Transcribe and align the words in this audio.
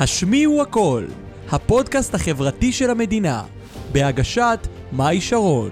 השמיעו 0.00 0.62
הכל, 0.62 1.04
הפודקאסט 1.50 2.14
החברתי 2.14 2.72
של 2.72 2.90
המדינה, 2.90 3.42
בהגשת 3.92 4.58
מאי 4.92 5.20
שרון. 5.20 5.70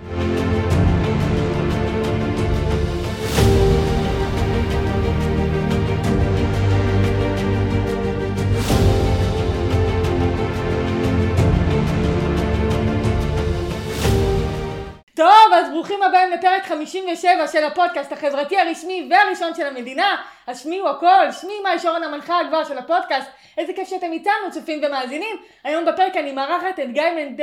טוב, 15.15 15.29
אז 15.53 15.71
ברוכים 15.71 16.03
הבאים 16.03 16.31
לפרק 16.31 16.67
57 16.67 17.49
של 17.49 17.65
הפודקאסט 17.65 18.13
החברתי 18.13 18.59
הרשמי 18.59 19.09
והראשון 19.11 19.55
של 19.55 19.67
המדינה. 19.67 20.17
השמיעו 20.49 20.89
הכל, 20.89 21.33
שמי 21.41 21.53
מאי 21.63 21.79
שרון 21.79 22.03
המנחה 22.03 22.41
הגבוהה 22.41 22.65
של 22.65 22.79
הפודקאסט. 22.79 23.29
איזה 23.59 23.73
כיף 23.73 23.89
שאתם 23.89 24.13
איתנו, 24.13 24.51
צופים 24.53 24.83
ומאזינים. 24.87 25.37
היום 25.65 25.85
בפרק 25.85 26.17
אני 26.17 26.33
מארחת 26.33 26.79
את 26.83 26.93
גיא 26.93 27.03
מנד... 27.17 27.41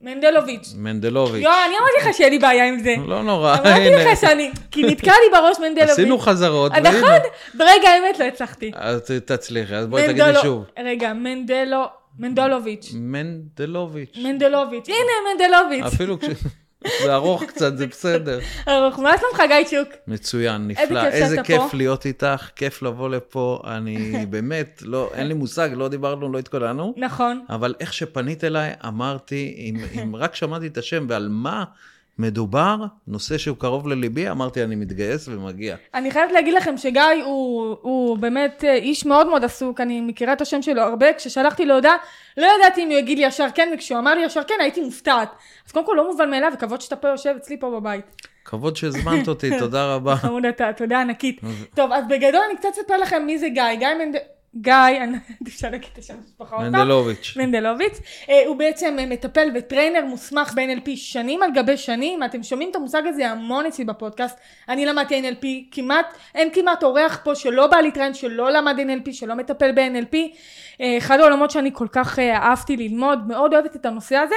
מנדלוביץ'. 0.00 0.68
מנדלוביץ'. 0.76 1.42
יואו, 1.42 1.54
אני 1.66 1.74
אמרתי 1.78 2.08
לך 2.08 2.14
שיהיה 2.16 2.30
לי 2.30 2.38
בעיה 2.38 2.68
עם 2.68 2.78
זה. 2.78 2.94
לא 3.06 3.22
נורא, 3.22 3.54
אמרתי. 3.54 3.90
לך 3.90 4.20
שאני, 4.20 4.50
כי 4.70 4.82
נתקע 4.82 5.12
לי 5.12 5.38
בראש 5.38 5.58
מנדלוביץ'. 5.58 5.90
עשינו 5.90 6.18
חזרות, 6.18 6.72
אה, 6.72 6.80
נכון, 6.80 7.18
ברגע 7.54 7.88
האמת 7.88 8.18
לא 8.18 8.24
הצלחתי. 8.24 8.72
אז 8.74 9.00
תצליחי, 9.24 9.74
אז 9.74 9.86
בואי 9.86 10.06
תגידי 10.06 10.32
שוב. 10.42 10.64
רגע, 10.78 11.12
מנדלו, 11.12 11.84
מנדלוביץ'. 12.18 12.90
מנדלוביץ'. 12.94 14.16
מנדלוביץ'. 14.22 14.88
הנה, 14.88 15.32
מנדלוביץ'. 15.32 15.94
אפילו 15.94 16.20
כש... 16.20 16.26
זה 17.02 17.14
ארוך 17.14 17.42
קצת, 17.44 17.76
זה 17.76 17.86
בסדר. 17.86 18.38
ארוך, 18.68 18.98
מה 18.98 19.10
שלומך 19.18 19.42
גיא 19.48 19.64
צ'וק? 19.64 19.94
מצוין, 20.06 20.68
נפלא. 20.68 21.06
איזה 21.06 21.42
כיף. 21.42 21.74
להיות 21.74 22.06
איתך, 22.06 22.50
כיף 22.56 22.82
לבוא 22.82 23.08
לפה. 23.08 23.62
אני 23.66 24.12
באמת, 24.30 24.82
לא, 24.86 25.10
אין 25.14 25.26
לי 25.26 25.34
מושג, 25.34 25.70
לא 25.72 25.88
דיברנו, 25.88 26.32
לא 26.32 26.38
התכוננו. 26.38 26.94
נכון. 26.96 27.44
אבל 27.50 27.74
איך 27.80 27.92
שפנית 27.92 28.44
אליי, 28.44 28.72
אמרתי, 28.86 29.72
אם 30.02 30.16
רק 30.16 30.34
שמעתי 30.34 30.66
את 30.66 30.78
השם 30.78 31.06
ועל 31.08 31.28
מה 31.30 31.64
מדובר, 32.18 32.76
נושא 33.06 33.38
שהוא 33.38 33.56
קרוב 33.56 33.88
לליבי, 33.88 34.30
אמרתי, 34.30 34.64
אני 34.64 34.74
מתגייס 34.74 35.28
ומגיע. 35.28 35.76
אני 35.94 36.10
חייבת 36.10 36.32
להגיד 36.32 36.54
לכם 36.54 36.76
שגיא 36.76 37.02
הוא, 37.24 37.76
הוא 37.82 38.18
באמת 38.18 38.64
אה, 38.64 38.74
איש 38.74 39.06
מאוד 39.06 39.26
מאוד 39.26 39.44
עסוק, 39.44 39.80
אני 39.80 40.00
מכירה 40.00 40.32
את 40.32 40.40
השם 40.40 40.62
שלו 40.62 40.82
הרבה, 40.82 41.12
כששלחתי 41.12 41.66
לו 41.66 41.74
הודעה, 41.74 41.96
לא 42.36 42.46
ידעתי 42.58 42.84
אם 42.84 42.90
הוא 42.90 42.98
יגיד 42.98 43.18
לי 43.18 43.24
ישר 43.24 43.46
כן, 43.54 43.70
וכשהוא 43.74 43.98
אמר 43.98 44.14
לי 44.14 44.24
ישר 44.24 44.42
כן, 44.42 44.54
הייתי 44.60 44.80
מופתעת. 44.80 45.28
אז 45.66 45.72
קודם 45.72 45.86
כל 45.86 45.94
לא 45.96 46.10
מובן 46.10 46.30
מאליו, 46.30 46.50
וכבוד 46.54 46.80
שאתה 46.80 46.96
פה 46.96 47.08
יושב 47.08 47.34
אצלי 47.36 47.60
פה 47.60 47.70
בבית. 47.70 48.04
כבוד 48.44 48.76
שהזמנת 48.76 49.28
אותי, 49.28 49.50
תודה 49.58 49.94
רבה. 49.94 50.16
חמוד 50.16 50.44
אתה, 50.46 50.72
תודה 50.76 51.00
ענקית. 51.00 51.40
טוב, 51.74 51.92
אז 51.92 52.04
בגדול 52.08 52.40
אני 52.50 52.56
קצת 52.56 52.68
אספר 52.80 52.96
לכם 52.96 53.22
מי 53.26 53.38
זה 53.38 53.48
גיא. 53.48 53.74
גיא 53.78 53.88
מנד... 53.98 54.16
גיא, 54.56 54.72
אני 55.02 55.12
לא 55.12 55.18
אפשר 55.46 55.70
להגיד 55.70 55.88
את 55.92 55.98
השם 55.98 56.14
המשפחה 56.14 56.56
עוד 56.56 56.64
פעם. 56.64 56.72
מנדלוביץ'. 56.72 57.34
מנדלוביץ', 57.36 57.98
אה, 58.28 58.42
הוא 58.46 58.56
בעצם 58.56 58.96
אה, 58.98 59.06
מטפל 59.06 59.48
וטריינר 59.54 60.04
מוסמך 60.04 60.54
ב-NLP 60.54 60.90
שנים 60.96 61.42
על 61.42 61.50
גבי 61.54 61.76
שנים, 61.76 62.22
אתם 62.22 62.42
שומעים 62.42 62.70
את 62.70 62.76
המושג 62.76 63.02
הזה 63.06 63.30
המון 63.30 63.66
אצלי 63.66 63.84
בפודקאסט, 63.84 64.38
אני 64.68 64.86
למדתי 64.86 65.30
NLP, 65.30 65.46
כמעט, 65.70 66.06
אין 66.34 66.48
כמעט 66.52 66.82
אורח 66.82 67.20
פה 67.24 67.34
שלא 67.34 67.66
בא 67.66 67.76
להתראיין, 67.76 68.14
שלא 68.14 68.50
למד 68.50 68.76
NLP, 68.78 69.12
שלא 69.12 69.34
מטפל 69.34 69.72
ב-NLP, 69.72 70.16
אה, 70.80 70.98
אחד 70.98 71.20
העולמות 71.20 71.50
שאני 71.50 71.70
כל 71.72 71.88
כך 71.92 72.18
אה, 72.18 72.36
אהבתי 72.36 72.76
ללמוד, 72.76 73.28
מאוד 73.28 73.54
אוהבת 73.54 73.76
את 73.76 73.86
הנושא 73.86 74.16
הזה. 74.16 74.34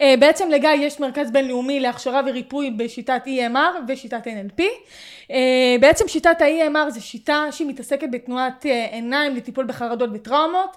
אה, 0.00 0.14
בעצם 0.20 0.50
לגיא 0.50 0.70
יש 0.70 1.00
מרכז 1.00 1.30
בינלאומי 1.30 1.80
להכשרה 1.80 2.20
וריפוי 2.26 2.70
בשיטת 2.70 3.22
EMR 3.26 3.78
ושיטת 3.88 4.26
NLP. 4.26 4.62
אה, 5.30 5.76
בעצם 5.80 6.08
שיטת 6.08 6.42
ה-EMR 6.42 6.90
זה 6.90 7.00
שיטה 7.00 7.46
שהיא 7.50 7.68
מתעסקת 7.68 8.08
בתנועת 8.10 8.66
אה, 8.66 8.86
עיניים 8.90 9.36
לטיפול 9.36 9.64
בחרדות 9.64 10.10
וטראומות. 10.12 10.76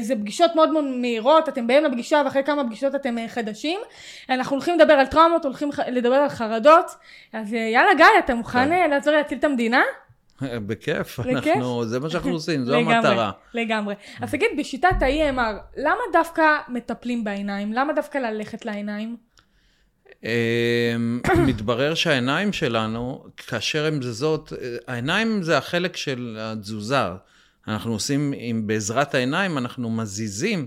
זה 0.00 0.14
פגישות 0.16 0.54
מאוד 0.54 0.72
מאוד 0.72 0.84
מהירות, 0.84 1.48
אתם 1.48 1.66
באים 1.66 1.84
לפגישה 1.84 2.22
ואחרי 2.24 2.44
כמה 2.44 2.64
פגישות 2.64 2.94
אתם 2.94 3.16
חדשים. 3.28 3.80
אנחנו 4.30 4.56
הולכים 4.56 4.78
לדבר 4.78 4.92
על 4.92 5.06
טראומות, 5.06 5.44
הולכים 5.44 5.70
לדבר 5.88 6.14
על 6.14 6.28
חרדות. 6.28 6.90
אז 7.32 7.52
יאללה 7.52 7.94
גיא, 7.94 8.06
אתה 8.18 8.34
מוכן. 8.34 8.72
אה, 8.72 8.86
לעזור 8.86 9.14
להציל 9.14 9.38
את 9.38 9.44
המדינה? 9.44 9.82
בכיף? 10.66 11.20
אנחנו, 11.20 11.84
זה 11.84 12.00
מה 12.00 12.10
שאנחנו 12.10 12.30
עושים, 12.30 12.64
זו 12.64 12.72
לגמרי, 12.72 12.94
המטרה. 12.94 13.30
לגמרי. 13.54 13.94
אז 14.20 14.30
תגיד, 14.30 14.48
בשיטת 14.58 15.02
ה-EMR, 15.02 15.54
למה 15.76 16.00
דווקא 16.12 16.42
מטפלים 16.68 17.24
בעיניים? 17.24 17.72
למה 17.72 17.92
דווקא 17.92 18.18
ללכת 18.18 18.64
לעיניים? 18.64 19.16
אמ, 20.24 21.20
מתברר 21.46 21.94
שהעיניים 21.94 22.52
שלנו, 22.52 23.24
כאשר 23.36 23.86
הן 23.86 24.02
זזות, 24.02 24.52
העיניים 24.86 25.42
זה 25.42 25.58
החלק 25.58 25.96
של 25.96 26.36
התזוזה. 26.40 27.08
אנחנו 27.68 27.92
עושים, 27.92 28.34
עם, 28.36 28.66
בעזרת 28.66 29.14
העיניים, 29.14 29.58
אנחנו 29.58 29.90
מזיזים, 29.90 30.66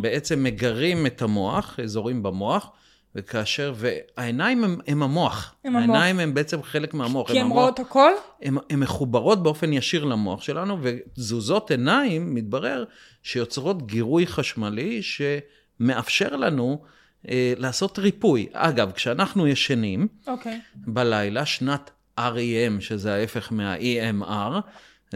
בעצם 0.00 0.42
מגרים 0.42 1.06
את 1.06 1.22
המוח, 1.22 1.80
אזורים 1.80 2.22
במוח, 2.22 2.70
וכאשר, 3.14 3.74
והעיניים 3.76 4.64
הם, 4.64 4.78
הם 4.86 5.02
המוח. 5.02 5.54
הם 5.64 5.76
המוח. 5.76 5.96
העיניים 5.96 6.18
הם 6.20 6.34
בעצם 6.34 6.62
חלק 6.62 6.94
מהמוח. 6.94 7.30
כי 7.30 7.40
הם 7.40 7.46
הן. 7.46 7.52
רואות 7.52 7.80
הכל? 7.80 8.12
הן 8.42 8.56
מחוברות 8.76 9.42
באופן 9.42 9.72
ישיר 9.72 10.04
למוח 10.04 10.42
שלנו, 10.42 10.78
ותזוזות 10.82 11.70
עיניים, 11.70 12.34
מתברר, 12.34 12.84
שיוצרות 13.22 13.86
גירוי 13.86 14.26
חשמלי 14.26 15.00
שמאפשר 15.02 16.36
לנו 16.36 16.82
אה, 17.28 17.52
לעשות 17.56 17.98
ריפוי. 17.98 18.46
אגב, 18.52 18.92
כשאנחנו 18.92 19.46
ישנים 19.46 20.08
אוקיי. 20.26 20.60
בלילה, 20.74 21.46
שנת 21.46 21.90
REM, 22.18 22.80
שזה 22.80 23.14
ההפך 23.14 23.52
מה-EMR, 23.52 24.60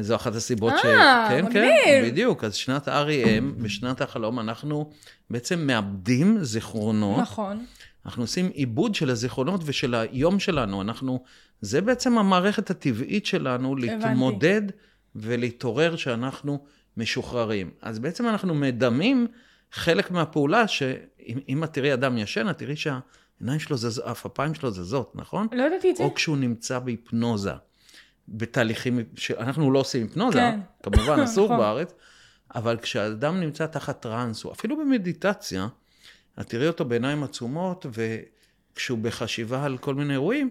זו 0.00 0.14
אחת 0.16 0.34
הסיבות 0.34 0.72
ש... 0.82 0.84
אה, 0.84 1.26
כן, 1.28 1.44
מגניב. 1.44 1.72
כן, 1.84 2.02
בדיוק. 2.04 2.44
אז 2.44 2.54
שנת 2.54 2.88
REM, 2.88 3.62
בשנת 3.62 4.00
החלום, 4.00 4.40
אנחנו 4.40 4.90
בעצם 5.30 5.66
מאבדים 5.66 6.38
זיכרונות. 6.44 7.20
נכון. 7.20 7.64
אנחנו 8.08 8.22
עושים 8.22 8.48
עיבוד 8.54 8.94
של 8.94 9.10
הזיכרונות 9.10 9.60
ושל 9.64 9.94
היום 9.94 10.38
שלנו. 10.38 10.82
אנחנו, 10.82 11.24
זה 11.60 11.80
בעצם 11.80 12.18
המערכת 12.18 12.70
הטבעית 12.70 13.26
שלנו 13.26 13.76
להתמודד 13.76 14.62
ולהתעורר 15.14 15.96
שאנחנו 15.96 16.64
משוחררים. 16.96 17.70
אז 17.82 17.98
בעצם 17.98 18.28
אנחנו 18.28 18.54
מדמים 18.54 19.26
חלק 19.72 20.10
מהפעולה, 20.10 20.68
שאם 20.68 21.38
אם 21.48 21.64
את 21.64 21.72
תראי 21.72 21.94
אדם 21.94 22.18
ישן, 22.18 22.50
את 22.50 22.58
תראי 22.58 22.76
שהעיניים 22.76 23.60
שלו 23.60 23.76
זזות, 23.76 24.06
הפפיים 24.06 24.54
שלו 24.54 24.70
זזות, 24.70 25.12
נכון? 25.14 25.46
לא 25.52 25.62
ידעתי 25.62 25.90
את 25.90 25.96
זה. 25.96 26.02
או 26.02 26.14
כשהוא 26.14 26.36
נמצא 26.36 26.78
בהיפנוזה, 26.78 27.52
בתהליכים, 28.28 28.98
שאנחנו 29.16 29.72
לא 29.72 29.78
עושים 29.78 30.02
היפנוזה, 30.02 30.38
כן. 30.38 30.60
כמובן 30.82 31.20
אסור 31.20 31.44
נכון. 31.44 31.58
בארץ, 31.58 31.92
אבל 32.54 32.76
כשאדם 32.76 33.40
נמצא 33.40 33.66
תחת 33.66 34.02
טראנס, 34.02 34.44
או 34.44 34.52
אפילו 34.52 34.76
במדיטציה, 34.76 35.68
את 36.40 36.48
תראי 36.48 36.66
אותו 36.66 36.84
בעיניים 36.84 37.22
עצומות, 37.24 37.86
וכשהוא 37.92 38.98
בחשיבה 38.98 39.64
על 39.64 39.78
כל 39.78 39.94
מיני 39.94 40.12
אירועים, 40.12 40.50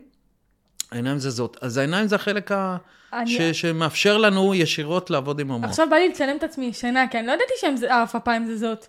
העיניים 0.92 1.20
זזות. 1.20 1.58
אז 1.62 1.78
העיניים 1.78 2.08
זה 2.08 2.16
החלק 2.16 2.52
ה... 2.52 2.78
אני- 3.14 3.30
ש... 3.32 3.42
שמאפשר 3.42 4.18
לנו 4.18 4.56
ישירות 4.56 5.10
לעבוד 5.10 5.40
עם 5.40 5.52
המוח. 5.52 5.70
עכשיו 5.70 5.88
בא 5.90 5.96
לי 5.96 6.10
לצלם 6.10 6.38
את 6.38 6.44
עצמי 6.44 6.66
ישנה, 6.66 7.08
כי 7.08 7.20
אני 7.20 7.28
לא 7.28 7.32
ידעתי 7.32 7.54
שהעף 7.82 8.16
אפיים 8.16 8.56
זזות. 8.56 8.88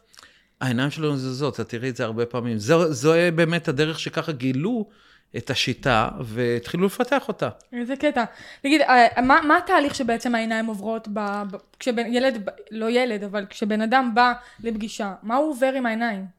העיניים 0.61 0.91
שלנו 0.91 1.17
זזות, 1.17 1.61
את 1.61 1.69
תראי 1.69 1.89
את 1.89 1.97
זה 1.97 2.05
הרבה 2.05 2.27
פעמים. 2.27 2.59
זו, 2.59 2.93
זו 2.93 3.13
באמת 3.35 3.69
הדרך 3.69 4.01
שככה 4.01 4.33
גילו 4.33 4.89
את 5.37 5.51
השיטה 5.51 6.09
והתחילו 6.21 6.87
לפתח 6.87 7.29
אותה. 7.29 7.49
איזה 7.73 7.97
קטע. 7.97 8.25
תגיד, 8.63 8.81
אה, 8.81 9.23
מה, 9.23 9.41
מה 9.45 9.57
התהליך 9.57 9.95
שבעצם 9.95 10.35
העיניים 10.35 10.67
עוברות 10.67 11.09
ב... 11.13 11.21
ב 11.51 11.57
כשבן 11.79 12.15
ילד, 12.15 12.49
לא 12.71 12.91
ילד, 12.91 13.25
אבל 13.25 13.47
כשבן 13.51 13.81
אדם 13.81 14.11
בא 14.15 14.33
לפגישה, 14.61 15.15
מה 15.23 15.37
הוא 15.37 15.51
עובר 15.51 15.73
עם 15.77 15.87
העיניים? 15.87 16.38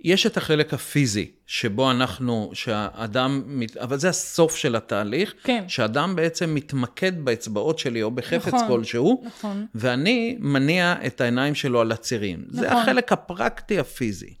יש 0.00 0.26
את 0.26 0.36
החלק 0.36 0.74
הפיזי, 0.74 1.30
שבו 1.46 1.90
אנחנו, 1.90 2.50
שהאדם, 2.52 3.62
אבל 3.80 3.98
זה 3.98 4.08
הסוף 4.08 4.56
של 4.56 4.76
התהליך, 4.76 5.34
כן. 5.42 5.64
שאדם 5.68 6.16
בעצם 6.16 6.54
מתמקד 6.54 7.24
באצבעות 7.24 7.78
שלי 7.78 8.02
או 8.02 8.10
בחפץ 8.10 8.54
נכון, 8.54 8.68
כלשהו, 8.68 9.22
נכון. 9.26 9.66
ואני 9.74 10.36
מניע 10.40 10.94
את 11.06 11.20
העיניים 11.20 11.54
שלו 11.54 11.80
על 11.80 11.92
הצירים. 11.92 12.44
זה 12.48 12.66
נכון. 12.66 12.82
החלק 12.82 13.12
הפרקטי 13.12 13.78
הפיזי. 13.78 14.34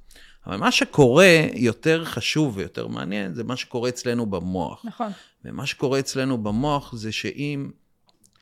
אבל 0.46 0.56
מה 0.56 0.72
שקורה 0.72 1.46
יותר 1.54 2.04
חשוב 2.04 2.56
ויותר 2.56 2.86
מעניין, 2.86 3.34
זה 3.34 3.44
מה 3.44 3.56
שקורה 3.56 3.88
אצלנו 3.88 4.26
במוח. 4.26 4.84
נכון. 4.84 5.12
ומה 5.44 5.66
שקורה 5.66 5.98
אצלנו 5.98 6.38
במוח 6.38 6.94
זה 6.94 7.12
שאם 7.12 7.70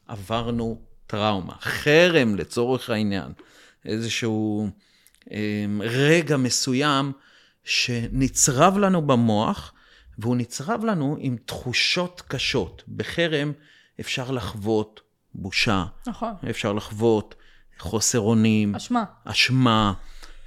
עברנו 0.06 0.80
טראומה, 1.06 1.54
חרם 1.60 2.34
לצורך 2.34 2.90
העניין, 2.90 3.32
איזשהו 3.84 4.68
רגע 5.80 6.36
מסוים 6.36 7.12
שנצרב 7.64 8.78
לנו 8.78 9.06
במוח, 9.06 9.72
והוא 10.18 10.36
נצרב 10.36 10.84
לנו 10.84 11.16
עם 11.20 11.36
תחושות 11.46 12.22
קשות. 12.28 12.82
בחרם 12.88 13.52
אפשר 14.00 14.30
לחוות 14.30 15.00
בושה, 15.34 15.84
נכון. 16.06 16.32
אפשר 16.50 16.72
לחוות 16.72 17.34
חוסר 17.78 18.20
אונים, 18.20 18.74
אשמה. 18.74 19.04
אשמה. 19.24 19.92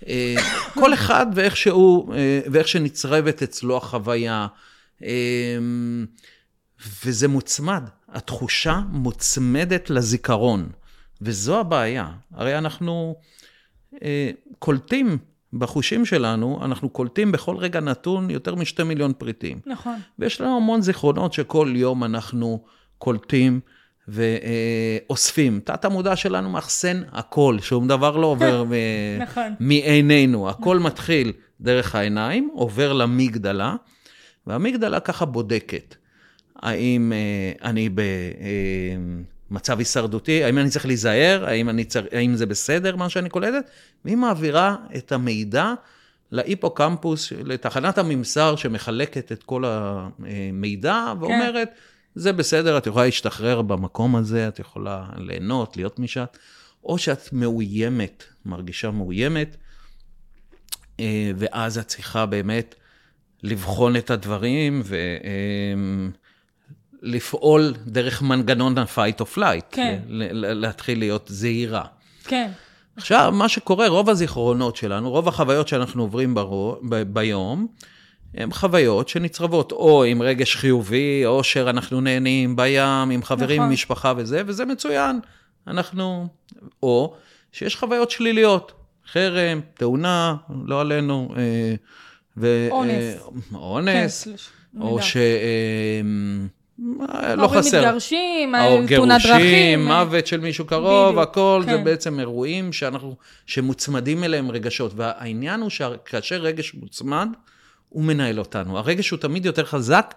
אה, 0.08 0.36
כל 0.74 0.94
אחד 0.94 1.26
ואיך 1.36 1.58
שהוא, 1.58 2.16
אה, 2.16 2.42
ואיך 2.52 2.68
שנצרבת 2.68 3.44
אצלו 3.44 3.78
החוויה. 3.78 4.48
אה, 5.04 5.58
וזה 7.06 7.28
מוצמד, 7.28 7.84
התחושה 8.10 8.81
מוצמדת 8.90 9.90
לזיכרון. 9.90 10.70
וזו 11.22 11.60
הבעיה. 11.60 12.12
הרי 12.34 12.58
אנחנו 12.58 13.16
קולטים 14.60 15.18
בחושים 15.54 16.06
שלנו, 16.06 16.60
אנחנו 16.66 16.90
קולטים 16.90 17.32
בכל 17.32 17.58
רגע 17.58 17.80
נתון 17.80 18.30
יותר 18.30 18.56
משתי 18.56 18.84
מיליון 18.84 19.14
פריטים. 19.18 19.60
נכון. 19.66 20.00
ויש 20.20 20.42
לנו 20.42 20.58
המון 20.58 20.82
זיכרונות 20.82 21.34
שכל 21.34 21.72
יום 21.76 22.04
אנחנו 22.04 22.64
קולטים 22.98 23.60
ואוספים. 24.08 25.60
תת 25.64 25.86
המודע 25.86 26.16
שלנו 26.16 26.50
מאחסן 26.50 27.02
הכל, 27.12 27.58
שום 27.62 27.88
דבר 27.88 28.18
לא 28.18 28.28
עובר 28.28 28.64
מ... 28.70 28.72
נכון. 29.22 29.56
מעינינו. 29.60 30.50
הכל 30.50 30.80
מתחיל 30.80 31.32
דרך 31.62 31.96
העיניים, 31.96 32.50
עובר 32.54 32.94
למגדלה, 32.94 33.76
והמגדלה 34.48 35.00
ככה 35.00 35.26
בודקת. 35.26 35.96
האם 36.56 37.14
אה, 37.14 37.70
אני 37.70 37.90
במצב 37.90 38.04
אה, 38.42 39.39
הישרדותי, 39.78 40.44
האם 40.44 40.57
אני 40.57 40.69
צריך 40.69 40.86
להיזהר, 40.86 41.46
האם, 41.48 41.69
אני 41.69 41.86
צר... 41.86 42.06
האם 42.12 42.36
זה 42.36 42.46
בסדר 42.46 42.96
מה 42.96 43.10
שאני 43.10 43.30
קולטת, 43.30 43.69
והיא 44.06 44.18
מעבירה 44.18 44.75
את 44.96 45.12
המידע 45.12 45.74
להיפוקמפוס, 46.31 47.31
לתחנת 47.44 47.98
הממסר 47.98 48.56
שמחלקת 48.56 49.31
את 49.31 49.44
כל 49.44 49.63
המידע, 49.66 51.13
ואומרת, 51.19 51.68
כן. 51.68 51.74
זה 52.16 52.34
בסדר, 52.34 52.78
את 52.78 52.88
יכולה 52.88 53.06
להשתחרר 53.06 53.62
במקום 53.62 54.16
הזה, 54.16 54.48
את 54.48 54.60
יכולה 54.60 55.06
ליהנות, 55.18 55.78
להיות 55.78 56.00
משם, 56.00 56.25
או 56.84 56.98
שאת 56.98 57.34
מאוימת, 57.34 58.24
מרגישה 58.45 58.92
מאוימת, 58.92 59.57
אה, 61.00 61.31
ואז 61.38 61.78
את 61.78 61.88
צריכה 61.88 62.25
באמת 62.25 62.75
לבחון 63.44 63.95
את 63.95 64.12
הדברים 64.12 64.84
ולפעול 67.04 67.74
דרך 67.86 68.22
מנגנון 68.22 68.78
ה-fight 68.78 69.22
or 69.22 69.38
flight, 69.38 69.66
כן. 69.72 70.00
להתחיל 70.07 71.00
להיות 71.00 71.28
זהירה. 71.31 71.84
כן. 72.24 72.51
עכשיו, 72.96 73.31
מה 73.36 73.50
שקורה, 73.50 73.88
רוב 73.88 74.10
הזיכרונות 74.10 74.75
שלנו, 74.75 75.10
רוב 75.10 75.28
החוויות 75.28 75.68
שאנחנו 75.68 76.04
עוברים 76.04 76.34
ברוב, 76.34 76.80
ב- 76.90 77.13
ביום, 77.13 77.68
הן 78.34 78.51
חוויות 78.51 79.10
שנצרבות 79.10 79.72
או 79.72 80.04
עם 80.04 80.22
רגש 80.22 80.56
חיובי, 80.56 81.25
או 81.25 81.44
שאנחנו 81.44 82.01
נהנים 82.01 82.56
בים, 82.56 83.12
עם 83.12 83.24
חברים, 83.24 83.62
נכון. 83.62 83.74
משפחה 83.74 84.13
וזה, 84.18 84.42
וזה 84.45 84.66
מצוין. 84.66 85.19
אנחנו, 85.68 86.28
או 86.84 87.16
שיש 87.52 87.75
חוויות 87.75 88.12
שליליות, 88.12 88.72
חרם, 89.12 89.62
תאונה, 89.74 90.36
לא 90.66 90.81
עלינו, 90.81 91.34
אה, 91.38 91.75
ו... 92.38 92.68
אונס. 92.72 92.92
אה, 93.54 93.57
אונס, 93.57 94.24
כן, 94.24 94.81
או 94.81 95.02
ש... 95.02 95.18
אה, 95.18 96.02
לא 97.38 97.48
חסר. 97.48 97.78
ההורים 97.78 98.84
מתגרשים, 98.84 98.88
תאונת 98.88 99.22
דרכים. 99.22 99.38
גירושים, 99.38 99.86
מוות 99.86 100.28
של 100.28 100.40
מישהו 100.40 100.66
קרוב, 100.66 101.12
בדיוק, 101.12 101.30
הכל 101.30 101.62
כן. 101.66 101.72
זה 101.72 101.78
בעצם 101.78 102.20
אירועים 102.20 102.74
שאנחנו, 102.74 103.16
שמוצמדים 103.46 104.24
אליהם 104.24 104.52
רגשות. 104.52 104.92
והעניין 104.96 105.62
הוא 105.62 105.70
שכאשר 105.70 106.36
רגש 106.36 106.74
מוצמד, 106.74 107.28
הוא 107.90 108.04
מנהל 108.04 108.40
אותנו. 108.40 108.78
הרגש 108.78 109.10
הוא 109.10 109.20
תמיד 109.20 109.46
יותר 109.46 109.66
חזק 109.66 110.16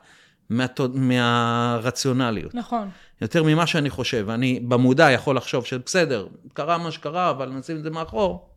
מהתוד... 0.51 0.97
מהרציונליות. 0.97 2.55
נכון. 2.55 2.89
יותר 3.21 3.43
ממה 3.43 3.67
שאני 3.67 3.91
חושב. 3.91 4.31
אני 4.31 4.61
במודע 4.61 5.11
יכול 5.11 5.37
לחשוב 5.37 5.67
שבסדר, 5.67 6.27
קרה 6.53 6.79
מה 6.79 6.91
שקרה, 6.91 7.31
אבל 7.31 7.49
נשים 7.49 7.77
את 7.77 7.83
זה 7.83 7.91
מאחור. 7.91 8.49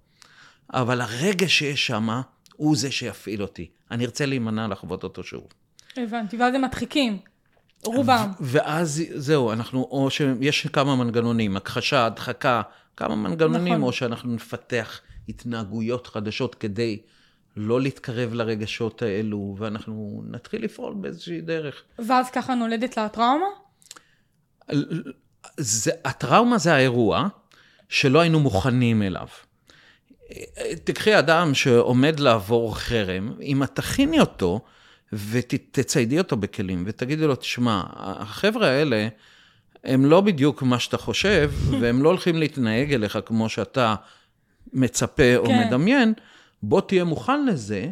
אבל 0.73 1.01
הרגש 1.01 1.57
שיש 1.57 1.87
שם, 1.87 2.09
הוא 2.55 2.75
זה 2.75 2.91
שיפעיל 2.91 3.41
אותי. 3.41 3.69
אני 3.91 4.05
ארצה 4.05 4.25
להימנע 4.25 4.67
לחוות 4.67 5.03
אותו 5.03 5.23
שוב. 5.23 5.43
הבנתי, 5.97 6.37
ואז 6.37 6.55
הם 6.55 6.61
מדחיקים. 6.61 7.17
רובם. 7.85 8.31
ואז 8.39 9.03
זהו, 9.15 9.51
אנחנו, 9.51 9.87
או 9.91 10.09
שיש 10.09 10.67
כמה 10.67 10.95
מנגנונים, 10.95 11.57
הכחשה, 11.57 12.05
הדחקה, 12.05 12.61
כמה 12.97 13.15
מנגנונים, 13.15 13.73
נכון. 13.73 13.83
או 13.83 13.91
שאנחנו 13.91 14.33
נפתח 14.33 15.01
התנהגויות 15.29 16.07
חדשות 16.07 16.55
כדי 16.55 17.01
לא 17.57 17.81
להתקרב 17.81 18.33
לרגשות 18.33 19.01
האלו, 19.01 19.55
ואנחנו 19.59 20.23
נתחיל 20.27 20.63
לפעול 20.63 20.93
באיזושהי 20.93 21.41
דרך. 21.41 21.83
ואז 21.99 22.29
ככה 22.29 22.55
נולדת 22.55 22.97
לה 22.97 23.05
הטראומה? 23.05 23.45
זה, 25.57 25.91
הטראומה 26.05 26.57
זה 26.57 26.73
האירוע 26.73 27.27
שלא 27.89 28.19
היינו 28.19 28.39
מוכנים 28.39 29.01
אליו. 29.01 29.27
תקחי 30.83 31.19
אדם 31.19 31.53
שעומד 31.53 32.19
לעבור 32.19 32.77
חרם, 32.79 33.33
אם 33.41 33.63
את 33.63 33.75
תכיני 33.75 34.19
אותו 34.19 34.61
ותציידי 35.13 36.17
אותו 36.17 36.37
בכלים 36.37 36.83
ותגידי 36.87 37.27
לו, 37.27 37.35
תשמע, 37.35 37.83
החבר'ה 37.95 38.67
האלה, 38.67 39.07
הם 39.83 40.05
לא 40.05 40.21
בדיוק 40.21 40.63
מה 40.63 40.79
שאתה 40.79 40.97
חושב, 40.97 41.51
והם 41.81 42.03
לא 42.03 42.09
הולכים 42.09 42.35
להתנהג 42.35 42.93
אליך 42.93 43.19
כמו 43.25 43.49
שאתה 43.49 43.95
מצפה 44.73 45.35
או 45.35 45.45
כן. 45.45 45.67
מדמיין, 45.67 46.13
בוא 46.63 46.81
תהיה 46.81 47.03
מוכן 47.03 47.45
לזה, 47.45 47.89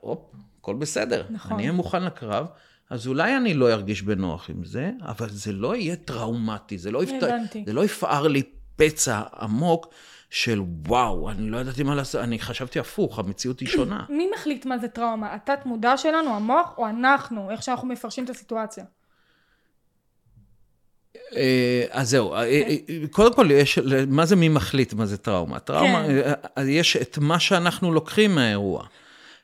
הופ, 0.00 0.18
הכל 0.60 0.74
בסדר, 0.74 1.24
נכון. 1.30 1.52
אני 1.52 1.62
אהיה 1.62 1.72
מוכן 1.72 2.04
לקרב. 2.04 2.46
אז 2.90 3.06
אולי 3.06 3.36
אני 3.36 3.54
לא 3.54 3.72
ארגיש 3.72 4.02
בנוח 4.02 4.50
עם 4.50 4.64
זה, 4.64 4.90
אבל 5.02 5.28
זה 5.28 5.52
לא 5.52 5.76
יהיה 5.76 5.96
טראומטי, 5.96 6.78
זה 6.78 6.90
לא, 6.90 7.04
יפת... 7.04 7.28
זה 7.66 7.72
לא 7.72 7.84
יפער 7.84 8.28
לי 8.28 8.42
פצע 8.76 9.22
עמוק 9.40 9.94
של 10.30 10.62
וואו, 10.86 11.30
אני 11.30 11.50
לא 11.50 11.58
ידעתי 11.58 11.82
מה 11.82 11.94
לעשות, 11.94 12.20
אני 12.20 12.38
חשבתי 12.38 12.78
הפוך, 12.78 13.18
המציאות 13.18 13.60
היא 13.60 13.68
שונה. 13.68 14.04
מי 14.18 14.30
מחליט 14.34 14.66
מה 14.66 14.78
זה 14.78 14.88
טראומה? 14.88 15.34
התת 15.34 15.66
מודע 15.66 15.96
שלנו, 15.96 16.36
המוח, 16.36 16.74
או 16.78 16.88
אנחנו, 16.88 17.50
איך 17.50 17.62
שאנחנו 17.62 17.88
מפרשים 17.88 18.24
את 18.24 18.30
הסיטואציה? 18.30 18.84
אה, 21.36 21.84
אז 21.90 22.10
זהו, 22.10 22.32
אה, 22.32 22.42
אה, 22.42 22.76
קודם 23.10 23.34
כל, 23.34 23.50
יש, 23.50 23.78
מה 24.08 24.26
זה 24.26 24.36
מי 24.36 24.48
מחליט 24.48 24.92
מה 24.92 25.06
זה 25.06 25.16
טראומה? 25.16 25.58
טראומה, 25.58 26.04
כן. 26.06 26.68
יש 26.68 26.96
את 26.96 27.18
מה 27.18 27.40
שאנחנו 27.40 27.92
לוקחים 27.92 28.34
מהאירוע. 28.34 28.86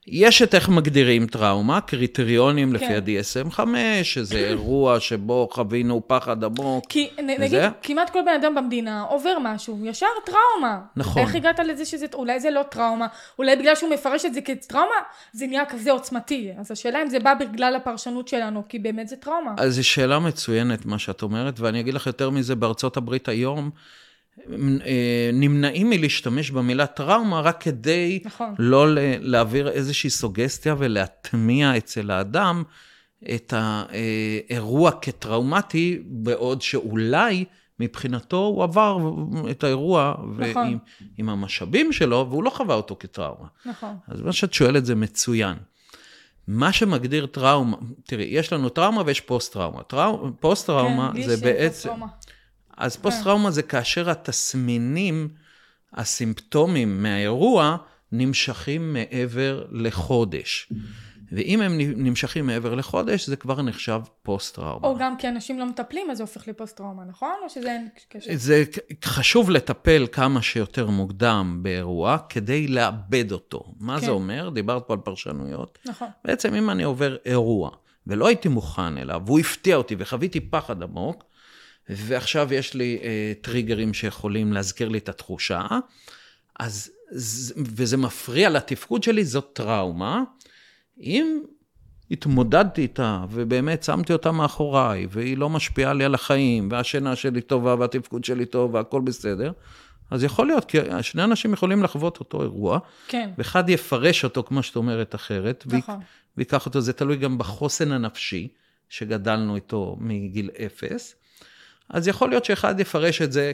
יש 0.06 0.42
את 0.42 0.54
איך 0.54 0.68
מגדירים 0.68 1.26
טראומה, 1.26 1.80
קריטריונים 1.80 2.68
כן. 2.68 2.74
לפי 2.74 3.20
ה-DSM-5, 3.20 3.60
שזה 4.02 4.38
אירוע 4.48 5.00
שבו 5.00 5.48
חווינו 5.52 6.02
פחד 6.06 6.44
עמוק. 6.44 6.84
כי 6.88 7.08
נגיד, 7.18 7.40
וזה... 7.46 7.68
כמעט 7.82 8.10
כל 8.10 8.18
בן 8.22 8.40
אדם 8.40 8.54
במדינה 8.54 9.02
עובר 9.02 9.38
משהו, 9.42 9.78
ישר 9.84 10.06
טראומה. 10.24 10.80
נכון. 10.96 11.22
איך 11.22 11.34
הגעת 11.34 11.58
לזה 11.58 11.84
שזה, 11.84 12.06
אולי 12.14 12.40
זה 12.40 12.50
לא 12.50 12.62
טראומה, 12.62 13.06
אולי 13.38 13.56
בגלל 13.56 13.74
שהוא 13.74 13.90
מפרש 13.90 14.24
את 14.24 14.34
זה 14.34 14.40
כטראומה, 14.40 14.94
זה 15.32 15.46
נהיה 15.46 15.64
כזה 15.64 15.92
עוצמתי. 15.92 16.50
אז 16.58 16.70
השאלה 16.70 17.02
אם 17.02 17.08
זה 17.08 17.18
בא 17.18 17.34
בגלל 17.34 17.76
הפרשנות 17.76 18.28
שלנו, 18.28 18.62
כי 18.68 18.78
באמת 18.78 19.08
זה 19.08 19.16
טראומה. 19.16 19.54
אז 19.58 19.74
זו 19.74 19.88
שאלה 19.88 20.18
מצוינת, 20.18 20.86
מה 20.86 20.98
שאת 20.98 21.22
אומרת, 21.22 21.60
ואני 21.60 21.80
אגיד 21.80 21.94
לך 21.94 22.06
יותר 22.06 22.30
מזה, 22.30 22.54
בארצות 22.54 22.96
הברית 22.96 23.28
היום, 23.28 23.70
נמנעים 25.32 25.90
מלהשתמש 25.90 26.50
במילה 26.50 26.86
טראומה 26.86 27.40
רק 27.40 27.62
כדי 27.62 28.20
נכון. 28.24 28.54
לא 28.58 28.86
להעביר 29.20 29.68
איזושהי 29.68 30.10
סוגסטיה 30.10 30.74
ולהטמיע 30.78 31.76
אצל 31.76 32.10
האדם 32.10 32.62
את 33.34 33.54
האירוע 33.56 34.90
כטראומטי, 35.00 36.02
בעוד 36.04 36.62
שאולי 36.62 37.44
מבחינתו 37.80 38.36
הוא 38.36 38.62
עבר 38.62 38.98
את 39.50 39.64
האירוע 39.64 40.14
נכון. 40.18 40.62
ועם, 40.62 40.78
עם 41.18 41.28
המשאבים 41.28 41.92
שלו, 41.92 42.26
והוא 42.30 42.44
לא 42.44 42.50
חווה 42.50 42.74
אותו 42.74 42.96
כטראומה. 43.00 43.48
נכון. 43.66 43.96
אז 44.08 44.20
מה 44.20 44.32
שאת 44.32 44.54
שואלת 44.54 44.86
זה 44.86 44.94
מצוין. 44.94 45.56
מה 46.48 46.72
שמגדיר 46.72 47.26
טראומה, 47.26 47.76
תראי, 48.06 48.24
יש 48.24 48.52
לנו 48.52 48.68
טראומה 48.68 49.02
ויש 49.06 49.20
פוסט-טראומה. 49.20 49.82
טראומה, 49.82 50.32
פוסט-טראומה 50.40 51.10
כן, 51.14 51.22
זה 51.22 51.36
בעצם... 51.36 51.88
פוסט 51.88 52.30
אז 52.76 52.96
פוסט-טראומה 52.96 53.50
זה 53.50 53.62
כאשר 53.62 54.10
התסמינים, 54.10 55.28
הסימפטומים 55.92 57.02
מהאירוע, 57.02 57.76
נמשכים 58.12 58.92
מעבר 58.92 59.64
לחודש. 59.70 60.72
ואם 61.32 61.60
הם 61.60 61.78
נמשכים 61.78 62.46
מעבר 62.46 62.74
לחודש, 62.74 63.26
זה 63.26 63.36
כבר 63.36 63.62
נחשב 63.62 64.00
פוסט-טראומה. 64.22 64.88
או 64.88 64.96
גם 64.98 65.16
כי 65.16 65.28
אנשים 65.28 65.58
לא 65.58 65.66
מטפלים, 65.66 66.10
אז 66.10 66.16
זה 66.16 66.22
הופך 66.22 66.48
לפוסט-טראומה, 66.48 67.04
נכון? 67.04 67.34
או 67.44 67.50
שזה 67.50 67.72
אין 67.72 67.88
קשר? 68.08 68.30
זה 68.34 68.64
חשוב 69.04 69.50
לטפל 69.50 70.06
כמה 70.12 70.42
שיותר 70.42 70.86
מוקדם 70.90 71.58
באירוע, 71.62 72.18
כדי 72.28 72.68
לאבד 72.68 73.32
אותו. 73.32 73.74
מה 73.80 74.00
כן. 74.00 74.06
זה 74.06 74.10
אומר? 74.10 74.48
דיברת 74.48 74.82
פה 74.86 74.92
על 74.92 75.00
פרשנויות. 75.00 75.78
נכון. 75.86 76.08
בעצם 76.24 76.54
אם 76.54 76.70
אני 76.70 76.82
עובר 76.82 77.16
אירוע, 77.24 77.70
ולא 78.06 78.26
הייתי 78.26 78.48
מוכן 78.48 78.98
אליו, 78.98 79.22
והוא 79.26 79.38
הפתיע 79.38 79.76
אותי 79.76 79.96
וחוויתי 79.98 80.40
פחד 80.40 80.82
עמוק, 80.82 81.24
ועכשיו 81.88 82.54
יש 82.54 82.74
לי 82.74 82.98
אה, 83.02 83.32
טריגרים 83.40 83.94
שיכולים 83.94 84.52
להזכיר 84.52 84.88
לי 84.88 84.98
את 84.98 85.08
התחושה, 85.08 85.66
אז, 86.58 86.92
וזה 87.56 87.96
מפריע 87.96 88.50
לתפקוד 88.50 89.02
שלי, 89.02 89.24
זאת 89.24 89.50
טראומה. 89.52 90.22
אם 91.00 91.40
התמודדתי 92.10 92.82
איתה, 92.82 93.24
ובאמת 93.30 93.82
שמתי 93.82 94.12
אותה 94.12 94.32
מאחוריי, 94.32 95.06
והיא 95.10 95.38
לא 95.38 95.50
משפיעה 95.50 95.92
לי 95.92 96.04
על 96.04 96.14
החיים, 96.14 96.68
והשינה 96.70 97.16
שלי 97.16 97.40
טובה, 97.40 97.74
והתפקוד 97.74 98.24
שלי 98.24 98.46
טוב, 98.46 98.74
והכל 98.74 99.00
בסדר, 99.00 99.52
אז 100.10 100.24
יכול 100.24 100.46
להיות, 100.46 100.64
כי 100.64 100.78
שני 101.02 101.24
אנשים 101.24 101.52
יכולים 101.52 101.82
לחוות 101.82 102.20
אותו 102.20 102.42
אירוע, 102.42 102.78
כן. 103.08 103.30
ואחד 103.38 103.68
יפרש 103.68 104.24
אותו, 104.24 104.42
כמו 104.42 104.62
שאת 104.62 104.76
אומרת, 104.76 105.14
אחרת, 105.14 105.64
נכון. 105.66 106.00
ויקח 106.36 106.66
אותו, 106.66 106.80
זה 106.80 106.92
תלוי 106.92 107.16
גם 107.16 107.38
בחוסן 107.38 107.92
הנפשי, 107.92 108.48
שגדלנו 108.88 109.56
איתו 109.56 109.96
מגיל 110.00 110.50
אפס. 110.66 111.14
אז 111.90 112.08
יכול 112.08 112.30
להיות 112.30 112.44
שאחד 112.44 112.80
יפרש 112.80 113.22
את 113.22 113.32
זה 113.32 113.52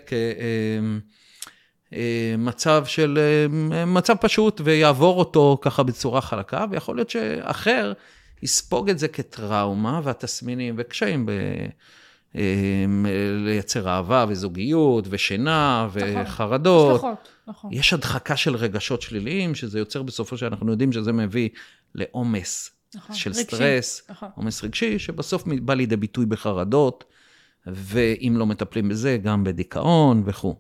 כמצב 1.91 2.85
של, 2.87 3.19
מצב 3.87 4.15
פשוט 4.21 4.61
ויעבור 4.65 5.19
אותו 5.19 5.59
ככה 5.61 5.83
בצורה 5.83 6.21
חלקה, 6.21 6.65
ויכול 6.71 6.97
להיות 6.97 7.11
שאחר 7.11 7.93
יספוג 8.43 8.91
את 8.91 8.99
זה 8.99 9.09
כטראומה 9.09 10.01
והתסמינים 10.05 10.75
וקשיים 10.79 11.27
ב... 11.27 11.33
לייצר 13.45 13.89
אהבה 13.89 14.25
וזוגיות 14.29 15.05
ושינה 15.11 15.89
נכון. 15.89 16.23
וחרדות. 16.23 16.91
השלכות, 16.91 17.29
נכון. 17.47 17.73
יש 17.73 17.93
הדחקה 17.93 18.37
של 18.37 18.57
רגשות 18.57 19.03
שליליים, 19.03 19.55
שזה 19.55 19.79
יוצר 19.79 20.03
בסופו 20.03 20.37
של 20.37 20.47
אנחנו 20.47 20.71
יודעים 20.71 20.93
שזה 20.93 21.13
מביא 21.13 21.49
לעומס 21.95 22.71
נכון, 22.95 23.17
של 23.17 23.31
רגשי, 23.31 23.43
סטרס, 23.43 24.03
נכון. 24.11 24.29
עומס 24.35 24.65
רגשי, 24.65 24.99
שבסוף 24.99 25.45
בא 25.47 25.75
לידי 25.75 25.97
ביטוי 25.97 26.27
בחרדות, 26.27 27.05
ואם 27.67 28.35
לא 28.37 28.47
מטפלים 28.47 28.89
בזה, 28.89 29.19
גם 29.23 29.45
בדיכאון 29.45 30.23
וכו'. 30.27 30.57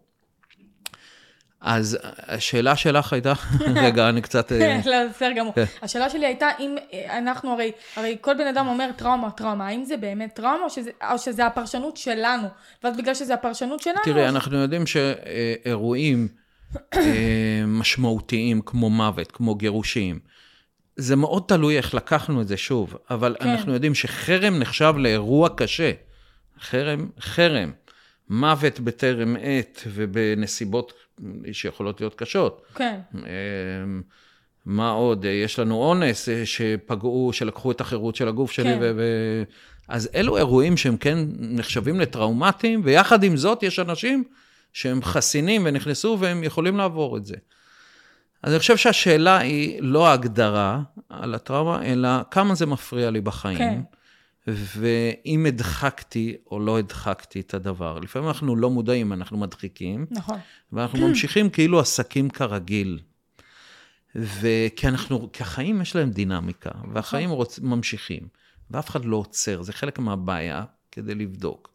אז 1.63 1.99
השאלה 2.19 2.77
שלך 2.77 3.13
הייתה, 3.13 3.33
רגע, 3.85 4.09
אני 4.09 4.23
קצת... 4.23 4.53
אה, 4.53 4.81
לא, 4.91 4.97
בסדר 5.11 5.33
גמור. 5.33 5.55
כן. 5.55 5.65
השאלה 5.83 6.11
שלי 6.11 6.27
הייתה, 6.27 6.49
אם 6.61 6.77
אה, 6.93 7.19
אנחנו 7.19 7.53
הרי, 7.53 7.73
הרי 7.97 8.17
כל 8.21 8.35
בן 8.35 8.47
אדם 8.47 8.67
אומר 8.67 8.91
טראומה, 8.97 9.31
טראומה, 9.31 9.67
האם 9.67 9.85
זה 9.85 9.97
באמת 9.97 10.35
טראומה, 10.35 10.65
או 10.65 10.71
שזה, 10.71 10.91
או 11.13 11.19
שזה 11.19 11.47
הפרשנות 11.47 11.97
שלנו? 11.97 12.49
ואז 12.85 12.97
בגלל 12.97 13.15
שזה 13.15 13.35
הפרשנות 13.35 13.81
שלנו... 13.81 13.99
תראי, 14.05 14.29
אנחנו 14.29 14.57
יודעים 14.57 14.87
שאירועים 14.87 16.29
אה, 16.95 17.65
משמעותיים, 17.67 18.61
כמו 18.67 18.91
מוות, 18.91 19.33
כמו 19.33 19.55
גירושים, 19.55 20.19
זה 20.97 21.17
מאוד 21.17 21.43
תלוי 21.49 21.77
איך 21.77 21.95
לקחנו 21.95 22.41
את 22.41 22.49
זה 22.49 22.57
שוב, 22.57 22.97
אבל 23.11 23.37
כן. 23.41 23.49
אנחנו 23.49 23.75
יודעים 23.75 23.95
שחרם 23.95 24.59
נחשב 24.59 24.95
לאירוע 24.97 25.49
קשה. 25.57 25.93
חרם, 26.63 27.09
חרם. 27.21 27.71
מוות 28.29 28.81
בטרם 28.81 29.37
עת 29.41 29.83
ובנסיבות 29.87 30.93
שיכולות 31.53 32.01
להיות 32.01 32.15
קשות. 32.15 32.63
כן. 32.75 32.99
אמ, 33.15 34.03
מה 34.67 34.91
עוד? 34.91 35.25
יש 35.25 35.59
לנו 35.59 35.75
אונס 35.75 36.29
אה, 36.29 36.47
שפגעו, 36.47 37.31
שלקחו 37.33 37.71
את 37.71 37.81
החירות 37.81 38.17
של 38.17 38.29
הגוף 38.29 38.53
שלי. 38.53 38.75
כן. 38.75 38.79
ו... 38.81 38.93
ו... 38.97 39.03
אז 39.89 40.09
אלו 40.15 40.37
אירועים 40.37 40.77
שהם 40.77 40.97
כן 40.97 41.19
נחשבים 41.39 42.01
לטראומטיים, 42.01 42.81
ויחד 42.85 43.23
עם 43.23 43.37
זאת 43.37 43.63
יש 43.63 43.79
אנשים 43.79 44.25
שהם 44.73 45.03
חסינים 45.03 45.63
ונכנסו 45.65 46.17
והם 46.21 46.45
יכולים 46.45 46.77
לעבור 46.77 47.17
את 47.17 47.27
זה. 47.27 47.37
אז 48.43 48.53
אני 48.53 48.59
חושב 48.59 48.77
שהשאלה 48.77 49.39
היא 49.39 49.83
לא 49.83 50.07
ההגדרה 50.09 50.81
על 51.09 51.35
הטראומה, 51.35 51.85
אלא 51.85 52.09
כמה 52.31 52.55
זה 52.55 52.67
מפריע 52.67 53.11
לי 53.11 53.21
בחיים. 53.21 53.59
כן. 53.59 53.81
ואם 54.47 55.47
הדחקתי 55.49 56.37
או 56.51 56.61
לא 56.61 56.79
הדחקתי 56.79 57.41
את 57.41 57.55
הדבר. 57.55 57.99
לפעמים 57.99 58.29
אנחנו 58.29 58.57
לא 58.57 58.71
מודעים, 58.71 59.13
אנחנו 59.13 59.39
מדחיקים. 59.39 60.07
נכון. 60.11 60.39
ואנחנו 60.73 61.09
ממשיכים 61.09 61.51
כאילו 61.51 61.81
עסקים 61.81 62.31
כרגיל. 62.31 62.99
וכי 64.15 64.89
אנחנו, 64.89 65.33
כי 65.33 65.43
החיים 65.43 65.81
יש 65.81 65.97
להם 65.97 66.11
דינמיקה, 66.11 66.71
והחיים. 66.93 67.31
רוצ, 67.31 67.59
ממשיכים, 67.59 68.29
ואף 68.71 68.91
אחד 68.91 69.05
לא 69.05 69.17
עוצר, 69.17 69.63
זה 69.63 69.73
חלק 69.73 69.99
מהבעיה 69.99 70.65
כדי 70.93 71.15
לבדוק. 71.15 71.72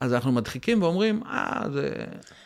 אז 0.00 0.14
אנחנו 0.14 0.32
מדחיקים 0.32 0.82
ואומרים, 0.82 1.22
אה, 1.26 1.62
זה, 1.72 1.94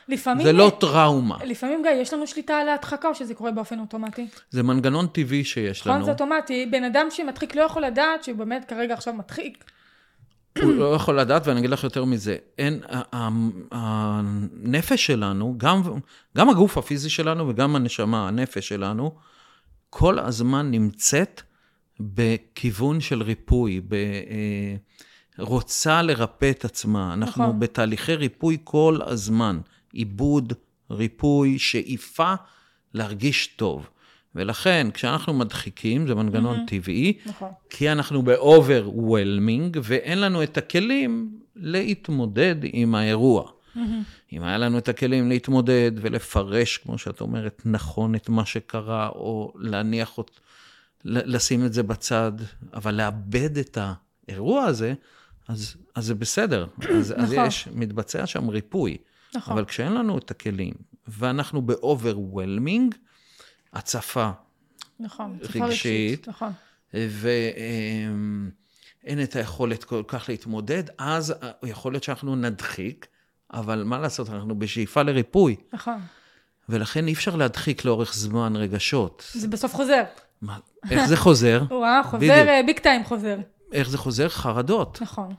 לפעמים, 0.08 0.46
זה 0.46 0.52
לא 0.52 0.72
טראומה. 0.80 1.36
לפעמים, 1.44 1.82
גיא, 1.82 1.90
יש 1.90 2.14
לנו 2.14 2.26
שליטה 2.26 2.58
על 2.58 2.68
ההדחקה, 2.68 3.08
או 3.08 3.14
שזה 3.14 3.34
קורה 3.34 3.50
באופן 3.50 3.78
אוטומטי? 3.78 4.26
זה 4.50 4.62
מנגנון 4.62 5.06
טבעי 5.06 5.44
שיש 5.44 5.80
נכון, 5.80 5.92
לנו. 5.92 6.00
נכון, 6.00 6.06
זה 6.06 6.24
אוטומטי. 6.24 6.66
בן 6.66 6.84
אדם 6.84 7.06
שמדחיק 7.10 7.54
לא 7.54 7.62
יכול 7.62 7.82
לדעת 7.82 8.24
שהוא 8.24 8.36
באמת 8.36 8.64
כרגע 8.64 8.94
עכשיו 8.94 9.14
מדחיק. 9.14 9.64
הוא 10.62 10.72
לא 10.72 10.94
יכול 10.94 11.20
לדעת, 11.20 11.46
ואני 11.46 11.60
אגיד 11.60 11.70
לך 11.70 11.84
יותר 11.84 12.04
מזה. 12.04 12.36
אין, 12.58 12.80
הנפש 13.72 15.06
שלנו, 15.06 15.54
גם, 15.56 15.82
גם 16.36 16.48
הגוף 16.48 16.78
הפיזי 16.78 17.10
שלנו 17.10 17.48
וגם 17.48 17.76
הנשמה, 17.76 18.28
הנפש 18.28 18.68
שלנו, 18.68 19.14
כל 19.90 20.18
הזמן 20.18 20.70
נמצאת 20.70 21.42
בכיוון 22.00 23.00
של 23.00 23.22
ריפוי, 23.22 23.80
ב... 23.88 23.94
אה, 23.94 24.76
רוצה 25.38 26.02
לרפא 26.02 26.50
את 26.50 26.64
עצמה. 26.64 27.14
אנחנו 27.14 27.44
נכון. 27.44 27.60
בתהליכי 27.60 28.14
ריפוי 28.14 28.58
כל 28.64 28.98
הזמן. 29.06 29.60
עיבוד, 29.92 30.52
ריפוי, 30.90 31.58
שאיפה 31.58 32.34
להרגיש 32.94 33.46
טוב. 33.46 33.88
ולכן, 34.34 34.86
כשאנחנו 34.94 35.32
מדחיקים, 35.32 36.06
זה 36.06 36.14
מנגנון 36.14 36.56
mm-hmm. 36.56 36.70
טבעי, 36.70 37.18
נכון. 37.26 37.50
כי 37.70 37.92
אנחנו 37.92 38.22
ב-overwhelming, 38.22 39.78
ואין 39.82 40.20
לנו 40.20 40.42
את 40.42 40.56
הכלים 40.56 41.38
להתמודד 41.56 42.56
עם 42.62 42.94
האירוע. 42.94 43.50
Mm-hmm. 43.50 43.78
אם 44.32 44.42
היה 44.42 44.58
לנו 44.58 44.78
את 44.78 44.88
הכלים 44.88 45.28
להתמודד 45.28 45.92
ולפרש, 45.96 46.76
כמו 46.76 46.98
שאת 46.98 47.20
אומרת, 47.20 47.62
נכון 47.64 48.14
את 48.14 48.28
מה 48.28 48.46
שקרה, 48.46 49.08
או 49.08 49.52
להניח, 49.58 50.18
לשים 51.04 51.64
את 51.66 51.72
זה 51.72 51.82
בצד, 51.82 52.32
אבל 52.74 52.94
לאבד 52.94 53.58
את 53.58 53.78
האירוע 54.28 54.64
הזה, 54.64 54.94
אז, 55.48 55.76
אז 55.94 56.04
זה 56.04 56.14
בסדר. 56.14 56.66
אז, 56.90 57.12
נכון. 57.12 57.24
אז 57.24 57.32
יש, 57.32 57.68
מתבצע 57.74 58.26
שם 58.26 58.48
ריפוי. 58.48 58.98
נכון. 59.34 59.52
אבל 59.52 59.64
כשאין 59.64 59.92
לנו 59.92 60.18
את 60.18 60.30
הכלים, 60.30 60.74
ואנחנו 61.08 61.62
ב-overwhelming, 61.62 62.94
הצפה 63.72 64.30
נכון, 65.00 65.38
רגשית, 65.54 66.28
נכון. 66.28 66.52
ואין 66.94 68.52
את 69.22 69.36
היכולת 69.36 69.84
כל 69.84 70.02
כך 70.08 70.28
להתמודד, 70.28 70.84
אז 70.98 71.34
יכול 71.62 71.92
להיות 71.92 72.04
שאנחנו 72.04 72.36
נדחיק, 72.36 73.06
אבל 73.52 73.84
מה 73.84 73.98
לעשות, 73.98 74.30
אנחנו 74.30 74.58
בשאיפה 74.58 75.02
לריפוי. 75.02 75.56
נכון. 75.72 76.00
ולכן 76.68 77.06
אי 77.06 77.12
אפשר 77.12 77.36
להדחיק 77.36 77.84
לאורך 77.84 78.14
זמן 78.14 78.56
רגשות. 78.56 79.30
זה 79.34 79.48
בסוף 79.48 79.74
חוזר. 79.74 80.02
מה, 80.42 80.58
איך 80.90 81.06
זה 81.06 81.16
חוזר? 81.16 81.62
וואה, 81.70 82.02
חוזר, 82.04 82.60
ביג 82.66 82.78
טיים 82.78 83.04
חוזר. 83.04 83.36
איך 83.72 83.88
זה 83.88 83.98
חוזר? 83.98 84.28
חרדות. 84.28 85.02
נכון. 85.02 85.34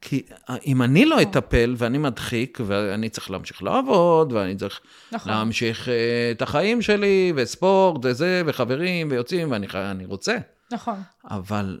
כי 0.00 0.22
אם 0.66 0.82
אני 0.82 1.04
לא 1.04 1.22
אטפל 1.22 1.74
ואני 1.78 1.98
מדחיק, 1.98 2.58
ואני 2.66 3.08
צריך 3.08 3.30
להמשיך 3.30 3.62
לעבוד, 3.62 4.32
ואני 4.32 4.56
צריך 4.56 4.80
נכון. 5.12 5.32
להמשיך 5.32 5.88
אה, 5.88 6.30
את 6.30 6.42
החיים 6.42 6.82
שלי, 6.82 7.32
וספורט, 7.36 8.04
וזה, 8.04 8.42
וחברים, 8.46 9.08
ויוצאים, 9.10 9.50
ואני 9.50 10.04
רוצה. 10.04 10.36
נכון. 10.72 11.00
אבל 11.24 11.78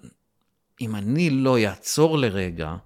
אם 0.80 0.96
אני 0.96 1.30
לא 1.30 1.58
אעצור 1.58 2.18
לרגע, 2.18 2.76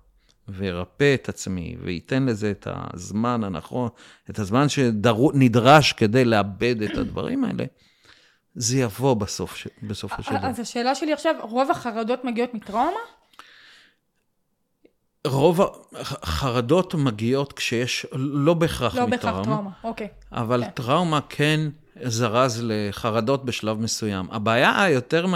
וירפא 0.48 1.14
את 1.14 1.28
עצמי, 1.28 1.76
וייתן 1.82 2.26
לזה 2.26 2.50
את 2.50 2.66
הזמן 2.70 3.44
הנכון, 3.44 3.88
את 4.30 4.38
הזמן 4.38 4.68
שנדרש 4.68 5.92
כדי 5.92 6.24
לאבד 6.24 6.82
את 6.82 6.98
הדברים 6.98 7.44
האלה, 7.44 7.64
זה 8.54 8.78
יבוא 8.78 9.14
בסוף, 9.14 9.66
בסופו 9.82 10.22
של 10.22 10.38
דבר. 10.38 10.46
אז 10.46 10.60
השאלה 10.60 10.94
שלי 10.94 11.12
עכשיו, 11.12 11.34
רוב 11.40 11.70
החרדות 11.70 12.24
מגיעות 12.24 12.54
מטראומה? 12.54 13.00
רוב 15.26 15.60
החרדות 15.92 16.94
מגיעות 16.94 17.52
כשיש, 17.52 18.06
לא 18.12 18.54
בהכרח 18.54 18.94
לא 18.94 19.06
מטראומה. 19.06 19.38
לא 19.38 19.40
בהכרח 19.40 19.54
טראומה, 19.54 19.70
אוקיי. 19.84 20.08
אבל 20.32 20.64
כן. 20.64 20.70
טראומה 20.70 21.20
כן 21.28 21.60
זרז 22.02 22.60
לחרדות 22.64 23.44
בשלב 23.44 23.80
מסוים. 23.80 24.30
הבעיה 24.30 24.82
היותר 24.82 25.26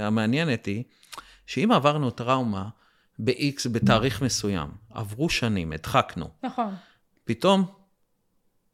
המעניינת 0.00 0.66
היא, 0.66 0.84
שאם 1.46 1.72
עברנו 1.72 2.10
טראומה 2.10 2.68
ב-X 3.18 3.68
בתאריך 3.72 4.22
מסוים, 4.22 4.68
עברו 4.90 5.28
שנים, 5.28 5.72
הדחקנו. 5.72 6.28
נכון. 6.42 6.74
פתאום 7.24 7.64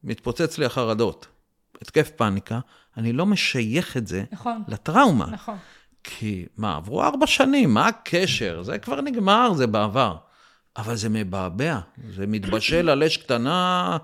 מתפוצץ 0.04 0.58
לי 0.58 0.64
החרדות, 0.64 1.26
התקף 1.82 2.10
פאניקה, 2.10 2.60
אני 2.96 3.12
לא 3.12 3.26
משייך 3.26 3.96
את 3.96 4.06
זה 4.06 4.24
נכון. 4.32 4.62
לטראומה. 4.68 5.26
נכון. 5.30 5.56
כי 6.04 6.46
מה, 6.56 6.76
עברו 6.76 7.02
ארבע 7.02 7.26
שנים, 7.26 7.74
מה 7.74 7.86
הקשר? 7.86 8.62
זה 8.62 8.78
כבר 8.78 9.00
נגמר, 9.00 9.52
זה 9.54 9.66
בעבר. 9.66 10.16
אבל 10.76 10.96
זה 10.96 11.08
מבעבע, 11.08 11.78
זה 12.16 12.26
מתבשל 12.26 12.88
על 12.88 13.02
אש 13.02 13.16
קטנה. 13.16 13.98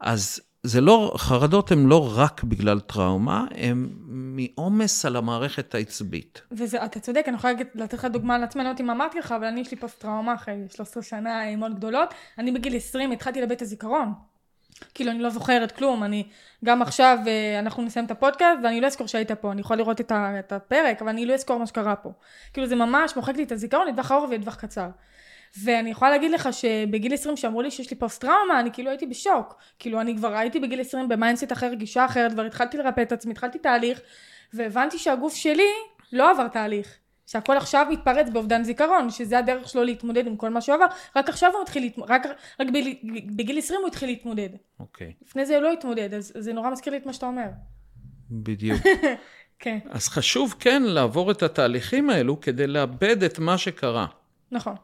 אז 0.00 0.40
זה 0.62 0.80
לא, 0.80 1.12
חרדות 1.16 1.72
הן 1.72 1.86
לא 1.86 2.18
רק 2.18 2.44
בגלל 2.44 2.80
טראומה, 2.80 3.46
הן 3.54 3.88
מעומס 4.06 5.04
על 5.04 5.16
המערכת 5.16 5.74
העצבית. 5.74 6.42
וזה, 6.52 6.84
אתה 6.84 7.00
צודק, 7.00 7.24
אני 7.28 7.36
יכולה 7.36 7.52
לתת 7.74 7.94
לך 7.94 8.04
דוגמה 8.04 8.34
על 8.34 8.44
עצמי, 8.44 8.62
לא 8.62 8.68
יודעת 8.68 8.80
אם 8.80 8.90
אמרתי 8.90 9.18
לך, 9.18 9.32
אבל 9.32 9.44
אני 9.44 9.60
יש 9.60 9.70
לי 9.70 9.76
פוסט 9.76 10.00
טראומה 10.00 10.34
אחרי 10.34 10.54
13 10.74 11.02
שנה 11.02 11.56
מאוד 11.56 11.74
גדולות. 11.74 12.14
אני 12.38 12.52
בגיל 12.52 12.76
20 12.76 13.12
התחלתי 13.12 13.40
לאבד 13.40 13.52
את 13.52 13.62
הזיכרון. 13.62 14.12
כאילו, 14.94 15.10
אני 15.10 15.18
לא 15.18 15.30
זוכרת 15.30 15.72
כלום, 15.72 16.04
אני, 16.04 16.26
גם 16.64 16.82
עכשיו 16.82 17.18
אה, 17.26 17.58
אנחנו 17.58 17.82
נסיים 17.82 18.04
את 18.04 18.10
הפודקאסט, 18.10 18.60
ואני 18.64 18.80
לא 18.80 18.86
אזכור 18.86 19.06
שהיית 19.06 19.32
פה, 19.32 19.52
אני 19.52 19.60
יכולה 19.60 19.78
לראות 19.78 20.00
את, 20.00 20.12
ה, 20.12 20.38
את 20.38 20.52
הפרק, 20.52 21.02
אבל 21.02 21.08
אני 21.08 21.26
לא 21.26 21.34
אזכור 21.34 21.58
מה 21.58 21.66
שקרה 21.66 21.96
פה. 21.96 22.10
כאילו, 22.52 22.66
זה 22.66 22.76
ממש 22.76 23.16
מוחק 23.16 23.36
לי 23.36 23.42
את 23.42 23.52
הזיכרון 23.52 23.88
לטווח 23.88 24.12
ארוך 24.12 24.30
ולטווח 24.30 24.54
קצר. 24.54 24.88
ואני 25.64 25.90
יכולה 25.90 26.10
להגיד 26.10 26.30
לך 26.30 26.48
שבגיל 26.52 27.14
20 27.14 27.36
שאמרו 27.36 27.62
לי 27.62 27.70
שיש 27.70 27.90
לי 27.90 27.96
פוסט 27.96 28.20
טראומה, 28.20 28.60
אני 28.60 28.72
כאילו 28.72 28.90
הייתי 28.90 29.06
בשוק. 29.06 29.54
כאילו 29.78 30.00
אני 30.00 30.16
כבר 30.16 30.34
הייתי 30.36 30.60
בגיל 30.60 30.80
20 30.80 31.08
ב 31.08 31.13
mindset 31.13 31.52
אחר, 31.52 31.74
גישה 31.74 32.04
אחרת, 32.04 32.32
כבר 32.32 32.42
התחלתי 32.42 32.76
לרפא 32.76 33.02
את 33.02 33.12
עצמי, 33.12 33.32
התחלתי 33.32 33.58
תהליך, 33.58 34.00
והבנתי 34.54 34.98
שהגוף 34.98 35.34
שלי 35.34 35.68
לא 36.12 36.30
עבר 36.30 36.48
תהליך. 36.48 36.98
שהכל 37.26 37.56
עכשיו 37.56 37.86
מתפרץ 37.90 38.26
באובדן 38.32 38.64
זיכרון, 38.64 39.10
שזה 39.10 39.38
הדרך 39.38 39.68
שלו 39.68 39.84
להתמודד 39.84 40.26
עם 40.26 40.36
כל 40.36 40.50
מה 40.50 40.60
שהוא 40.60 40.74
עבר, 40.74 40.86
רק 41.16 41.28
עכשיו 41.28 41.50
הוא 41.52 41.62
מתחיל 41.62 41.82
להתמודד, 41.82 42.10
רק, 42.10 42.26
רק 42.60 42.68
בגיל, 42.68 42.96
בגיל 43.36 43.58
20 43.58 43.80
הוא 43.80 43.88
התחיל 43.88 44.08
להתמודד. 44.08 44.48
אוקיי. 44.80 45.12
לפני 45.26 45.46
זה 45.46 45.54
הוא 45.54 45.62
לא 45.62 45.72
התמודד, 45.72 46.14
אז 46.14 46.32
זה 46.38 46.52
נורא 46.52 46.70
מזכיר 46.70 46.92
לי 46.92 46.98
את 46.98 47.06
מה 47.06 47.12
שאתה 47.12 47.26
אומר. 47.26 47.48
בדיוק. 48.30 48.80
כן, 49.62 49.78
אז 49.90 50.08
חשוב 50.08 50.54
כן 50.60 50.82
לעבור 50.82 51.30
את 51.30 51.42
התהליכים 51.42 52.10
האלו 52.10 52.40
כדי 52.40 52.66
לאבד 52.66 53.24
את 53.24 53.38
מה 53.38 53.58
שקרה. 53.58 54.06
נכון. 54.50 54.74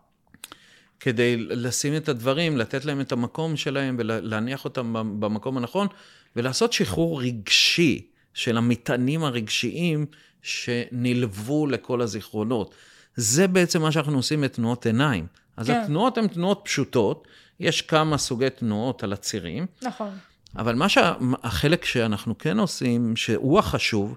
כדי 1.01 1.37
לשים 1.37 1.97
את 1.97 2.09
הדברים, 2.09 2.57
לתת 2.57 2.85
להם 2.85 3.01
את 3.01 3.13
המקום 3.13 3.57
שלהם 3.57 3.97
ולהניח 3.99 4.65
אותם 4.65 4.93
במקום 5.21 5.57
הנכון, 5.57 5.89
ולעשות 6.37 6.73
שחרור 6.73 7.23
רגשי 7.23 8.11
של 8.35 8.57
המטענים 8.57 9.25
הרגשיים 9.25 10.07
שנלוו 10.43 11.67
לכל 11.67 12.01
הזיכרונות. 12.01 12.75
זה 13.17 13.49
בעצם 13.49 13.83
מה 13.83 13.93
שאנחנו 13.93 14.17
עושים 14.17 14.41
בתנועות 14.41 14.87
עיניים. 14.87 15.27
אז 15.57 15.67
כן. 15.67 15.81
התנועות 15.81 16.19
הן 16.19 16.29
תנועות 16.29 16.61
פשוטות, 16.65 17.29
יש 17.61 17.83
כמה 17.83 18.19
סוגי 18.19 18.51
תנועות 18.51 19.03
על 19.03 19.13
הצירים. 19.13 19.67
נכון. 19.83 20.11
אבל 20.57 20.75
מה 20.75 20.89
שהחלק 20.89 21.85
שאנחנו 21.85 22.39
כן 22.39 22.59
עושים, 22.59 23.17
שהוא 23.17 23.59
החשוב, 23.59 24.17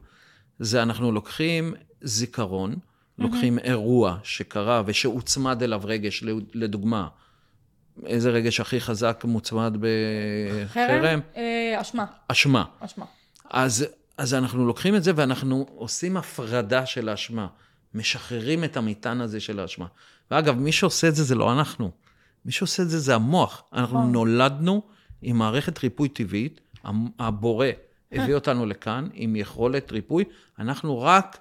זה 0.60 0.84
אנחנו 0.84 1.12
לוקחים 1.12 1.74
זיכרון, 2.02 2.76
לוקחים 3.18 3.60
אירוע 3.60 4.18
שקרה 4.24 4.84
ושהוצמד 4.86 5.64
אליו 5.64 5.82
רגש, 5.84 6.24
לדוגמה, 6.54 7.08
איזה 8.06 8.30
רגש 8.30 8.60
הכי 8.60 8.82
חזק 8.82 9.24
מוצמד 9.28 9.78
בחרם? 9.80 11.20
אה, 11.36 11.82
אשמה. 11.82 12.06
אשמה. 12.28 12.64
אשמה. 12.80 13.06
אז, 13.50 13.86
אז 14.18 14.34
אנחנו 14.34 14.66
לוקחים 14.66 14.96
את 14.96 15.04
זה 15.04 15.12
ואנחנו 15.16 15.66
עושים 15.76 16.18
הפרדה 16.18 16.86
של 16.86 17.10
האשמה. 17.10 17.48
משחררים 17.94 18.64
את 18.64 18.78
המטען 18.78 19.22
הזה 19.22 19.40
של 19.40 19.60
האשמה. 19.60 19.86
ואגב, 20.32 20.60
מי 20.60 20.72
שעושה 20.72 21.08
את 21.08 21.16
זה 21.16 21.24
זה 21.24 21.36
לא 21.36 21.54
אנחנו. 21.54 21.92
מי 22.46 22.52
שעושה 22.52 22.84
את 22.84 22.90
זה 22.90 23.00
זה 23.00 23.16
המוח. 23.16 23.64
אנחנו 23.74 24.00
נכון. 24.00 24.12
נולדנו 24.12 24.82
עם 25.22 25.38
מערכת 25.38 25.84
ריפוי 25.84 26.10
טבעית, 26.10 26.62
הבורא 27.20 27.68
הביא 28.12 28.36
אותנו 28.40 28.66
לכאן 28.66 29.08
עם 29.14 29.36
יכולת 29.36 29.92
ריפוי, 29.92 30.24
אנחנו 30.60 31.02
רק 31.02 31.40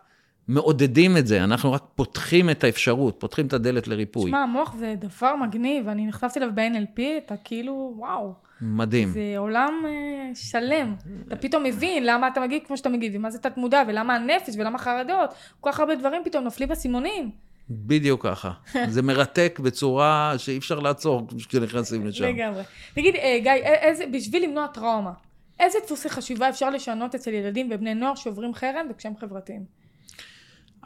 מעודדים 0.48 1.16
את 1.16 1.26
זה, 1.26 1.44
אנחנו 1.44 1.72
רק 1.72 1.82
פותחים 1.94 2.50
את 2.50 2.64
האפשרות, 2.64 3.16
פותחים 3.18 3.46
את 3.46 3.52
הדלת 3.52 3.88
לריפוי. 3.88 4.30
שמע, 4.30 4.38
המוח 4.38 4.74
זה 4.78 4.94
דבר 4.98 5.36
מגניב, 5.36 5.88
אני 5.88 6.06
נחשפתי 6.06 6.38
אליו 6.38 6.50
ב-NLP, 6.54 7.00
אתה 7.26 7.34
כאילו, 7.44 7.94
וואו. 7.96 8.34
מדהים. 8.62 9.08
זה 9.08 9.34
עולם 9.36 9.82
uh, 9.84 10.38
שלם. 10.38 10.94
אתה 11.26 11.36
פתאום 11.36 11.64
מבין 11.64 12.06
למה 12.06 12.28
אתה 12.28 12.40
מגיב 12.40 12.62
כמו 12.66 12.76
שאתה 12.76 12.88
מגיב, 12.88 13.12
ומה 13.16 13.30
זה 13.30 13.38
תת-מודע, 13.38 13.82
ולמה 13.88 14.14
הנפש, 14.16 14.54
ולמה 14.58 14.78
חרדות. 14.78 15.34
כל 15.60 15.72
כך 15.72 15.80
הרבה 15.80 15.94
דברים 15.94 16.22
פתאום 16.24 16.44
נופלים 16.44 16.68
בסימונים. 16.68 17.30
בדיוק 17.70 18.26
ככה. 18.26 18.52
זה 18.88 19.02
מרתק 19.02 19.60
בצורה 19.62 20.34
שאי 20.36 20.58
אפשר 20.58 20.78
לעצור 20.78 21.26
כשנכנסים 21.48 22.06
לשם. 22.06 22.24
לגמרי. 22.24 22.62
תגיד, 22.94 23.14
אה, 23.14 23.38
גיא, 23.42 23.52
איזה, 23.52 24.04
בשביל 24.12 24.44
למנוע 24.44 24.66
טראומה, 24.66 25.12
איזה 25.60 25.78
דפוסי 25.84 26.08
חשיבה 26.08 26.48
אפשר 26.48 26.70
לשנות 26.70 27.14
אצל 27.14 27.30
ילדים 27.34 27.68
ובני 27.72 27.94
נוער 27.94 28.14
שעוברים 28.14 28.54
חרם 28.54 28.86
וכשהם 28.90 29.12
חברתיים? 29.20 29.79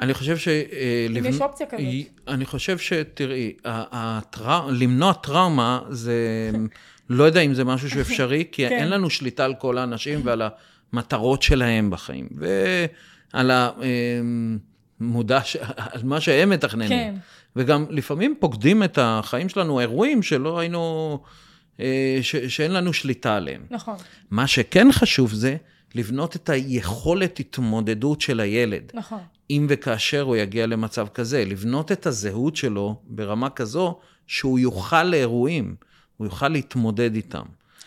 אני 0.01 0.15
חושב 0.15 0.37
ש... 0.37 0.49
אה, 0.49 1.07
אם 1.19 1.25
יש 1.27 1.41
אופציה 1.41 1.67
כזאת. 1.67 1.85
אני 2.29 2.45
חושב 2.45 2.79
שתראי, 2.79 3.53
למנוע 4.71 5.13
טראומה 5.13 5.81
זה... 5.91 6.51
לא 7.11 7.25
יודע 7.25 7.41
אם 7.41 7.55
זה 7.55 7.65
משהו 7.65 7.91
שהוא 7.91 8.03
אפשרי, 8.03 8.45
כי 8.53 8.69
כן. 8.69 8.75
אין 8.75 8.91
לנו 8.91 9.11
שליטה 9.11 9.45
על 9.45 9.55
כל 9.55 9.79
האנשים 9.79 10.21
ועל 10.25 10.43
המטרות 10.93 11.43
שלהם 11.43 11.91
בחיים. 11.91 12.29
ועל 13.35 13.51
המודע, 15.01 15.41
על 15.77 16.01
מה 16.05 16.21
שהם 16.21 16.51
מתכננים. 16.51 16.89
כן. 16.89 17.15
וגם 17.57 17.87
לפעמים 17.91 18.35
פוקדים 18.41 18.83
את 18.83 18.99
החיים 19.03 19.49
שלנו 19.49 19.81
אירועים 19.81 20.23
שלא 20.23 20.59
היינו... 20.59 21.19
אה, 21.81 22.19
ש, 22.23 22.37
שאין 22.37 22.73
לנו 22.73 22.93
שליטה 22.93 23.37
עליהם. 23.37 23.63
נכון. 23.71 23.97
מה 24.31 24.47
שכן 24.47 24.93
חשוב 24.93 25.33
זה 25.33 25.57
לבנות 25.95 26.37
את 26.37 26.49
היכולת 26.49 27.41
התמודדות 27.41 28.21
של 28.21 28.41
הילד. 28.41 28.91
נכון. 28.95 29.21
אם 29.51 29.67
וכאשר 29.69 30.23
הוא 30.23 30.37
יגיע 30.37 30.67
למצב 30.67 31.07
כזה, 31.09 31.45
לבנות 31.45 31.93
את 31.93 32.07
הזהות 32.07 32.57
שלו 32.57 33.01
ברמה 33.05 33.51
כזו 33.51 33.99
שהוא 34.27 34.59
יוכל 34.59 35.05
לאירועים, 35.05 35.75
הוא 36.17 36.27
יוכל 36.27 36.49
להתמודד 36.49 37.15
איתם. 37.15 37.45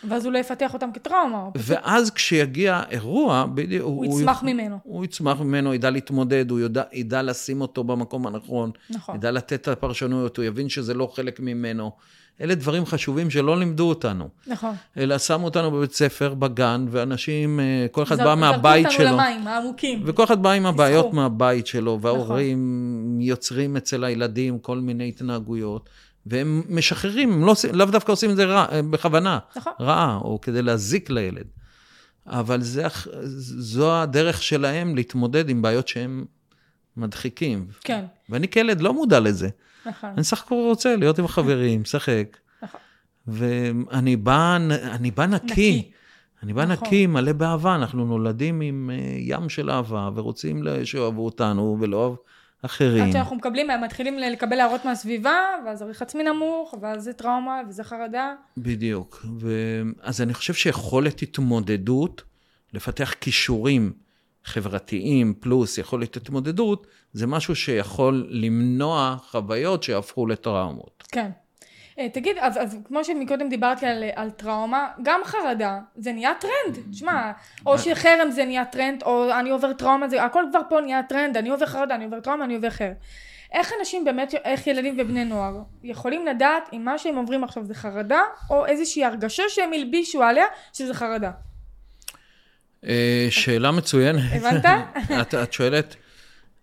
ואז 0.08 0.24
הוא 0.24 0.32
לא 0.32 0.38
יפתח 0.38 0.74
אותם 0.74 0.90
כטראומה. 0.94 1.48
ואז 1.56 2.10
כשיגיע 2.10 2.82
אירוע, 2.90 3.46
בדיוק... 3.54 3.84
הוא, 3.84 4.06
הוא 4.06 4.20
יצמח 4.20 4.40
הוא, 4.40 4.50
ממנו. 4.50 4.78
הוא 4.82 5.04
יצמח 5.04 5.40
ממנו, 5.40 5.74
ידע 5.74 5.90
להתמודד, 5.90 6.50
הוא 6.50 6.60
ידע, 6.60 6.82
ידע 6.92 7.22
לשים 7.22 7.60
אותו 7.60 7.84
במקום 7.84 8.26
הנכון. 8.26 8.70
נכון. 8.90 9.14
ידע 9.14 9.30
לתת 9.30 9.52
את 9.52 9.68
הפרשנויות, 9.68 10.36
הוא 10.36 10.44
יבין 10.44 10.68
שזה 10.68 10.94
לא 10.94 11.10
חלק 11.14 11.40
ממנו. 11.40 11.92
אלה 12.40 12.54
דברים 12.54 12.86
חשובים 12.86 13.30
שלא 13.30 13.58
לימדו 13.58 13.88
אותנו. 13.88 14.28
נכון. 14.46 14.74
אלא 14.96 15.18
שמו 15.18 15.44
אותנו 15.44 15.70
בבית 15.70 15.92
ספר, 15.92 16.34
בגן, 16.34 16.86
ואנשים, 16.90 17.60
אה, 17.60 17.86
כל 17.92 18.02
אחד 18.02 18.16
בא 18.16 18.34
מהבית 18.34 18.90
שלו. 18.90 19.04
זרקו 19.04 19.12
אותנו 19.12 19.30
למים, 19.30 19.46
העמוקים. 19.46 20.02
וכל 20.06 20.24
אחד 20.24 20.42
בא 20.42 20.50
עם 20.50 20.66
הבעיות 20.66 21.12
מהבית 21.12 21.66
שלו, 21.66 21.98
וההורים 22.02 22.58
נכון. 23.04 23.20
יוצרים 23.20 23.76
אצל 23.76 24.04
הילדים 24.04 24.58
כל 24.58 24.78
מיני 24.78 25.08
התנהגויות. 25.08 25.88
והם 26.26 26.62
משחררים, 26.68 27.32
הם 27.32 27.44
לא, 27.44 27.54
לאו 27.72 27.86
דווקא 27.86 28.12
עושים 28.12 28.30
את 28.30 28.36
זה 28.36 28.44
רע, 28.44 28.66
אה, 28.72 28.82
בכוונה, 28.82 29.38
נכון. 29.56 29.72
רעה, 29.80 30.18
או 30.22 30.40
כדי 30.40 30.62
להזיק 30.62 31.10
לילד. 31.10 31.46
אבל 32.26 32.62
זה, 32.62 32.86
זו 33.58 33.94
הדרך 33.94 34.42
שלהם 34.42 34.94
להתמודד 34.94 35.48
עם 35.48 35.62
בעיות 35.62 35.88
שהם 35.88 36.24
מדחיקים. 36.96 37.66
כן. 37.80 38.04
ואני 38.28 38.48
כילד 38.48 38.80
לא 38.80 38.94
מודע 38.94 39.20
לזה. 39.20 39.48
נכון. 39.86 40.10
אני 40.10 40.24
סך 40.24 40.42
הכל 40.42 40.54
רוצה 40.54 40.96
להיות 40.96 41.18
עם 41.18 41.24
החברים, 41.24 41.82
לשחק. 41.82 42.36
נכון. 42.62 42.80
ואני 43.26 44.16
בא, 44.16 44.56
אני 44.92 45.10
בא 45.10 45.26
נקי. 45.26 45.46
נקי. 45.52 45.90
אני 46.42 46.52
בא 46.52 46.64
נכון. 46.64 46.86
נקי, 46.86 47.06
מלא 47.06 47.32
באהבה, 47.32 47.74
אנחנו 47.74 48.04
נולדים 48.04 48.60
עם 48.60 48.90
אה, 48.92 49.16
ים 49.18 49.48
של 49.48 49.70
אהבה, 49.70 50.10
ורוצים 50.14 50.62
שאוהבו 50.84 51.24
אותנו 51.24 51.76
ולאהוב 51.80 52.16
אחרים. 52.62 53.04
עד 53.04 53.12
שאנחנו 53.12 53.36
מקבלים, 53.36 53.68
מתחילים 53.84 54.18
לקבל 54.18 54.60
הערות 54.60 54.84
מהסביבה, 54.84 55.38
ואז 55.66 55.82
עריך 55.82 56.02
עצמי 56.02 56.22
נמוך, 56.22 56.74
ואז 56.82 57.04
זה 57.04 57.12
טראומה, 57.12 57.60
וזה 57.68 57.84
חרדה. 57.84 58.34
בדיוק. 58.56 59.26
ו... 59.40 59.52
אז 60.02 60.20
אני 60.20 60.34
חושב 60.34 60.54
שיכולת 60.54 61.22
התמודדות, 61.22 62.22
לפתח 62.72 63.14
כישורים 63.20 63.92
חברתיים 64.44 65.34
פלוס 65.40 65.78
יכולת 65.78 66.16
התמודדות, 66.16 66.86
זה 67.12 67.26
משהו 67.26 67.56
שיכול 67.56 68.26
למנוע 68.30 69.16
חוויות 69.30 69.82
שיהפכו 69.82 70.26
לטראומות. 70.26 71.04
כן. 71.12 71.30
אה, 71.98 72.08
תגיד, 72.08 72.36
אז, 72.40 72.56
אז 72.62 72.78
כמו 72.84 73.04
שמקודם 73.04 73.48
דיברתי 73.48 73.86
על, 73.86 74.04
על 74.14 74.30
טראומה, 74.30 74.88
גם 75.02 75.20
חרדה, 75.24 75.78
זה 75.96 76.12
נהיה 76.12 76.32
טרנד. 76.40 76.78
תשמע, 76.90 77.32
או 77.66 77.72
אה. 77.72 77.78
שחרם 77.78 78.30
זה 78.30 78.44
נהיה 78.44 78.64
טרנד, 78.64 79.02
או 79.02 79.30
אני 79.32 79.50
עובר 79.50 79.72
טראומה, 79.72 80.08
זה, 80.08 80.24
הכל 80.24 80.44
כבר 80.50 80.60
פה 80.68 80.80
נהיה 80.80 81.02
טרנד, 81.02 81.36
אני 81.36 81.48
עובר 81.48 81.66
חרדה, 81.66 81.94
אני 81.94 82.04
עובר 82.04 82.20
טראומה, 82.20 82.44
אני 82.44 82.54
עובר 82.54 82.70
חרם. 82.70 82.92
איך 83.52 83.72
אנשים 83.80 84.04
באמת, 84.04 84.34
איך 84.34 84.66
ילדים 84.66 84.94
ובני 84.98 85.24
נוער 85.24 85.62
יכולים 85.82 86.26
לדעת 86.26 86.68
אם 86.72 86.84
מה 86.84 86.98
שהם 86.98 87.16
עוברים 87.16 87.44
עכשיו 87.44 87.64
זה 87.64 87.74
חרדה, 87.74 88.20
או 88.50 88.66
איזושהי 88.66 89.04
הרגשה 89.04 89.42
שהם 89.48 89.72
הלבישו 89.72 90.22
עליה 90.22 90.44
שזה 90.72 90.94
חרדה? 90.94 91.30
אה, 92.86 93.26
שאלה 93.30 93.70
מצוינת. 93.70 94.22
הבנת? 94.32 94.64
את, 95.20 95.34
את 95.34 95.52
שואלת, 95.52 95.96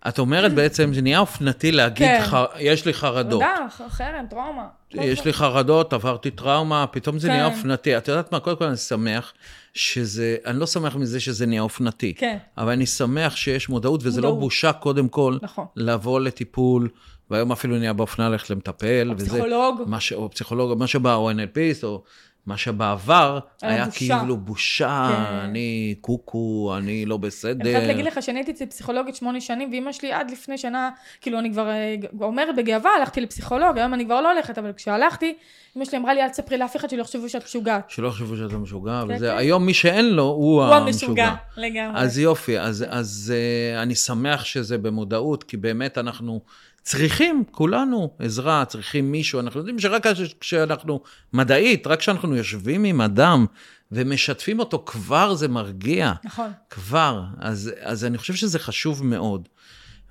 את 0.08 0.18
אומרת 0.18 0.54
בעצם, 0.54 0.94
זה 0.94 1.02
נהיה 1.02 1.18
אופנתי 1.18 1.72
להגיד, 1.72 2.06
כן. 2.06 2.22
ח... 2.24 2.34
יש 2.58 2.86
לי 2.86 2.94
חרדות. 2.94 3.42
תודה, 3.42 3.88
חרם, 3.88 4.26
טראומה. 4.30 4.66
יש 4.90 5.24
לי 5.24 5.32
חרדות, 5.32 5.92
עברתי 5.92 6.30
טראומה, 6.30 6.86
פתאום 6.86 7.18
זה 7.18 7.28
כן. 7.28 7.34
נהיה 7.34 7.46
אופנתי. 7.46 7.96
את 7.96 8.08
יודעת 8.08 8.32
מה, 8.32 8.40
קודם 8.40 8.56
כל 8.56 8.64
אני 8.64 8.76
שמח 8.76 9.32
שזה, 9.74 10.36
אני 10.46 10.58
לא 10.58 10.66
שמח 10.66 10.96
מזה 10.96 11.20
שזה 11.20 11.46
נהיה 11.46 11.62
אופנתי. 11.62 12.14
כן. 12.14 12.36
אבל 12.58 12.72
אני 12.72 12.86
שמח 12.86 13.36
שיש 13.36 13.68
מודעות, 13.68 14.00
וזה 14.04 14.20
לא 14.20 14.28
מודעות. 14.28 14.40
לא 14.40 14.46
בושה 14.46 14.72
קודם 14.72 15.08
כל, 15.08 15.38
נכון. 15.42 15.66
לבוא 15.76 16.20
לטיפול. 16.20 16.88
והיום 17.30 17.52
אפילו 17.52 17.78
נהיה 17.78 17.92
באופנה 17.92 18.28
ללכת 18.28 18.50
למטפל. 18.50 19.10
או 19.10 19.18
פסיכולוג. 19.18 19.98
ש... 19.98 20.12
או 20.12 20.30
פסיכולוג, 20.30 20.78
מה 20.78 20.86
שבא, 20.86 21.14
או 21.14 21.30
NLPיסט, 21.30 21.84
או 21.84 22.02
מה 22.46 22.56
שבעבר 22.56 23.38
היה 23.62 23.84
בושה. 23.84 24.18
כאילו 24.18 24.36
בושה, 24.36 25.10
כן. 25.12 25.34
אני 25.34 25.94
קוקו, 26.00 26.74
אני 26.78 27.06
לא 27.06 27.16
בסדר. 27.16 27.60
אני 27.60 27.72
חייבת 27.72 27.86
להגיד 27.86 28.04
לך 28.04 28.22
שאני 28.22 28.38
הייתי 28.38 28.50
אצל 28.50 28.66
פסיכולוגית 28.66 29.16
שמונה 29.16 29.40
שנים, 29.40 29.70
ואימא 29.70 29.92
שלי 29.92 30.12
עד 30.12 30.30
לפני 30.30 30.58
שנה, 30.58 30.90
כאילו 31.20 31.38
אני 31.38 31.52
כבר 31.52 31.68
אה, 31.68 31.94
אומרת 32.20 32.56
בגאווה, 32.56 32.90
הלכתי 32.98 33.20
לפסיכולוג, 33.20 33.78
היום 33.78 33.94
אני 33.94 34.04
כבר 34.04 34.20
לא 34.20 34.32
הולכת, 34.32 34.58
אבל 34.58 34.72
כשהלכתי, 34.72 35.34
אמא 35.76 35.84
שלי 35.84 35.98
אמרה 35.98 36.14
לי, 36.14 36.22
אל 36.22 36.28
תספרי 36.28 36.58
לאף 36.58 36.76
אחד 36.76 36.90
שלא 36.90 37.00
יחשבו 37.00 37.28
שאת 37.28 37.44
משוגעת. 37.44 37.90
שלא 37.90 38.08
יחשבו 38.08 38.36
שאת 38.36 38.52
משוגע, 38.52 39.02
כן, 39.08 39.14
וזה, 39.14 39.30
כן. 39.30 39.36
היום 39.36 39.66
מי 39.66 39.74
שאין 39.74 40.04
לו, 40.04 40.22
הוא, 40.22 40.64
הוא 40.64 40.74
המשוגע. 40.74 41.34
לגמרי. 41.56 42.00
אז 42.00 42.18
יופי, 42.18 42.60
אז, 42.60 42.84
אז 42.88 43.34
uh, 43.34 43.82
אני 43.82 43.94
שמח 43.94 44.44
שזה 44.44 44.78
במודעות, 44.78 45.44
כי 45.44 45.56
באמת 45.56 45.98
אנחנו... 45.98 46.40
צריכים, 46.86 47.44
כולנו, 47.50 48.14
עזרה, 48.18 48.64
צריכים 48.64 49.12
מישהו. 49.12 49.40
אנחנו 49.40 49.60
יודעים 49.60 49.78
שרק 49.78 50.06
כשאנחנו, 50.40 51.00
מדעית, 51.32 51.86
רק 51.86 51.98
כשאנחנו 51.98 52.36
יושבים 52.36 52.84
עם 52.84 53.00
אדם 53.00 53.46
ומשתפים 53.92 54.58
אותו, 54.58 54.82
כבר 54.86 55.34
זה 55.34 55.48
מרגיע. 55.48 56.12
נכון. 56.24 56.50
כבר. 56.70 57.24
אז, 57.38 57.72
אז 57.80 58.04
אני 58.04 58.18
חושב 58.18 58.34
שזה 58.34 58.58
חשוב 58.58 59.06
מאוד. 59.06 59.48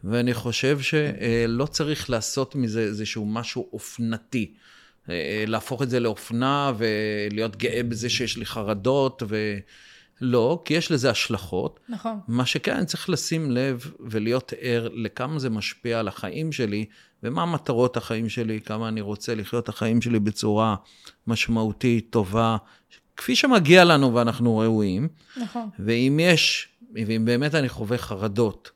ואני 0.03 0.33
חושב 0.33 0.79
שלא 0.79 1.65
צריך 1.65 2.09
לעשות 2.09 2.55
מזה 2.55 2.81
איזשהו 2.81 3.25
משהו 3.25 3.69
אופנתי. 3.73 4.53
אה, 5.09 5.43
להפוך 5.47 5.81
את 5.81 5.89
זה 5.89 5.99
לאופנה 5.99 6.71
ולהיות 6.77 7.55
גאה 7.55 7.83
בזה 7.83 8.09
שיש 8.09 8.37
לי 8.37 8.45
חרדות 8.45 9.23
ו... 9.27 9.57
לא, 10.21 10.61
כי 10.65 10.73
יש 10.73 10.91
לזה 10.91 11.09
השלכות. 11.09 11.79
נכון. 11.89 12.19
מה 12.27 12.45
שכן, 12.45 12.75
אני 12.75 12.85
צריך 12.85 13.09
לשים 13.09 13.51
לב 13.51 13.91
ולהיות 13.99 14.53
ער 14.59 14.87
לכמה 14.93 15.39
זה 15.39 15.49
משפיע 15.49 15.99
על 15.99 16.07
החיים 16.07 16.51
שלי, 16.51 16.85
ומה 17.23 17.45
מטרות 17.45 17.97
החיים 17.97 18.29
שלי, 18.29 18.61
כמה 18.61 18.87
אני 18.87 19.01
רוצה 19.01 19.35
לחיות 19.35 19.63
את 19.63 19.69
החיים 19.69 20.01
שלי 20.01 20.19
בצורה 20.19 20.75
משמעותית, 21.27 22.07
טובה, 22.09 22.57
כפי 23.17 23.35
שמגיע 23.35 23.83
לנו 23.83 24.13
ואנחנו 24.13 24.57
ראויים. 24.57 25.07
נכון. 25.37 25.69
ואם 25.79 26.19
יש, 26.21 26.67
ואם 26.93 27.25
באמת 27.25 27.55
אני 27.55 27.69
חווה 27.69 27.97
חרדות, 27.97 28.71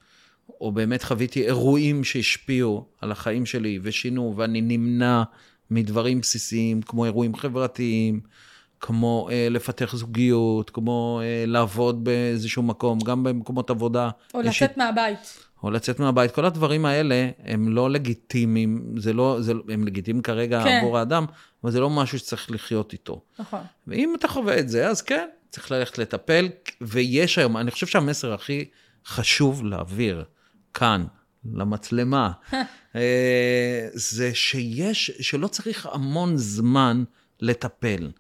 או 0.62 0.72
באמת 0.72 1.04
חוויתי 1.04 1.46
אירועים 1.46 2.04
שהשפיעו 2.04 2.86
על 3.02 3.12
החיים 3.12 3.46
שלי 3.46 3.80
ושינו, 3.84 4.34
ואני 4.38 4.62
נמנע 4.62 5.24
מדברים 5.72 6.22
בסיסיים, 6.22 6.82
כמו 6.82 7.06
אירועים 7.06 7.36
חברתיים, 7.36 8.22
כמו 8.82 9.28
אה, 9.32 9.48
לפתח 9.50 9.96
זוגיות, 9.96 10.70
כמו 10.70 11.22
אה, 11.24 11.44
לעבוד 11.48 12.04
באיזשהו 12.04 12.64
מקום, 12.64 13.00
גם 13.00 13.24
במקומות 13.24 13.70
עבודה. 13.70 14.10
או 14.34 14.42
יש... 14.42 14.64
לצאת 14.64 14.78
מהבית. 14.78 15.50
או 15.64 15.72
לצאת 15.72 16.00
מהבית. 16.00 16.32
כל 16.32 16.46
הדברים 16.46 16.86
האלה 16.86 17.30
הם 17.46 17.70
לא 17.70 17.90
לגיטימיים, 17.90 18.96
זה 18.98 19.14
לא, 19.14 19.38
זה, 19.42 19.54
הם 19.70 19.88
לגיטימיים 19.88 20.24
כרגע 20.24 20.64
כן. 20.64 20.78
עבור 20.82 20.98
האדם, 20.98 21.26
אבל 21.64 21.72
זה 21.72 21.80
לא 21.80 21.90
משהו 21.90 22.20
שצריך 22.20 22.52
לחיות 22.52 22.94
איתו. 22.94 23.22
נכון. 23.40 23.60
ואם 23.88 24.16
אתה 24.16 24.28
חווה 24.28 24.60
את 24.60 24.70
זה, 24.70 24.88
אז 24.88 25.02
כן, 25.02 25.28
צריך 25.50 25.72
ללכת 25.72 25.98
לטפל, 25.98 26.50
ויש 26.82 27.38
היום, 27.38 27.58
אני 27.58 27.72
חושב 27.72 27.88
שהמסר 27.88 28.34
הכי 28.34 28.66
חשוב 29.06 29.66
להעביר 29.66 30.24
כאן, 30.74 31.06
למצלמה, 31.54 32.32
אה, 32.96 33.88
זה 33.94 34.36
שיש, 34.36 35.12
שלא 35.20 35.48
צריך 35.48 35.88
המון 35.92 36.38
זמן 36.38 37.04
לטפל. 37.40 38.12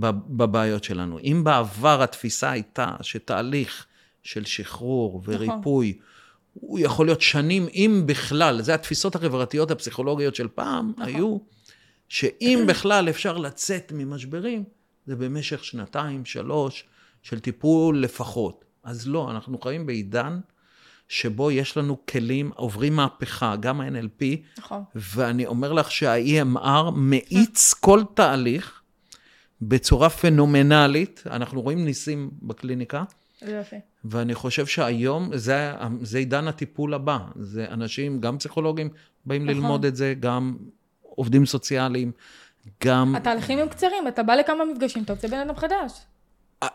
בבעיות 0.00 0.84
שלנו. 0.84 1.18
אם 1.18 1.44
בעבר 1.44 2.02
התפיסה 2.02 2.50
הייתה 2.50 2.96
שתהליך 3.02 3.86
של 4.22 4.44
שחרור 4.44 5.22
וריפוי, 5.24 5.88
נכון. 5.96 6.08
הוא 6.60 6.78
יכול 6.78 7.06
להיות 7.06 7.20
שנים, 7.20 7.66
אם 7.74 8.02
בכלל, 8.06 8.62
זה 8.62 8.74
התפיסות 8.74 9.14
החברתיות 9.14 9.70
הפסיכולוגיות 9.70 10.34
של 10.34 10.48
פעם, 10.48 10.92
נכון. 10.96 11.14
היו, 11.14 11.38
שאם 12.08 12.64
בכלל 12.68 13.08
אפשר 13.08 13.38
לצאת 13.38 13.92
ממשברים, 13.94 14.64
זה 15.06 15.16
במשך 15.16 15.64
שנתיים, 15.64 16.24
שלוש, 16.24 16.84
של 17.22 17.40
טיפול 17.40 18.02
לפחות. 18.02 18.64
אז 18.82 19.08
לא, 19.08 19.30
אנחנו 19.30 19.58
חיים 19.58 19.86
בעידן 19.86 20.40
שבו 21.08 21.50
יש 21.50 21.76
לנו 21.76 21.96
כלים, 22.08 22.50
עוברים 22.54 22.96
מהפכה, 22.96 23.56
גם 23.56 23.80
ה-NLP, 23.80 24.24
נכון. 24.58 24.82
ואני 24.94 25.46
אומר 25.46 25.72
לך 25.72 25.90
שה-EMR 25.90 26.90
מאיץ 26.94 27.74
כל 27.74 28.02
תהליך, 28.14 28.77
בצורה 29.62 30.10
פנומנלית. 30.10 31.22
אנחנו 31.30 31.62
רואים 31.62 31.84
ניסים 31.84 32.30
בקליניקה. 32.42 33.04
יופי. 33.42 33.76
ואני 34.04 34.34
חושב 34.34 34.66
שהיום 34.66 35.36
זה, 35.36 35.72
זה 36.02 36.18
עידן 36.18 36.48
הטיפול 36.48 36.94
הבא. 36.94 37.18
זה 37.36 37.66
אנשים, 37.70 38.20
גם 38.20 38.38
פסיכולוגים, 38.38 38.88
באים 39.26 39.42
נכון. 39.42 39.56
ללמוד 39.56 39.84
את 39.84 39.96
זה, 39.96 40.14
גם 40.20 40.56
עובדים 41.02 41.46
סוציאליים, 41.46 42.12
גם... 42.84 43.14
התהליכים 43.16 43.58
הם 43.58 43.68
קצרים, 43.68 44.08
אתה 44.08 44.22
בא 44.22 44.34
לכמה 44.34 44.64
מפגשים, 44.64 45.02
אתה 45.02 45.12
יוצא 45.12 45.28
בן 45.28 45.38
אדם 45.38 45.56
חדש. 45.56 45.92
אה, 46.62 46.68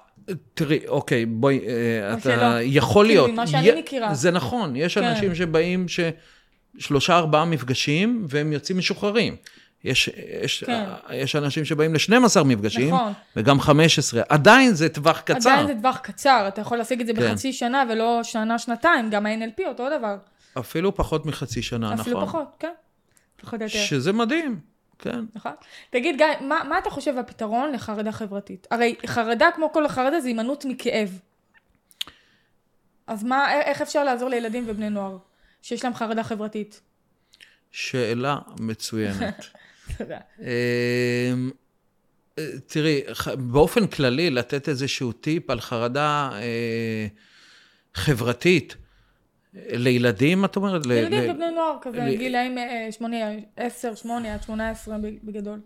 תראי, 0.53 0.87
אוקיי, 0.87 1.25
בואי, 1.25 1.59
אה, 1.67 2.13
אתה 2.13 2.35
לא. 2.35 2.59
יכול 2.61 3.07
כאילו, 3.07 3.21
להיות. 3.21 3.33
ממה 3.33 3.47
שאני 3.47 3.69
י... 3.69 3.79
מכירה. 3.79 4.13
זה 4.13 4.31
נכון, 4.31 4.75
יש 4.75 4.97
כן. 4.97 5.03
אנשים 5.03 5.35
שבאים 5.35 5.87
ש... 5.87 5.99
שלושה, 6.77 7.17
ארבעה 7.17 7.45
מפגשים, 7.45 8.25
והם 8.29 8.53
יוצאים 8.53 8.77
משוחררים. 8.77 9.35
יש, 9.83 10.09
יש, 10.41 10.63
כן. 10.63 10.83
יש 11.13 11.35
אנשים 11.35 11.65
שבאים 11.65 11.93
ל-12 11.93 12.43
מפגשים, 12.43 12.93
נכון. 12.93 13.13
וגם 13.35 13.59
15. 13.59 14.21
עדיין 14.29 14.73
זה 14.73 14.89
טווח 14.89 15.21
קצר. 15.21 15.49
עדיין 15.49 15.67
זה 15.67 15.73
טווח 15.73 15.97
קצר, 15.97 16.45
אתה 16.47 16.61
יכול 16.61 16.77
להשיג 16.77 17.01
את 17.01 17.07
זה 17.07 17.13
כן. 17.13 17.31
בחצי 17.31 17.53
שנה 17.53 17.83
ולא 17.89 18.19
שנה, 18.23 18.59
שנתיים, 18.59 19.09
גם 19.09 19.25
ה-NLP 19.25 19.67
אותו 19.67 19.87
דבר. 19.97 20.15
אפילו 20.59 20.95
פחות 20.95 21.25
מחצי 21.25 21.61
שנה, 21.61 21.93
אפילו 21.93 21.99
נכון. 21.99 22.11
אפילו 22.11 22.27
פחות, 22.27 22.55
כן. 22.59 22.73
פחות 23.41 23.61
או 23.61 23.65
יותר. 23.65 23.77
שזה 23.77 24.13
מדהים, 24.13 24.59
כן. 24.99 25.19
נכון. 25.35 25.51
תגיד, 25.89 26.17
גיא, 26.17 26.25
מה, 26.41 26.61
מה 26.69 26.77
אתה 26.77 26.89
חושב 26.89 27.17
הפתרון 27.17 27.71
לחרדה 27.71 28.11
חברתית? 28.11 28.67
הרי 28.71 28.95
חרדה, 29.05 29.49
כמו 29.55 29.73
כל 29.73 29.85
החרדה, 29.85 30.19
זה 30.19 30.27
הימנעות 30.27 30.65
מכאב. 30.65 31.19
אז 33.07 33.23
מה, 33.23 33.61
איך 33.61 33.81
אפשר 33.81 34.03
לעזור 34.03 34.29
לילדים 34.29 34.63
ובני 34.67 34.89
נוער 34.89 35.17
שיש 35.61 35.83
להם 35.83 35.93
חרדה 35.93 36.23
חברתית? 36.23 36.81
שאלה 37.71 38.37
מצוינת. 38.59 39.45
אמ, 40.39 41.51
תראי, 42.67 43.01
באופן 43.37 43.87
כללי, 43.87 44.29
לתת 44.29 44.69
איזשהו 44.69 45.11
טיפ 45.11 45.49
על 45.49 45.59
חרדה 45.59 46.29
אה, 46.33 47.07
חברתית 47.93 48.75
לילדים, 49.53 50.45
את 50.45 50.55
אומרת? 50.55 50.85
ילדים 50.85 51.31
ובני 51.31 51.51
נוער 51.51 51.77
כזה, 51.81 51.97
ל... 51.97 52.15
גילאים 52.15 52.57
10, 53.57 53.95
8 53.95 54.33
עד 54.33 54.43
18 54.43 54.97
בגדול. 55.23 55.59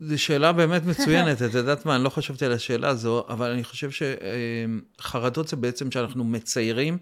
זו 0.00 0.22
שאלה 0.22 0.52
באמת 0.52 0.82
מצוינת, 0.84 1.42
את 1.42 1.54
יודעת 1.54 1.86
מה, 1.86 1.96
אני 1.96 2.04
לא 2.04 2.08
חשבתי 2.08 2.44
על 2.44 2.52
השאלה 2.52 2.88
הזו, 2.88 3.24
אבל 3.28 3.50
אני 3.50 3.64
חושב 3.64 3.88
שחרדות 3.90 5.48
זה 5.48 5.56
בעצם 5.56 5.90
שאנחנו 5.90 6.24
מציירים 6.24 6.98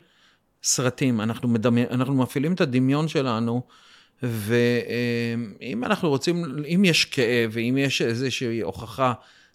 סרטים, 0.63 1.21
אנחנו, 1.21 1.49
מדמי, 1.49 1.85
אנחנו 1.91 2.15
מפעילים 2.15 2.53
את 2.53 2.61
הדמיון 2.61 3.09
שלנו 3.09 3.63
ואם 4.23 5.85
אנחנו 5.85 6.09
רוצים, 6.09 6.65
אם 6.75 6.85
יש 6.85 7.05
כאב 7.05 7.51
ואם 7.53 7.77
יש 7.79 8.03
איזושהי 8.03 8.61
הוכחה 8.61 9.13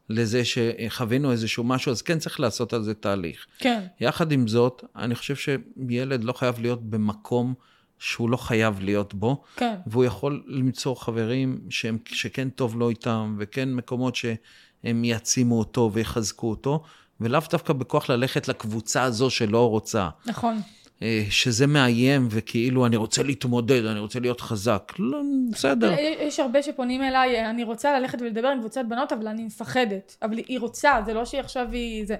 לזה 0.09 0.41
שחווינו 0.45 1.31
איזשהו 1.31 1.63
משהו, 1.63 1.91
אז 1.91 2.01
כן 2.01 2.19
צריך 2.19 2.39
לעשות 2.39 2.73
על 2.73 2.83
זה 2.83 2.93
תהליך. 2.93 3.45
כן. 3.57 3.83
יחד 3.99 4.31
עם 4.31 4.47
זאת, 4.47 4.83
אני 4.95 5.15
חושב 5.15 5.35
שילד 5.35 6.23
לא 6.23 6.33
חייב 6.33 6.59
להיות 6.59 6.89
במקום 6.89 7.53
שהוא 7.99 8.29
לא 8.29 8.37
חייב 8.37 8.79
להיות 8.79 9.13
בו. 9.13 9.43
כן. 9.55 9.75
והוא 9.87 10.05
יכול 10.05 10.43
למצוא 10.47 10.95
חברים 10.95 11.61
שהם, 11.69 11.97
שכן 12.05 12.49
טוב 12.49 12.75
לו 12.79 12.89
איתם, 12.89 13.35
וכן 13.39 13.73
מקומות 13.73 14.15
שהם 14.15 15.03
יעצימו 15.03 15.59
אותו 15.59 15.89
ויחזקו 15.93 16.49
אותו, 16.49 16.83
ולאו 17.21 17.41
דווקא 17.51 17.73
בכוח 17.73 18.09
ללכת 18.09 18.47
לקבוצה 18.47 19.03
הזו 19.03 19.29
שלא 19.29 19.69
רוצה. 19.69 20.09
נכון. 20.25 20.61
אה, 21.01 21.23
שזה 21.29 21.67
מאיים 21.67 22.27
וכאילו 22.31 22.85
אני 22.85 22.95
רוצה 22.95 23.23
להתמודד, 23.23 23.85
אני 23.85 23.99
רוצה 23.99 24.19
להיות 24.19 24.41
חזק. 24.41 24.93
לא, 24.99 25.21
בסדר. 25.51 25.95
יש 26.19 26.39
הרבה 26.39 26.63
שפונים 26.63 27.03
אליי, 27.03 27.49
אני 27.49 27.63
רוצה 27.63 27.99
ללכת 27.99 28.21
ולדבר 28.21 28.47
עם 28.47 28.59
קבוצת 28.59 28.81
בנות, 28.87 29.13
אבל 29.13 29.27
אני 29.27 29.43
מפחדת. 29.43 30.17
אבל 30.21 30.37
היא 30.37 30.59
רוצה, 30.59 30.91
זה 31.05 31.13
לא 31.13 31.25
שהיא 31.25 31.41
עכשיו 31.41 31.67
היא... 31.71 32.05
זה. 32.05 32.15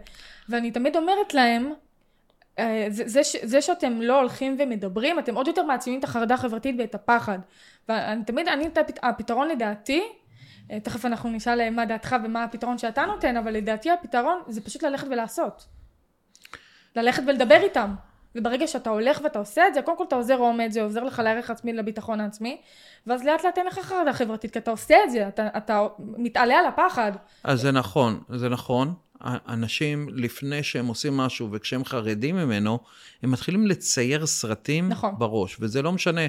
ואני 0.50 0.72
תמיד 0.72 0.96
אומרת 0.96 1.34
להם, 1.34 1.74
אה, 2.60 2.88
זה, 2.89 3.04
זה, 3.08 3.22
זה 3.44 3.62
שאתם 3.62 4.02
לא 4.02 4.20
הולכים 4.20 4.58
ומדברים, 4.60 5.20
אתם 5.20 5.36
עוד 5.36 5.48
יותר 5.48 5.63
מעצימים 5.63 6.00
את 6.00 6.04
החרדה 6.04 6.34
החברתית 6.34 6.76
ואת 6.80 6.96
הפחד. 6.96 7.39
ואני 7.89 8.24
תמיד, 8.24 8.48
אני, 8.48 8.65
הפתרון 9.04 9.48
לדעתי, 9.48 10.04
אה, 10.72 10.80
תכף 10.80 11.06
אנחנו 11.06 11.30
נשאל 11.30 11.70
מה 11.70 11.86
דעתך 11.86 12.15
ומה 12.24 12.44
הפתרון 12.44 12.78
שאתה 12.78 13.06
נותן, 13.06 13.38
אבל 13.38 13.52
לדעתי 13.52 13.91
הפתרון 13.91 14.39
זה 14.48 14.62
פשוט 14.62 14.84
ללכת 14.84 15.08
ולעשות. 15.08 15.65
ללכת 16.96 17.24
ולדבר 17.28 17.58
איתם. 17.63 17.94
וברגע 18.36 18.67
שאתה 18.67 18.89
הולך 18.89 19.22
ואתה 19.24 19.39
עושה 19.39 19.67
את 19.67 19.74
זה, 19.74 19.82
קודם 19.82 19.98
כל 19.98 20.04
אתה 20.08 20.15
עוזר 20.15 20.38
עומד, 20.38 20.67
זה 20.72 20.82
עוזר 20.82 21.04
לך 21.04 21.20
לערך 21.20 21.50
עצמי 21.50 21.74
לביטחון 21.74 22.20
העצמי, 22.20 22.62
ואז 23.08 23.24
לאט 23.24 23.46
לאט 23.46 23.58
אין 23.58 23.67
לך 23.67 23.80
חרדה 23.80 24.13
חברתית, 24.13 24.52
כי 24.52 24.60
אתה 24.60 24.72
עושה 24.72 24.96
את 25.04 25.12
זה, 25.12 25.28
אתה, 25.28 25.48
אתה 25.58 25.88
מתעלה 26.00 26.60
על 26.60 26.65
הפחד. 26.65 27.12
אז 27.44 27.62
זה 27.62 27.72
נכון, 27.72 28.22
זה 28.30 28.50
נכון. 28.50 28.94
אנשים, 29.24 30.10
לפני 30.13 30.63
שהם 30.63 30.88
עושים 30.88 31.17
משהו 31.17 31.50
וכשהם 31.52 31.86
חרדים 31.86 32.36
ממנו, 32.36 32.80
הם 33.24 33.32
מתחילים 33.32 33.67
לצייר 33.67 34.26
סרטים 34.26 34.89
נכון. 34.89 35.15
בראש, 35.17 35.58
וזה 35.60 35.82
לא 35.82 35.91
משנה. 35.91 36.22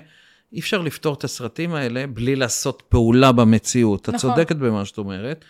אי 0.53 0.61
אפשר 0.61 0.81
לפתור 0.81 1.15
את 1.15 1.25
הסרטים 1.25 1.75
האלה 1.75 2.07
בלי 2.07 2.37
לעשות 2.37 2.83
פעולה 2.89 3.33
במציאות. 3.33 4.09
נכון. 4.09 4.15
את 4.15 4.21
צודקת 4.21 4.57
במה 4.57 4.85
שאת 4.85 4.99
אומרת. 4.99 5.45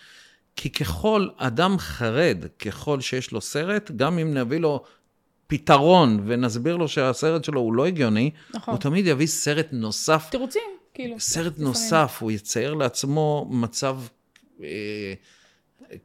כי 0.55 0.69
ככל 0.69 1.27
אדם 1.37 1.77
חרד, 1.77 2.37
ככל 2.59 3.01
שיש 3.01 3.31
לו 3.31 3.41
סרט, 3.41 3.91
גם 3.95 4.19
אם 4.19 4.33
נביא 4.33 4.59
לו 4.59 4.83
פתרון 5.53 6.23
ונסביר 6.25 6.77
לו 6.77 6.87
שהסרט 6.87 7.43
שלו 7.43 7.61
הוא 7.61 7.73
לא 7.73 7.85
הגיוני, 7.85 8.31
נכון. 8.53 8.73
הוא 8.73 8.81
תמיד 8.81 9.07
יביא 9.07 9.27
סרט 9.27 9.67
נוסף. 9.71 10.27
תירוצים, 10.31 10.61
כאילו. 10.93 11.19
סרט 11.19 11.53
נוסף, 11.57 12.17
הוא 12.21 12.31
יצייר 12.31 12.73
לעצמו 12.73 13.47
מצב 13.51 13.97
אה, 14.63 14.67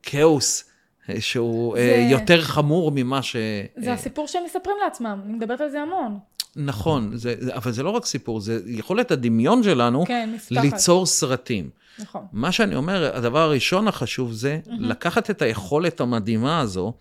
כאוס. 0.02 0.64
אה, 1.11 1.20
שהוא 1.20 1.76
אה, 1.76 1.82
זה... 1.82 2.12
יותר 2.12 2.42
חמור 2.42 2.92
ממה 2.94 3.22
ש... 3.22 3.37
זה. 3.76 3.92
הסיפור 3.92 4.26
שהם 4.26 4.42
מספרים 4.44 4.76
לעצמם, 4.84 5.20
אני 5.24 5.32
מדברת 5.32 5.61
על 5.61 5.70
זה 5.70 5.80
המון. 5.80 6.18
נכון, 6.56 7.16
זה, 7.16 7.34
אבל 7.54 7.72
זה 7.72 7.82
לא 7.82 7.90
רק 7.90 8.06
סיפור, 8.06 8.40
זה 8.40 8.61
יכולת 8.66 9.11
הדמיון 9.11 9.62
שלנו 9.62 10.04
כן, 10.06 10.30
ליצור 10.50 11.06
סרטים. 11.06 11.70
נכון. 11.98 12.26
מה 12.32 12.52
שאני 12.52 12.74
אומר, 12.74 13.16
הדבר 13.16 13.38
הראשון 13.38 13.88
החשוב 13.88 14.32
זה 14.32 14.61
mm-hmm. 14.64 14.70
לקחת 14.80 15.30
את 15.30 15.42
היכולת 15.42 16.00
המדהימה 16.00 16.61
הזו 16.61 16.92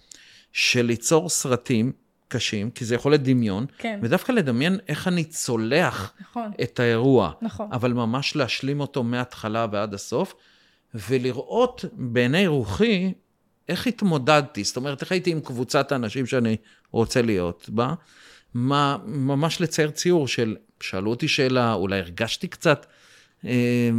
של 0.54 0.82
ליצור 0.82 1.30
סרטים 1.30 1.92
קשים, 2.28 2.72
כי 2.72 2.86
זה 2.86 2.96
יכול 2.96 3.12
להיות 3.12 3.22
דמיון, 3.22 3.66
כן. 3.78 4.00
ודווקא 4.04 4.32
לדמיין 4.32 4.80
איך 4.88 5.08
אני 5.08 5.24
צולח 5.24 6.14
נכון. 6.22 6.52
את 6.64 6.80
האירוע, 6.80 7.32
נכון. 7.42 7.70
אבל 7.72 7.94
ממש 7.94 8.36
להשלים 8.36 8.80
אותו 8.80 9.04
מההתחלה 9.04 9.68
ועד 9.72 9.94
הסוף, 9.94 10.34
ולראות 10.94 11.86
בעיני 11.94 12.48
רוחי 12.48 13.14
איך 13.70 13.88
התמודדתי, 13.88 14.64
זאת 14.64 14.78
אומרת, 14.78 15.02
איך 15.02 15.12
הייתי 15.12 15.32
עם 15.32 15.40
קבוצת 15.40 15.92
האנשים 15.92 16.26
שאני 16.26 16.56
רוצה 16.92 17.22
להיות 17.22 17.70
בה, 17.70 17.94
מה, 18.54 18.98
ממש 19.06 19.62
לצייר 19.62 19.90
ציור 19.90 20.28
של, 20.28 20.56
שאלו 20.82 21.10
אותי 21.10 21.28
שאלה, 21.28 21.74
אולי 21.74 22.00
הרגשתי 22.00 22.48
קצת 22.48 22.86
אה, 23.46 23.90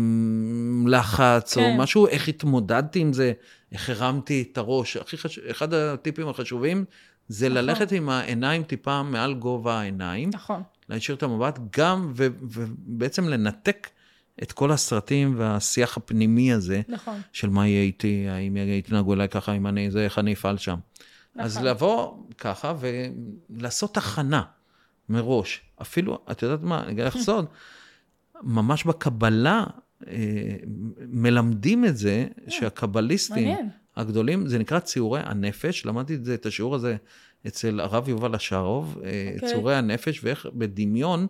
לחץ 0.87 1.55
כן. 1.55 1.63
או 1.63 1.77
משהו, 1.77 2.07
איך 2.07 2.29
התמודדתי 2.29 2.99
עם 2.99 3.13
זה, 3.13 3.33
איך 3.73 3.91
הרמתי 3.91 4.45
את 4.53 4.59
הראש. 4.59 4.97
הכי 4.97 5.17
חשוב, 5.17 5.45
אחד 5.51 5.75
הטיפים 5.75 6.29
החשובים 6.29 6.85
זה 7.29 7.49
נכון. 7.49 7.59
ללכת 7.59 7.93
עם 7.93 8.09
העיניים 8.09 8.63
טיפה 8.63 9.03
מעל 9.03 9.35
גובה 9.35 9.81
העיניים. 9.81 10.31
נכון. 10.33 10.63
להשאיר 10.89 11.17
את 11.17 11.23
המבט, 11.23 11.59
גם, 11.77 12.13
ו, 12.17 12.27
ובעצם 12.43 13.29
לנתק 13.29 13.89
את 14.43 14.53
כל 14.53 14.73
הסרטים 14.73 15.35
והשיח 15.39 15.97
הפנימי 15.97 16.53
הזה, 16.53 16.81
נכון. 16.89 17.21
של 17.33 17.49
מה 17.49 17.69
יהיה 17.69 17.83
איתי, 17.83 18.27
האם 18.29 18.57
יתנהגו 18.57 19.15
אליי 19.15 19.29
ככה, 19.29 19.53
אם 19.53 19.67
אני 19.67 19.91
זה, 19.91 20.05
איך 20.05 20.19
אני 20.19 20.33
אפעל 20.33 20.59
שם. 20.59 20.77
נכון. 21.35 21.45
אז 21.45 21.59
לבוא 21.59 22.17
ככה 22.39 22.75
ולעשות 23.51 23.97
הכנה 23.97 24.43
מראש. 25.09 25.61
אפילו, 25.83 26.19
את 26.31 26.43
יודעת 26.43 26.63
מה, 26.63 26.83
אני 26.83 26.93
אגיד 26.93 27.05
לך 27.05 27.17
סוד, 27.17 27.47
ממש 28.43 28.85
בקבלה 28.85 29.65
אה, 30.07 30.57
מלמדים 31.09 31.85
את 31.85 31.97
זה, 31.97 32.27
אה, 32.47 32.51
שהקבליסטים 32.51 33.57
הגדולים, 33.99 34.47
זה 34.47 34.59
נקרא 34.59 34.79
ציורי 34.79 35.21
הנפש, 35.25 35.87
למדתי 35.87 36.15
את 36.15 36.25
זה, 36.25 36.35
את 36.35 36.47
השיעור 36.47 36.75
הזה 36.75 36.97
אצל 37.47 37.81
הרב 37.81 38.09
יובל 38.09 38.35
השארוב, 38.35 38.95
okay. 38.95 38.99
אוקיי. 39.35 39.49
ציורי 39.49 39.75
הנפש, 39.77 40.21
ואיך 40.25 40.47
בדמיון, 40.55 41.27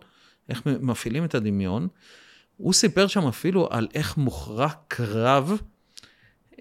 איך 0.49 0.61
מפעילים 0.65 1.25
את 1.25 1.35
הדמיון. 1.35 1.87
הוא 2.57 2.73
סיפר 2.73 3.07
שם 3.07 3.27
אפילו 3.27 3.67
על 3.71 3.87
איך 3.93 4.17
מוכרע 4.17 4.69
קרב, 4.87 5.61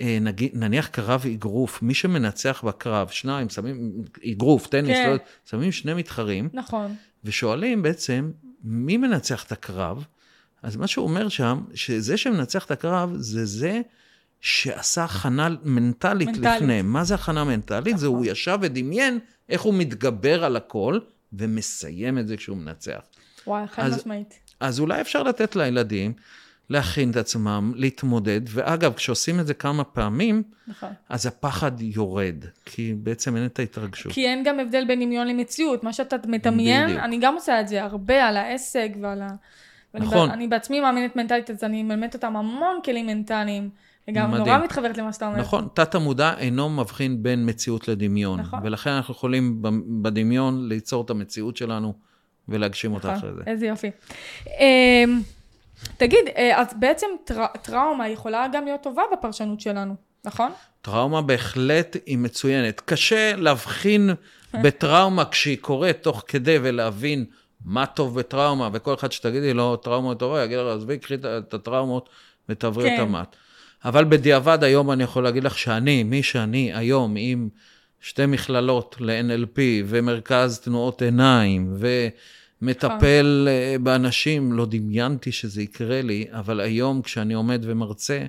אה, 0.00 0.18
נגיד, 0.20 0.50
נניח 0.54 0.86
קרב 0.86 1.24
אגרוף, 1.34 1.82
מי 1.82 1.94
שמנצח 1.94 2.64
בקרב, 2.64 3.08
שניים, 3.08 3.48
שמים, 3.48 3.92
אגרוף, 4.32 4.66
טניס, 4.66 4.96
כן. 4.96 5.10
לא, 5.10 5.16
שמים 5.44 5.72
שני 5.72 5.94
מתחרים, 5.94 6.48
נכון. 6.52 6.94
ושואלים 7.24 7.82
בעצם, 7.82 8.30
מי 8.64 8.96
מנצח 8.96 9.44
את 9.44 9.52
הקרב? 9.52 10.04
אז 10.62 10.76
מה 10.76 10.86
שהוא 10.86 11.04
אומר 11.04 11.28
שם, 11.28 11.60
שזה 11.74 12.16
שמנצח 12.16 12.64
את 12.64 12.70
הקרב, 12.70 13.12
זה 13.16 13.44
זה 13.44 13.80
שעשה 14.40 15.04
הכנה 15.04 15.48
מנטלית, 15.62 16.28
מנטלית. 16.28 16.46
לפני. 16.56 16.82
מה 16.82 17.04
זה 17.04 17.14
הכנה 17.14 17.44
מנטלית? 17.44 17.86
נכון. 17.86 17.98
זה 17.98 18.06
הוא 18.06 18.26
ישב 18.26 18.58
ודמיין 18.62 19.18
איך 19.48 19.62
הוא 19.62 19.74
מתגבר 19.74 20.44
על 20.44 20.56
הכל, 20.56 20.98
ומסיים 21.32 22.18
את 22.18 22.28
זה 22.28 22.36
כשהוא 22.36 22.56
מנצח. 22.56 23.00
וואי, 23.46 23.66
חד 23.66 23.88
משמעית. 23.88 24.38
אז 24.60 24.80
אולי 24.80 25.00
אפשר 25.00 25.22
לתת 25.22 25.56
לילדים 25.56 26.12
להכין 26.70 27.10
את 27.10 27.16
עצמם, 27.16 27.72
להתמודד, 27.76 28.40
ואגב, 28.48 28.92
כשעושים 28.92 29.40
את 29.40 29.46
זה 29.46 29.54
כמה 29.54 29.84
פעמים, 29.84 30.42
נכון. 30.66 30.88
אז 31.08 31.26
הפחד 31.26 31.72
יורד, 31.80 32.44
כי 32.64 32.94
בעצם 32.96 33.36
אין 33.36 33.46
את 33.46 33.58
ההתרגשות. 33.58 34.12
כי 34.12 34.26
אין 34.26 34.44
גם 34.44 34.60
הבדל 34.60 34.84
בין 34.88 35.00
דמיון 35.00 35.28
למציאות, 35.28 35.84
מה 35.84 35.92
שאתה 35.92 36.16
מדמיין, 36.26 36.86
בדיוק. 36.86 37.00
אני 37.02 37.18
גם 37.20 37.34
עושה 37.34 37.60
את 37.60 37.68
זה 37.68 37.82
הרבה 37.82 38.24
על 38.28 38.36
ההישג 38.36 38.88
ועל 39.00 39.22
ה... 39.22 39.28
נכון. 39.94 40.30
אני 40.30 40.48
בעצמי 40.48 40.80
מאמינת 40.80 41.16
מנטלית, 41.16 41.50
אז 41.50 41.64
אני 41.64 41.82
מלמדת 41.82 42.14
אותם 42.14 42.36
המון 42.36 42.80
כלים 42.84 43.06
מנטליים. 43.06 43.70
וגם 44.08 44.34
נורא 44.34 44.58
מתחברת 44.58 44.98
למה 44.98 45.12
שאתה 45.12 45.26
אומר. 45.26 45.38
נכון, 45.38 45.68
תת 45.74 45.94
המודע 45.94 46.34
אינו 46.38 46.68
מבחין 46.68 47.22
בין 47.22 47.48
מציאות 47.48 47.88
לדמיון. 47.88 48.40
נכון. 48.40 48.60
ולכן 48.62 48.90
אנחנו 48.90 49.14
יכולים 49.14 49.62
בדמיון 50.02 50.68
ליצור 50.68 51.04
את 51.04 51.10
המציאות 51.10 51.56
שלנו 51.56 51.94
ולהגשים 52.48 52.94
אותה 52.94 53.08
נכון, 53.08 53.18
אחרי 53.18 53.30
זה. 53.34 53.50
איזה 53.50 53.66
יופי. 53.66 53.90
אמ, 54.46 55.20
תגיד, 55.96 56.28
אה, 56.36 56.60
אז 56.60 56.66
בעצם 56.78 57.06
טר, 57.24 57.46
טראומה 57.62 58.08
יכולה 58.08 58.46
גם 58.52 58.64
להיות 58.64 58.82
טובה 58.82 59.02
בפרשנות 59.12 59.60
שלנו, 59.60 59.94
נכון? 60.24 60.52
טראומה 60.82 61.22
בהחלט 61.22 61.96
היא 62.06 62.18
מצוינת. 62.18 62.80
קשה 62.80 63.36
להבחין 63.36 64.10
בטראומה 64.62 65.24
כשהיא 65.24 65.58
קורית 65.60 66.02
תוך 66.02 66.24
כדי 66.26 66.58
ולהבין 66.62 67.24
מה 67.64 67.86
טוב 67.86 68.18
בטראומה, 68.18 68.68
וכל 68.72 68.94
אחד 68.94 69.12
שתגידי 69.12 69.54
לו 69.54 69.76
טראומה 69.76 70.14
טובה, 70.14 70.44
יגיד 70.44 70.58
לך, 70.58 70.76
עזבי, 70.76 70.98
קחי 70.98 71.14
את 71.14 71.54
הטראומות 71.54 72.08
ותעברי 72.48 72.90
כן. 72.90 72.94
את 72.94 73.00
המט. 73.00 73.36
אבל 73.84 74.04
בדיעבד 74.04 74.64
היום 74.64 74.90
אני 74.90 75.04
יכול 75.04 75.24
להגיד 75.24 75.44
לך 75.44 75.58
שאני, 75.58 76.02
מי 76.02 76.22
שאני 76.22 76.74
היום 76.74 77.14
עם 77.18 77.48
שתי 78.00 78.26
מכללות 78.26 78.96
ל-NLP 79.00 79.58
ומרכז 79.86 80.58
תנועות 80.58 81.02
עיניים 81.02 81.76
ומטפל 82.62 83.48
אה, 83.50 83.76
באנשים, 83.80 84.52
לא 84.52 84.66
דמיינתי 84.66 85.32
שזה 85.32 85.62
יקרה 85.62 86.02
לי, 86.02 86.26
אבל 86.30 86.60
היום 86.60 87.02
כשאני 87.02 87.34
עומד 87.34 87.60
ומרצה, 87.64 88.26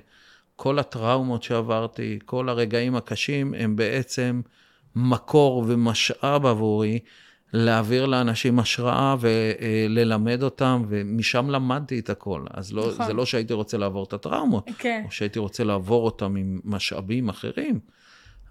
כל 0.56 0.78
הטראומות 0.78 1.42
שעברתי, 1.42 2.18
כל 2.24 2.48
הרגעים 2.48 2.96
הקשים, 2.96 3.54
הם 3.54 3.76
בעצם 3.76 4.40
מקור 4.96 5.64
ומשאב 5.68 6.46
עבורי 6.46 6.98
להעביר 7.52 8.06
לאנשים 8.06 8.58
השראה 8.58 9.16
וללמד 9.20 10.42
אותם, 10.42 10.84
ומשם 10.88 11.50
למדתי 11.50 11.98
את 11.98 12.10
הכל. 12.10 12.44
אז 12.54 12.72
לא, 12.72 12.90
נכון. 12.92 13.06
זה 13.06 13.12
לא 13.12 13.26
שהייתי 13.26 13.52
רוצה 13.52 13.78
לעבור 13.78 14.04
את 14.04 14.12
הטראומות, 14.12 14.70
כן. 14.78 15.02
או 15.06 15.10
שהייתי 15.10 15.38
רוצה 15.38 15.64
לעבור 15.64 16.04
אותם 16.04 16.36
עם 16.36 16.60
משאבים 16.64 17.28
אחרים, 17.28 17.80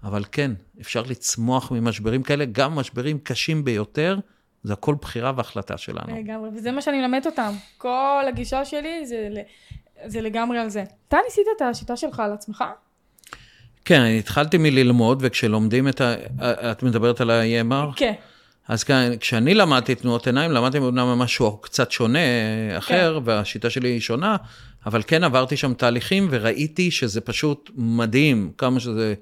אבל 0.04 0.24
כן, 0.32 0.50
אפשר 0.80 1.02
לצמוח 1.02 1.70
ממשברים 1.70 2.22
כאלה, 2.22 2.44
גם 2.44 2.74
משברים 2.74 3.18
קשים 3.18 3.64
ביותר, 3.64 4.18
זה 4.62 4.72
הכל 4.72 4.94
בחירה 5.00 5.32
והחלטה 5.36 5.78
שלנו. 5.78 6.16
לגמרי, 6.16 6.50
וזה 6.54 6.72
מה 6.72 6.82
שאני 6.82 6.98
מלמד 7.00 7.22
אותם. 7.26 7.52
כל 7.78 8.24
הגישה 8.28 8.64
שלי 8.64 9.06
זה, 9.06 9.28
זה 10.06 10.20
לגמרי 10.20 10.58
על 10.58 10.68
זה. 10.68 10.84
אתה 11.08 11.16
ניסית 11.24 11.46
את 11.56 11.62
השיטה 11.62 11.96
שלך 11.96 12.20
על 12.20 12.32
עצמך? 12.32 12.64
כן, 13.84 14.00
אני 14.00 14.18
התחלתי 14.18 14.58
מללמוד, 14.58 15.18
וכשלומדים 15.20 15.88
את 15.88 16.00
ה... 16.00 16.14
את 16.70 16.82
מדברת 16.82 17.20
על 17.20 17.30
ה-EMR? 17.30 17.96
כן. 17.96 18.12
אז 18.70 18.84
כאן, 18.84 19.12
כשאני 19.20 19.54
למדתי 19.54 19.94
תנועות 19.94 20.26
עיניים, 20.26 20.52
למדתי 20.52 20.78
אמנם 20.78 21.18
משהו 21.18 21.56
קצת 21.56 21.90
שונה, 21.90 22.18
אחר, 22.78 23.20
כן. 23.20 23.28
והשיטה 23.28 23.70
שלי 23.70 23.88
היא 23.88 24.00
שונה, 24.00 24.36
אבל 24.86 25.02
כן 25.06 25.24
עברתי 25.24 25.56
שם 25.56 25.74
תהליכים 25.74 26.28
וראיתי 26.30 26.90
שזה 26.90 27.20
פשוט 27.20 27.70
מדהים, 27.76 28.50
כמה 28.58 28.80
שזה 28.80 29.14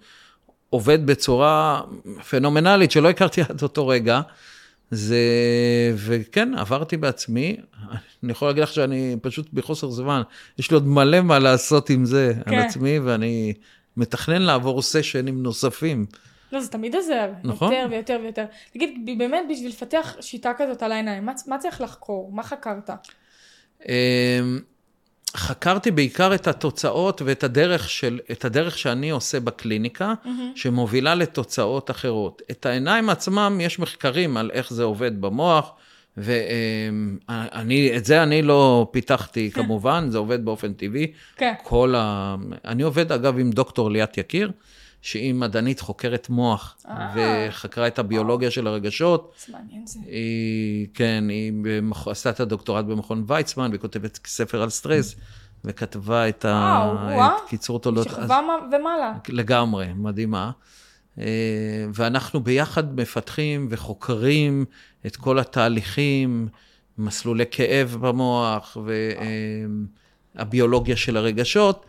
עובד 0.70 1.06
בצורה 1.06 1.80
פנומנלית, 2.30 2.90
שלא 2.90 3.10
הכרתי 3.10 3.40
עד 3.48 3.62
אותו 3.62 3.88
רגע. 3.88 4.20
זה, 4.90 5.18
וכן, 5.96 6.52
עברתי 6.56 6.96
בעצמי. 6.96 7.56
אני 8.22 8.32
יכול 8.32 8.48
להגיד 8.48 8.62
לך 8.62 8.72
שאני 8.72 9.16
פשוט 9.22 9.48
בחוסר 9.52 9.90
זמן, 9.90 10.22
יש 10.58 10.70
לי 10.70 10.74
עוד 10.74 10.86
מלא 10.86 11.20
מה 11.20 11.38
לעשות 11.38 11.90
עם 11.90 12.04
זה, 12.04 12.32
כן. 12.44 12.54
על 12.54 12.58
עצמי, 12.58 12.98
ואני 12.98 13.52
מתכנן 13.96 14.42
לעבור 14.42 14.82
סשנים 14.82 15.42
נוספים. 15.42 16.06
לא, 16.52 16.60
זה 16.60 16.68
תמיד 16.68 16.94
עוזר. 16.94 17.30
נכון. 17.44 17.72
יותר 17.72 17.86
ויותר 17.90 18.18
ויותר. 18.22 18.44
תגיד, 18.72 19.18
באמת, 19.18 19.44
בשביל 19.50 19.68
לפתח 19.68 20.16
שיטה 20.20 20.52
כזאת 20.58 20.82
על 20.82 20.92
העיניים, 20.92 21.26
מה, 21.26 21.32
מה 21.46 21.58
צריך 21.58 21.80
לחקור? 21.80 22.32
מה 22.32 22.42
חקרת? 22.42 22.90
אמ, 23.88 23.92
חקרתי 25.36 25.90
בעיקר 25.90 26.34
את 26.34 26.46
התוצאות 26.46 27.22
ואת 27.24 27.44
הדרך, 27.44 27.90
של, 27.90 28.20
את 28.32 28.44
הדרך 28.44 28.78
שאני 28.78 29.10
עושה 29.10 29.40
בקליניקה, 29.40 30.14
mm-hmm. 30.24 30.28
שמובילה 30.54 31.14
לתוצאות 31.14 31.90
אחרות. 31.90 32.42
את 32.50 32.66
העיניים 32.66 33.10
עצמם, 33.10 33.58
יש 33.60 33.78
מחקרים 33.78 34.36
על 34.36 34.50
איך 34.54 34.72
זה 34.72 34.82
עובד 34.82 35.20
במוח, 35.20 35.72
ואת 36.16 38.04
זה 38.04 38.22
אני 38.22 38.42
לא 38.42 38.88
פיתחתי 38.90 39.50
כמובן, 39.50 40.06
זה 40.10 40.18
עובד 40.18 40.44
באופן 40.44 40.72
טבעי. 40.72 41.12
כן. 41.36 41.52
כל 41.62 41.94
ה... 41.96 42.36
אני 42.64 42.82
עובד 42.82 43.12
אגב 43.12 43.38
עם 43.38 43.50
דוקטור 43.50 43.90
ליאת 43.90 44.18
יקיר. 44.18 44.50
שהיא 45.02 45.34
מדענית 45.34 45.80
חוקרת 45.80 46.28
מוח, 46.28 46.76
אה. 46.88 47.14
וחקרה 47.14 47.86
את 47.86 47.98
הביולוגיה 47.98 48.50
של 48.50 48.66
הרגשות. 48.66 49.34
זה 49.46 49.52
מעניין 49.52 49.86
זה. 49.86 49.98
היא, 50.06 50.86
כן, 50.94 51.24
היא 51.28 51.52
במח... 51.62 52.08
עשתה 52.08 52.30
את 52.30 52.40
הדוקטורט 52.40 52.84
במכון 52.84 53.24
ויצמן, 53.26 53.68
והיא 53.70 53.80
כותבת 53.80 54.18
ספר 54.26 54.62
על 54.62 54.70
סטרס, 54.70 55.14
וכתבה 55.64 56.28
את, 56.28 56.44
ה... 56.44 56.92
את 57.16 57.48
קיצור 57.48 57.80
תולדות. 57.80 58.08
שכבה 58.08 58.38
אז... 58.38 58.74
ומעלה. 58.80 59.12
לגמרי, 59.28 59.86
מדהימה. 59.96 60.50
אה, 61.18 61.24
ואנחנו 61.94 62.40
ביחד 62.40 63.00
מפתחים 63.00 63.66
וחוקרים 63.70 64.64
את 65.06 65.16
כל 65.16 65.38
התהליכים, 65.38 66.48
מסלולי 66.98 67.44
כאב 67.50 67.96
במוח, 68.00 68.76
והביולוגיה 70.36 70.96
של 70.96 71.16
הרגשות. 71.16 71.86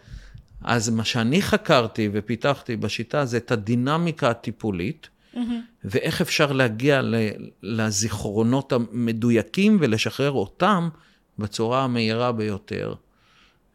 אז 0.63 0.89
מה 0.89 1.03
שאני 1.03 1.41
חקרתי 1.41 2.09
ופיתחתי 2.11 2.75
בשיטה 2.75 3.25
זה 3.25 3.37
את 3.37 3.51
הדינמיקה 3.51 4.29
הטיפולית, 4.29 5.09
mm-hmm. 5.33 5.37
ואיך 5.83 6.21
אפשר 6.21 6.51
להגיע 6.51 7.01
לזיכרונות 7.63 8.73
המדויקים 8.73 9.77
ולשחרר 9.81 10.31
אותם 10.31 10.89
בצורה 11.39 11.83
המהירה 11.83 12.31
ביותר. 12.31 12.93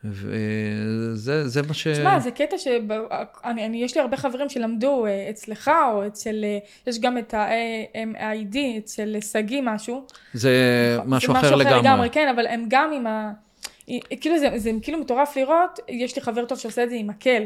וזה 0.05 1.49
זה 1.49 1.63
מה 1.63 1.75
ש... 1.75 1.89
תשמע, 1.89 2.19
זה 2.21 2.31
קטע 2.31 2.59
ש... 2.59 2.67
אני, 3.45 3.67
אני, 3.67 3.85
יש 3.85 3.95
לי 3.95 4.01
הרבה 4.01 4.17
חברים 4.17 4.49
שלמדו 4.49 5.07
אה, 5.07 5.31
אצלך, 5.31 5.71
או 5.93 6.07
אצל... 6.07 6.45
אה, 6.45 6.59
יש 6.87 7.01
גם 7.01 7.19
את 7.19 7.35
ה-MID 7.35 8.57
אצל 8.79 9.17
שגיא 9.21 9.63
משהו. 9.63 10.07
זה 10.35 10.53
משהו 11.07 11.33
זה 11.33 11.39
אחר 11.39 11.47
משהו 11.49 11.61
לגמרי. 11.61 11.81
לגמרי. 11.81 12.11
כן, 12.11 12.29
אבל 12.35 12.47
הם 12.47 12.65
גם 12.69 12.93
עם 12.93 13.07
ה... 13.07 13.33
כאילו 14.21 14.39
זה, 14.39 14.49
זה 14.57 14.71
כאילו 14.83 14.99
מטורף 14.99 15.37
לראות, 15.37 15.79
יש 15.89 16.17
לי 16.17 16.23
חבר 16.23 16.45
טוב 16.45 16.59
שעושה 16.59 16.85
את 16.85 16.91
זה 16.91 16.97
עם 16.97 17.07
מקל, 17.07 17.43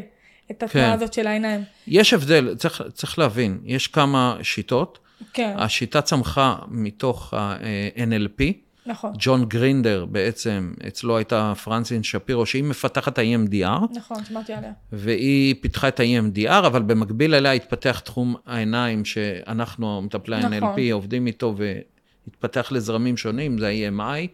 את 0.51 0.63
התנועה 0.63 0.89
כן. 0.89 0.93
הזאת 0.93 1.13
של 1.13 1.27
העיניים. 1.27 1.61
יש 1.87 2.13
הבדל, 2.15 2.55
צריך, 2.55 2.83
צריך 2.93 3.19
להבין, 3.19 3.59
יש 3.65 3.87
כמה 3.87 4.37
שיטות. 4.43 4.99
כן. 5.33 5.55
השיטה 5.59 6.03
צמחה 6.03 6.57
מתוך 6.69 7.35
ה-NLP. 7.35 8.43
נכון. 8.87 9.13
ג'ון 9.19 9.45
גרינדר 9.45 10.05
בעצם, 10.05 10.73
אצלו 10.89 11.17
הייתה 11.17 11.53
פרנסין 11.65 12.03
שפירו, 12.03 12.47
שהיא 12.47 12.65
מפתחת 12.65 13.19
ה-EMDR. 13.19 13.97
נכון, 13.97 14.25
שמעתי 14.25 14.53
עליה. 14.53 14.73
והיא 14.93 15.55
פיתחה 15.61 15.89
את 15.89 16.01
ה-EMDR, 16.01 16.67
אבל 16.67 16.83
במקביל 16.83 17.35
אליה 17.35 17.53
התפתח 17.53 18.01
תחום 18.05 18.37
העיניים, 18.47 19.05
שאנחנו, 19.05 20.03
מטפלי 20.03 20.37
ה-NLP, 20.37 20.57
נכון. 20.57 20.91
עובדים 20.93 21.27
איתו, 21.27 21.55
והתפתח 21.57 22.73
לזרמים 22.73 23.17
שונים, 23.17 23.59
זה 23.59 23.69
ה-EMI, 23.69 24.27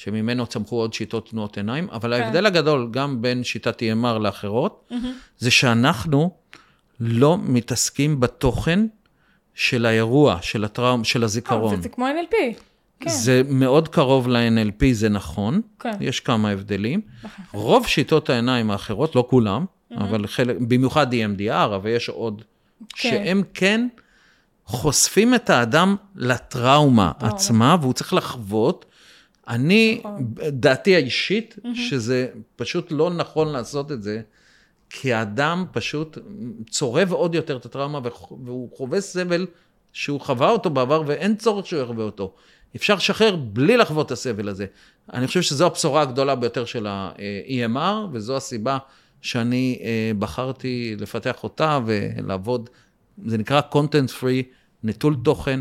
שממנו 0.00 0.46
צמחו 0.46 0.76
עוד 0.76 0.92
שיטות 0.92 1.28
תנועות 1.28 1.56
עיניים, 1.56 1.88
אבל 1.90 2.16
כן. 2.16 2.22
ההבדל 2.22 2.46
הגדול, 2.46 2.88
גם 2.90 3.22
בין 3.22 3.44
שיטת 3.44 3.82
EMR 3.82 4.18
לאחרות, 4.18 4.90
mm-hmm. 4.90 4.94
זה 5.38 5.50
שאנחנו 5.50 6.30
לא 7.00 7.38
מתעסקים 7.42 8.20
בתוכן 8.20 8.86
של 9.54 9.86
האירוע, 9.86 10.38
של 10.42 10.64
הטראום, 10.64 11.04
של 11.04 11.24
הזיכרון. 11.24 11.76
זה, 11.76 11.82
זה 11.82 11.88
כמו 11.88 12.06
NLP. 12.06 12.34
כן. 13.00 13.10
זה 13.10 13.42
מאוד 13.48 13.88
קרוב 13.88 14.28
ל-NLP, 14.28 14.84
זה 14.92 15.08
נכון. 15.08 15.60
כן. 15.80 15.92
יש 16.00 16.20
כמה 16.20 16.50
הבדלים. 16.50 17.00
נכון. 17.24 17.44
רוב 17.52 17.86
שיטות 17.86 18.30
העיניים 18.30 18.70
האחרות, 18.70 19.16
לא 19.16 19.26
כולם, 19.30 19.64
mm-hmm. 19.64 20.00
אבל 20.00 20.26
חלק, 20.26 20.56
במיוחד 20.68 21.12
EMDR, 21.12 21.64
אבל 21.64 21.90
יש 21.90 22.08
עוד, 22.08 22.42
כן. 22.88 23.10
שהם 23.10 23.42
כן 23.54 23.88
חושפים 24.64 25.34
את 25.34 25.50
האדם 25.50 25.96
לטראומה 26.16 27.12
טראומה. 27.18 27.34
עצמה, 27.34 27.76
והוא 27.80 27.92
צריך 27.92 28.14
לחוות. 28.14 28.84
אני, 29.50 29.96
נכון. 29.98 30.34
דעתי 30.48 30.94
האישית, 30.94 31.56
mm-hmm. 31.58 31.68
שזה 31.74 32.28
פשוט 32.56 32.86
לא 32.90 33.10
נכון 33.10 33.48
לעשות 33.48 33.92
את 33.92 34.02
זה, 34.02 34.20
כי 34.90 35.12
האדם 35.12 35.64
פשוט 35.72 36.18
צורב 36.70 37.12
עוד 37.12 37.34
יותר 37.34 37.56
את 37.56 37.66
הטראומה, 37.66 38.00
והוא 38.44 38.70
חווה 38.76 39.00
סבל 39.00 39.46
שהוא 39.92 40.20
חווה 40.20 40.50
אותו 40.50 40.70
בעבר, 40.70 41.02
ואין 41.06 41.36
צורך 41.36 41.66
שהוא 41.66 41.82
יחווה 41.82 42.04
אותו. 42.04 42.34
אפשר 42.76 42.94
לשחרר 42.94 43.36
בלי 43.36 43.76
לחוות 43.76 44.06
את 44.06 44.12
הסבל 44.12 44.48
הזה. 44.48 44.66
אני 45.12 45.26
חושב 45.26 45.42
שזו 45.42 45.66
הבשורה 45.66 46.02
הגדולה 46.02 46.34
ביותר 46.34 46.64
של 46.64 46.86
ה-EMR, 46.86 48.08
וזו 48.12 48.36
הסיבה 48.36 48.78
שאני 49.22 49.78
אה, 49.82 50.12
בחרתי 50.18 50.96
לפתח 50.98 51.44
אותה 51.44 51.78
ולעבוד, 51.86 52.70
זה 53.26 53.38
נקרא 53.38 53.60
content 53.72 54.20
free, 54.20 54.44
נטול 54.84 55.16
תוכן, 55.24 55.60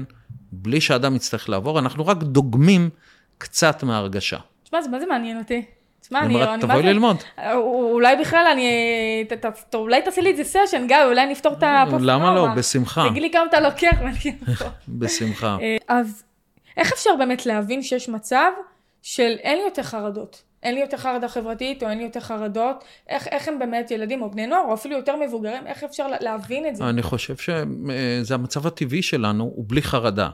בלי 0.52 0.82
שאדם 0.82 1.15
יצטרך 1.15 1.49
לעבור, 1.49 1.80
אנחנו 1.80 2.08
רק 2.08 2.17
דוגמים 2.23 2.89
קצת 3.39 3.84
מההרגשה. 3.84 4.38
תשמע, 4.63 4.80
מה 4.91 4.99
זה 4.99 5.06
מעניין 5.06 5.38
אותי? 5.38 5.65
תשמע, 6.02 6.19
אני... 6.19 6.62
תבואי 6.62 6.84
ללמוד. 6.84 7.17
אולי 7.54 8.15
בכלל 8.15 8.45
אני... 8.54 8.67
אולי 9.73 10.02
תעשי 10.02 10.21
לי 10.21 10.32
איזה 10.32 10.43
סשן, 10.43 10.88
גיא, 10.88 10.97
אולי 11.06 11.25
נפתור 11.32 11.54
את 11.54 11.63
הפוסט 11.63 12.06
למה 12.06 12.36
לא? 12.36 12.47
בשמחה. 12.56 13.08
תגיד 13.10 13.21
לי 13.21 13.32
כמה 13.32 13.45
אתה 13.49 13.60
לוקח. 13.60 13.97
בשמחה. 14.99 15.58
אה, 15.62 15.78
אז 15.88 16.23
איך 16.78 16.93
אפשר 16.93 17.10
באמת 17.19 17.45
להבין 17.45 17.84
שיש 17.84 18.10
מצב 18.10 18.52
של 19.02 19.36
אין 19.39 19.58
לי 19.58 19.63
יותר 19.63 19.84
חרדות? 19.84 20.43
אין 20.63 20.75
לי 20.75 20.82
יותר 20.82 20.97
חרדה 20.97 21.28
חברתית, 21.28 21.84
או 21.84 21.89
אין 21.89 21.97
לי 21.97 22.04
יותר 22.04 22.19
חרדות, 22.19 22.84
איך, 23.10 23.28
איך 23.28 23.47
הם 23.47 23.60
באמת 23.60 23.91
ילדים 23.91 24.21
או 24.21 24.32
בני 24.32 24.47
נוער, 24.47 24.63
או 24.67 24.73
אפילו 24.73 24.95
יותר 24.95 25.15
מבוגרים, 25.15 25.67
איך 25.67 25.84
אפשר 25.84 26.08
להבין 26.19 26.67
את 26.67 26.75
זה? 26.75 26.89
אני 26.89 27.02
חושב 27.02 27.36
שזה 27.38 28.34
המצב 28.34 28.67
הטבעי 28.67 29.02
שלנו, 29.02 29.43
הוא 29.43 29.65
בלי 29.67 29.82
חרדה. 29.82 30.30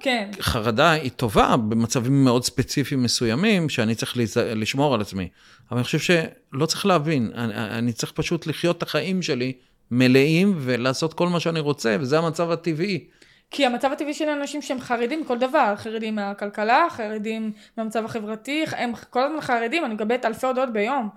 כן. 0.00 0.30
חרדה 0.40 0.90
היא 0.90 1.10
טובה 1.10 1.56
במצבים 1.56 2.24
מאוד 2.24 2.44
ספציפיים 2.44 3.02
מסוימים, 3.02 3.68
שאני 3.68 3.94
צריך 3.94 4.16
לשמור 4.36 4.94
על 4.94 5.00
עצמי. 5.00 5.28
אבל 5.70 5.78
אני 5.78 5.84
חושב 5.84 5.98
שלא 5.98 6.66
צריך 6.66 6.86
להבין, 6.86 7.30
אני, 7.34 7.52
אני 7.54 7.92
צריך 7.92 8.12
פשוט 8.12 8.46
לחיות 8.46 8.78
את 8.78 8.82
החיים 8.82 9.22
שלי 9.22 9.52
מלאים 9.90 10.54
ולעשות 10.58 11.14
כל 11.14 11.28
מה 11.28 11.40
שאני 11.40 11.60
רוצה, 11.60 11.96
וזה 12.00 12.18
המצב 12.18 12.50
הטבעי. 12.50 13.04
כי 13.50 13.66
המצב 13.66 13.92
הטבעי 13.92 14.14
של 14.14 14.28
אנשים 14.28 14.62
שהם 14.62 14.80
חרדים 14.80 15.20
מכל 15.20 15.38
דבר, 15.38 15.74
חרדים 15.76 16.14
מהכלכלה, 16.14 16.86
חרדים 16.90 17.52
מהמצב 17.76 18.04
החברתי, 18.04 18.64
הם 18.72 18.92
כל 19.10 19.22
הזמן 19.24 19.40
חרדים, 19.40 19.84
אני 19.84 19.94
מקבלת 19.94 20.24
אלפי 20.24 20.46
הודעות 20.46 20.72
ביום. 20.72 21.08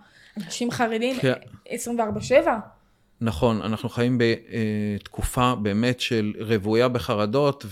אנשים 0.46 0.72
חרדים 0.72 1.15
כן. 1.19 1.34
24-7. 1.67 2.48
נכון, 3.21 3.62
אנחנו 3.62 3.89
חיים 3.89 4.17
בתקופה 4.17 5.56
באמת 5.56 5.99
של 5.99 6.34
רוויה 6.39 6.88
בחרדות, 6.88 7.65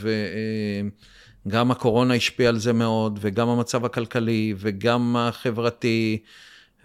וגם 1.45 1.71
הקורונה 1.71 2.13
השפיעה 2.13 2.49
על 2.49 2.59
זה 2.59 2.73
מאוד, 2.73 3.19
וגם 3.21 3.49
המצב 3.49 3.85
הכלכלי, 3.85 4.53
וגם 4.57 5.15
החברתי, 5.19 6.19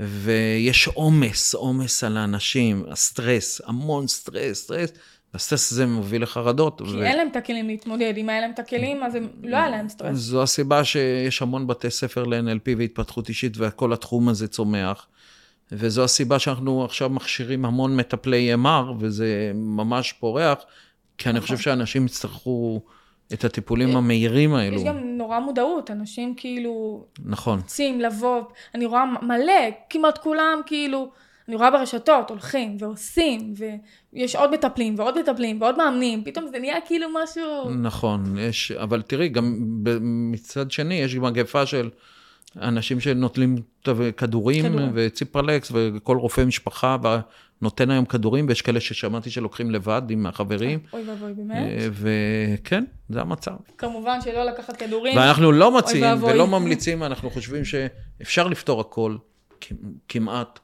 ויש 0.00 0.86
עומס, 0.88 1.54
עומס 1.54 2.04
על 2.04 2.16
האנשים, 2.16 2.84
הסטרס, 2.90 3.60
המון 3.66 4.06
סטרס, 4.06 4.62
סטרס. 4.62 4.92
הסטרס 5.34 5.72
הזה 5.72 5.86
מוביל 5.86 6.22
לחרדות. 6.22 6.82
כי 6.86 6.96
ו... 6.96 7.02
אין 7.02 7.16
להם 7.16 7.28
את 7.28 7.36
הכלים 7.36 7.66
להתמודד, 7.66 8.14
אם 8.16 8.28
היה 8.28 8.40
להם 8.40 8.50
את 8.50 8.58
הכלים, 8.58 9.02
אז 9.02 9.14
הם... 9.14 9.28
לא 9.42 9.56
היה 9.56 9.68
להם 9.68 9.88
סטרס. 9.88 10.16
זו 10.16 10.42
הסיבה 10.42 10.84
שיש 10.84 11.42
המון 11.42 11.66
בתי 11.66 11.90
ספר 11.90 12.24
ל-NLP 12.24 12.68
והתפתחות 12.78 13.28
אישית, 13.28 13.52
וכל 13.56 13.92
התחום 13.92 14.28
הזה 14.28 14.48
צומח. 14.48 15.06
וזו 15.72 16.04
הסיבה 16.04 16.38
שאנחנו 16.38 16.84
עכשיו 16.84 17.10
מכשירים 17.10 17.64
המון 17.64 17.96
מטפלי 17.96 18.54
MR, 18.54 18.90
וזה 18.98 19.52
ממש 19.54 20.12
פורח, 20.12 20.58
כי 21.18 21.28
אני 21.28 21.40
חושב 21.40 21.54
נכון. 21.54 21.62
שאנשים 21.62 22.06
יצטרכו 22.06 22.80
את 23.32 23.44
הטיפולים 23.44 23.90
אה, 23.90 23.96
המהירים 23.96 24.54
האלו. 24.54 24.76
יש 24.76 24.84
גם 24.84 24.98
נורא 24.98 25.38
מודעות, 25.38 25.90
אנשים 25.90 26.34
כאילו... 26.36 27.04
נכון. 27.24 27.58
רוצים 27.58 28.00
לבוא, 28.00 28.42
אני 28.74 28.86
רואה 28.86 29.04
מלא, 29.22 29.70
כמעט 29.90 30.18
כולם 30.18 30.60
כאילו... 30.66 31.10
אני 31.48 31.56
רואה 31.56 31.70
ברשתות, 31.70 32.30
הולכים 32.30 32.76
ועושים, 32.80 33.54
ויש 34.12 34.36
עוד 34.36 34.54
מטפלים 34.54 34.94
ועוד 34.98 35.18
מטפלים 35.18 35.60
ועוד 35.60 35.76
מאמנים, 35.76 36.24
פתאום 36.24 36.46
זה 36.46 36.58
נהיה 36.58 36.80
כאילו 36.86 37.06
משהו... 37.22 37.70
נכון, 37.70 38.38
יש, 38.38 38.72
אבל 38.72 39.02
תראי, 39.02 39.28
גם 39.28 39.56
מצד 40.02 40.70
שני, 40.70 40.94
יש 40.94 41.14
מגפה 41.14 41.66
של 41.66 41.90
אנשים 42.62 43.00
שנוטלים 43.00 43.56
כדורים, 44.16 44.64
כדור. 44.64 44.88
וציפרלקס, 44.94 45.72
וכל 45.74 46.16
רופא 46.16 46.40
משפחה 46.44 46.96
נותן 47.62 47.90
היום 47.90 48.04
כדורים, 48.04 48.46
ויש 48.48 48.62
כאלה 48.62 48.80
ששמעתי 48.80 49.30
שלוקחים 49.30 49.70
לבד 49.70 50.02
עם 50.10 50.26
החברים. 50.26 50.78
אוי 50.92 51.02
ואבוי, 51.10 51.32
באמת? 51.32 51.56
אה, 51.56 51.88
וכן, 51.92 52.84
זה 53.08 53.20
המצב. 53.20 53.56
כמובן 53.78 54.20
שלא 54.20 54.44
לקחת 54.44 54.76
כדורים. 54.76 55.16
ואנחנו 55.16 55.52
לא 55.52 55.78
מציעים 55.78 56.22
ולא 56.22 56.46
ממליצים, 56.46 57.02
אנחנו 57.02 57.30
חושבים 57.30 57.64
שאפשר 57.64 58.48
לפתור 58.48 58.80
הכל, 58.80 59.16
כמעט. 60.08 60.58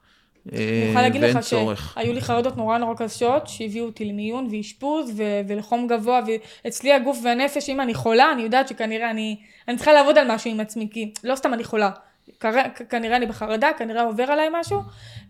אני 0.48 0.60
יכולה 0.88 1.02
להגיד 1.02 1.22
לך 1.22 1.38
שהיו 1.42 2.12
לי 2.12 2.20
חרדות 2.20 2.56
נורא 2.56 2.78
נורא 2.78 2.94
קשות, 2.94 3.48
שהביאו 3.48 3.86
אותי 3.86 4.04
למיון 4.04 4.48
ואשפוז 4.50 5.12
ו- 5.16 5.40
ולחום 5.48 5.86
גבוה, 5.86 6.20
ואצלי 6.64 6.92
הגוף 6.92 7.18
והנפש, 7.24 7.68
אם 7.68 7.80
אני 7.80 7.94
חולה, 7.94 8.32
אני 8.32 8.42
יודעת 8.42 8.68
שכנראה 8.68 9.10
אני, 9.10 9.36
אני 9.68 9.76
צריכה 9.76 9.92
לעבוד 9.92 10.18
על 10.18 10.34
משהו 10.34 10.50
עם 10.50 10.60
עצמי, 10.60 10.88
כי 10.90 11.12
לא 11.24 11.36
סתם 11.36 11.54
אני 11.54 11.64
חולה. 11.64 11.90
כנראה 12.88 13.16
אני 13.16 13.26
בחרדה, 13.26 13.70
כנראה 13.78 14.02
עובר 14.02 14.22
עליי 14.22 14.48
משהו, 14.52 14.80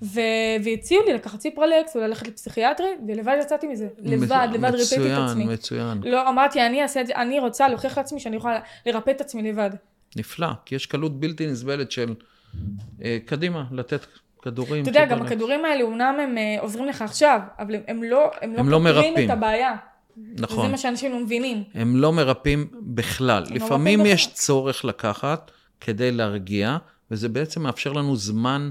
ו... 0.03 0.20
והציעו 0.64 1.03
לי 1.07 1.14
לקחת 1.14 1.38
ציפרלקס 1.38 1.96
וללכת 1.96 2.29
לפסיכיאטרי, 2.29 2.88
ולבד 3.09 3.37
יצאתי 3.40 3.66
מזה. 3.66 3.88
לבד, 3.98 4.48
לבד 4.53 4.75
ריפאתי 4.75 5.12
את 5.12 5.18
עצמי. 5.18 5.44
מצוין, 5.44 5.88
מצוין. 5.98 6.12
לא, 6.12 6.29
אמרתי, 6.29 6.66
אני 6.66 6.83
אעשה 6.83 7.01
את 7.01 7.07
זה, 7.07 7.12
אני 7.16 7.40
רוצה 7.40 7.68
להוכיח 7.68 7.98
לעצמי 7.98 8.20
שאני 8.20 8.37
יכולה 8.37 8.61
לרפא 8.87 9.11
את 9.11 9.20
עצמי 9.20 9.53
לבד. 9.53 9.70
נפלא, 10.16 10.48
כי 10.64 10.75
יש 10.75 10.87
קלות 10.87 11.20
בלתי 11.20 11.46
נסבלת 11.46 11.92
של 11.92 12.14
אה, 13.05 13.18
קדימה, 13.27 13.64
לתת 13.72 14.07
כדורים. 14.42 14.83
אתה 14.83 14.90
יודע, 14.90 15.05
גם 15.05 15.22
הכדורים 15.22 15.64
האלה, 15.64 15.83
אומנם 15.83 16.16
הם 16.22 16.38
אה, 16.38 16.57
עוזרים 16.61 16.87
לך 16.87 17.02
עכשיו, 17.02 17.40
אבל 17.59 17.74
הם 17.88 18.02
לא, 18.02 18.31
הם 18.40 18.55
לא, 18.55 18.61
הם 18.61 18.68
לא 18.68 18.78
פותרים 18.78 19.14
את 19.24 19.31
הבעיה. 19.31 19.76
נכון. 20.16 20.59
וזה 20.59 20.68
מה 20.68 20.78
שאנשים 20.78 21.12
לא 21.12 21.20
מבינים. 21.20 21.64
הם 21.74 21.96
לא 21.96 22.12
מרפאים 22.12 22.68
בכלל. 22.81 23.45
לא 23.49 23.57
לפעמים 23.57 24.01
לא 24.01 24.09
יש 24.09 24.24
בכלל. 24.24 24.34
צורך 24.34 24.84
לקחת 24.84 25.51
כדי 25.80 26.11
להרגיע, 26.11 26.76
וזה 27.11 27.28
בעצם 27.28 27.62
מאפשר 27.62 27.93
לנו 27.93 28.16
זמן 28.16 28.70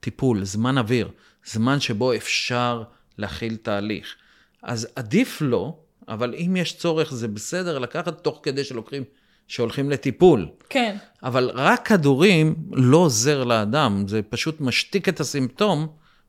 טיפול, 0.00 0.44
זמן 0.44 0.78
אוויר, 0.78 1.10
זמן 1.44 1.80
שבו 1.80 2.14
אפשר 2.14 2.82
להכיל 3.18 3.56
תהליך. 3.56 4.14
אז 4.62 4.88
עדיף 4.96 5.38
לא, 5.40 5.76
אבל 6.08 6.34
אם 6.34 6.56
יש 6.56 6.76
צורך, 6.76 7.14
זה 7.14 7.28
בסדר 7.28 7.78
לקחת 7.78 8.20
תוך 8.20 8.40
כדי 8.42 8.64
שלוקחים 8.64 9.04
שהולכים 9.48 9.90
לטיפול. 9.90 10.48
כן. 10.68 10.96
אבל 11.22 11.50
רק 11.54 11.86
כדורים 11.86 12.54
לא 12.72 12.96
עוזר 12.96 13.44
לאדם, 13.44 14.04
זה 14.08 14.22
פשוט 14.22 14.60
משתיק 14.60 15.08
את 15.08 15.20
הסימפטום, 15.20 15.86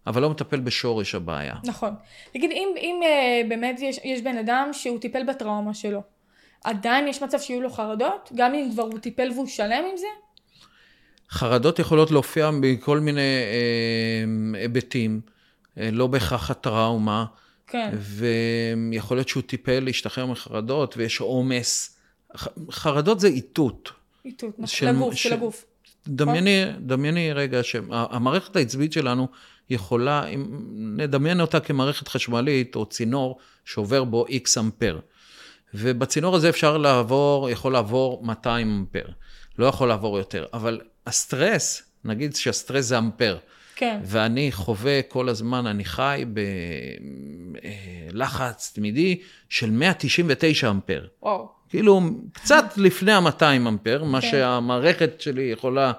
אבל 0.07 0.21
לא 0.21 0.29
מטפל 0.29 0.59
בשורש 0.59 1.15
הבעיה. 1.15 1.55
נכון. 1.63 1.93
תגיד, 2.33 2.51
אם, 2.51 2.69
אם 2.77 3.01
uh, 3.03 3.49
באמת 3.49 3.79
יש, 3.81 3.99
יש 4.03 4.21
בן 4.21 4.37
אדם 4.37 4.69
שהוא 4.73 4.99
טיפל 4.99 5.23
בטראומה 5.23 5.73
שלו, 5.73 6.01
עדיין 6.63 7.07
יש 7.07 7.23
מצב 7.23 7.39
שיהיו 7.39 7.61
לו 7.61 7.69
חרדות? 7.69 8.29
גם 8.35 8.53
אם 8.53 8.69
כבר 8.71 8.83
הוא 8.83 8.99
טיפל 8.99 9.31
והוא 9.35 9.47
שלם 9.47 9.83
עם 9.91 9.97
זה? 9.97 10.07
חרדות 11.29 11.79
יכולות 11.79 12.11
להופיע 12.11 12.51
בכל 12.61 12.99
מיני 12.99 13.21
אה, 13.21 14.59
היבטים, 14.59 15.21
אה, 15.77 15.89
לא 15.91 16.07
בהכרח 16.07 16.51
הטראומה. 16.51 17.25
כן. 17.67 17.89
ויכול 18.91 19.17
להיות 19.17 19.29
שהוא 19.29 19.43
טיפל 19.43 19.79
להשתחרר 19.79 20.25
מחרדות, 20.25 20.97
ויש 20.97 21.19
עומס. 21.19 21.94
חרדות 22.71 23.19
זה 23.19 23.27
איתות. 23.27 23.91
איתות, 24.25 24.49
נכון, 24.53 24.67
של 24.67 24.87
הגוף, 24.87 25.15
של 25.15 25.33
הגוף. 25.33 25.65
דמייני, 26.07 26.63
דמייני 26.79 27.33
רגע 27.33 27.63
שהמערכת 27.63 28.55
העצבית 28.55 28.93
שלנו 28.93 29.27
יכולה, 29.69 30.27
אם 30.27 30.45
נדמיין 30.97 31.41
אותה 31.41 31.59
כמערכת 31.59 32.07
חשמלית 32.07 32.75
או 32.75 32.85
צינור 32.85 33.37
שעובר 33.65 34.03
בו 34.03 34.25
איקס 34.27 34.57
אמפר. 34.57 34.99
ובצינור 35.73 36.35
הזה 36.35 36.49
אפשר 36.49 36.77
לעבור, 36.77 37.49
יכול 37.49 37.73
לעבור 37.73 38.23
200 38.25 38.67
אמפר. 38.67 39.05
לא 39.57 39.65
יכול 39.65 39.87
לעבור 39.87 40.17
יותר. 40.17 40.45
אבל 40.53 40.81
הסטרס, 41.07 41.83
נגיד 42.05 42.35
שהסטרס 42.35 42.85
זה 42.85 42.97
אמפר. 42.97 43.37
כן. 43.75 43.99
ואני 44.03 44.51
חווה 44.51 45.01
כל 45.01 45.29
הזמן, 45.29 45.67
אני 45.67 45.85
חי 45.85 46.25
בלחץ 48.11 48.71
תמידי 48.75 49.19
של 49.49 49.71
199 49.71 50.69
אמפר. 50.69 51.05
וואו. 51.21 51.49
כאילו, 51.75 52.01
קצת 52.33 52.65
לפני 52.77 53.11
ה-200 53.11 53.67
אמפר, 53.67 54.03
מה 54.03 54.21
כן. 54.21 54.27
שהמערכת 54.31 55.21
שלי 55.21 55.43
יכולה 55.43 55.91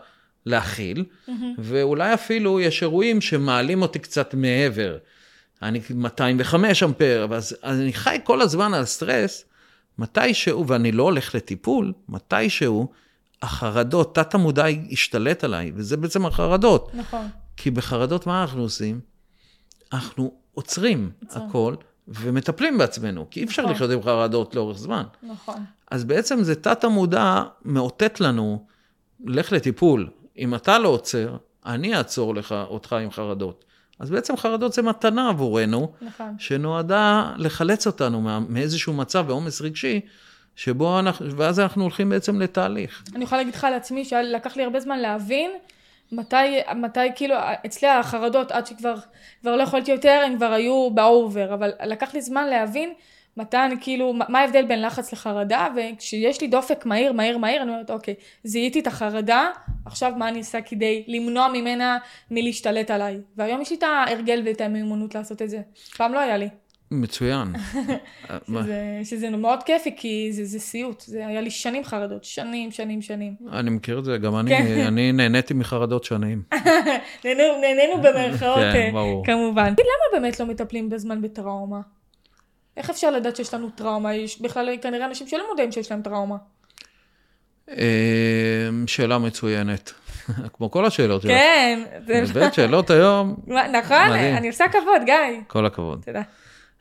להכיל. 0.46 1.04
ואולי 1.58 2.14
אפילו 2.14 2.60
יש 2.60 2.82
אירועים 2.82 3.20
שמעלים 3.20 3.82
אותי 3.82 3.98
קצת 3.98 4.34
מעבר. 4.34 4.96
אני 5.62 5.80
205 5.94 6.82
אמפר, 6.82 7.26
אז, 7.32 7.56
אז 7.62 7.80
אני 7.80 7.92
חי 7.92 8.18
כל 8.24 8.40
הזמן 8.40 8.74
על 8.74 8.84
סטרס, 8.84 9.44
מתישהו, 9.98 10.66
ואני 10.66 10.92
לא 10.92 11.02
הולך 11.02 11.34
לטיפול, 11.34 11.92
מתישהו, 12.08 12.88
החרדות, 13.42 14.14
תת 14.14 14.34
המודע 14.34 14.68
ישתלט 14.68 15.44
עליי, 15.44 15.72
וזה 15.74 15.96
בעצם 15.96 16.26
החרדות. 16.26 16.90
נכון. 16.94 17.26
כי 17.56 17.70
בחרדות 17.70 18.26
מה 18.26 18.42
אנחנו 18.42 18.62
עושים? 18.62 19.00
אנחנו 19.92 20.32
עוצרים. 20.54 21.10
הכל 21.30 21.74
ומטפלים 22.08 22.78
בעצמנו, 22.78 23.26
כי 23.30 23.40
אי 23.40 23.44
אפשר 23.44 23.62
נכון. 23.62 23.74
לחיות 23.74 23.90
עם 23.90 24.02
חרדות 24.02 24.54
לאורך 24.54 24.78
זמן. 24.78 25.02
נכון. 25.22 25.64
אז 25.90 26.04
בעצם 26.04 26.42
זה 26.42 26.54
תת 26.54 26.84
המודע 26.84 27.42
מאותת 27.64 28.20
לנו, 28.20 28.64
לך 29.24 29.52
לטיפול. 29.52 30.08
אם 30.38 30.54
אתה 30.54 30.78
לא 30.78 30.88
עוצר, 30.88 31.36
אני 31.66 31.96
אעצור 31.96 32.34
לך, 32.34 32.54
אותך 32.68 32.92
עם 32.92 33.10
חרדות. 33.10 33.64
אז 33.98 34.10
בעצם 34.10 34.36
חרדות 34.36 34.72
זה 34.72 34.82
מתנה 34.82 35.28
עבורנו, 35.28 35.92
נכון. 36.02 36.34
שנועדה 36.38 37.32
לחלץ 37.36 37.86
אותנו 37.86 38.20
מאיזשהו 38.48 38.92
מצב 38.92 39.24
ועומס 39.28 39.60
רגשי, 39.60 40.00
שבו 40.56 40.98
אנחנו, 40.98 41.36
ואז 41.36 41.60
אנחנו 41.60 41.82
הולכים 41.82 42.08
בעצם 42.08 42.40
לתהליך. 42.40 43.02
אני 43.14 43.24
יכולה 43.24 43.40
להגיד 43.40 43.54
לך 43.54 43.64
על 43.64 43.74
עצמי 43.74 44.04
שלקח 44.04 44.56
לי 44.56 44.64
הרבה 44.64 44.80
זמן 44.80 44.98
להבין 44.98 45.50
מתי, 46.12 46.60
מתי 46.76 47.00
כאילו, 47.14 47.34
אצלי 47.66 47.88
החרדות 47.88 48.52
עד 48.52 48.66
שכבר 48.66 48.94
כבר 49.40 49.56
לא 49.56 49.62
יכולתי 49.62 49.90
יותר, 49.90 50.22
הם 50.26 50.36
כבר 50.36 50.52
היו 50.52 50.90
באובר, 50.90 51.54
אבל 51.54 51.72
לקח 51.84 52.14
לי 52.14 52.20
זמן 52.20 52.46
להבין 52.46 52.92
מתי 53.36 53.56
אני 53.56 53.74
כאילו, 53.80 54.12
מה 54.28 54.38
ההבדל 54.38 54.64
בין 54.64 54.82
לחץ 54.82 55.12
לחרדה, 55.12 55.68
וכשיש 55.76 56.40
לי 56.40 56.46
דופק 56.46 56.86
מהיר, 56.86 57.12
מהיר, 57.12 57.38
מהיר, 57.38 57.62
אני 57.62 57.70
אומרת, 57.70 57.90
אוקיי, 57.90 58.14
זיהיתי 58.44 58.80
את 58.80 58.86
החרדה, 58.86 59.48
עכשיו 59.84 60.12
מה 60.16 60.28
אני 60.28 60.38
עושה 60.38 60.60
כדי 60.60 61.04
למנוע 61.08 61.48
ממנה 61.48 61.98
מלהשתלט 62.30 62.90
עליי. 62.90 63.18
והיום 63.36 63.60
יש 63.60 63.70
לי 63.70 63.76
את 63.76 63.82
ההרגל 63.82 64.42
ואת 64.44 64.60
המיומנות 64.60 65.14
לעשות 65.14 65.42
את 65.42 65.50
זה. 65.50 65.60
פעם 65.96 66.14
לא 66.14 66.18
היה 66.18 66.36
לי. 66.36 66.48
מצוין. 66.90 67.52
שזה, 68.48 69.00
שזה 69.04 69.30
מאוד 69.30 69.62
כיפי, 69.62 69.94
כי 69.96 70.28
זה, 70.32 70.44
זה 70.44 70.58
סיוט. 70.58 71.00
זה 71.00 71.26
היה 71.26 71.40
לי 71.40 71.50
שנים 71.50 71.84
חרדות, 71.84 72.24
שנים, 72.24 72.70
שנים, 72.70 73.02
שנים. 73.02 73.34
אני 73.52 73.70
מכיר 73.70 73.98
את 73.98 74.04
זה, 74.04 74.18
גם 74.18 74.36
אני, 74.36 74.50
כן. 74.50 74.80
אני 74.86 75.12
נהניתי 75.12 75.54
מחרדות 75.54 76.04
שנים. 76.04 76.42
נהנינו, 77.24 77.60
נהנינו 77.60 78.02
במרכאות, 78.02 78.58
כן, 78.72 78.92
אה. 78.96 79.02
כמובן. 79.24 79.68
למה 79.68 80.20
באמת 80.20 80.40
לא 80.40 80.46
מטפלים 80.46 80.88
בזמן 80.88 81.22
בטראומה? 81.22 81.80
איך 82.76 82.90
אפשר 82.90 83.10
לדעת 83.10 83.36
שיש 83.36 83.54
לנו 83.54 83.70
טראומה? 83.70 84.14
יש 84.14 84.40
בכלל 84.40 84.76
כנראה 84.82 85.06
אנשים 85.06 85.26
שלא 85.26 85.44
מודעים 85.50 85.72
שיש 85.72 85.90
להם 85.90 86.02
טראומה. 86.02 86.36
אה, 87.70 88.68
שאלה 88.86 89.18
מצוינת. 89.18 89.92
כמו 90.54 90.70
כל 90.70 90.86
השאלות 90.86 91.22
שלך. 91.22 91.30
כן. 91.30 91.82
באמת, 92.06 92.54
שאלות 92.54 92.90
היום. 92.90 93.36
נכון, 93.46 94.12
אני 94.12 94.48
עושה 94.48 94.64
כבוד, 94.68 95.02
גיא. 95.04 95.14
כל 95.46 95.66
הכבוד. 95.66 96.02
תודה. 96.04 96.22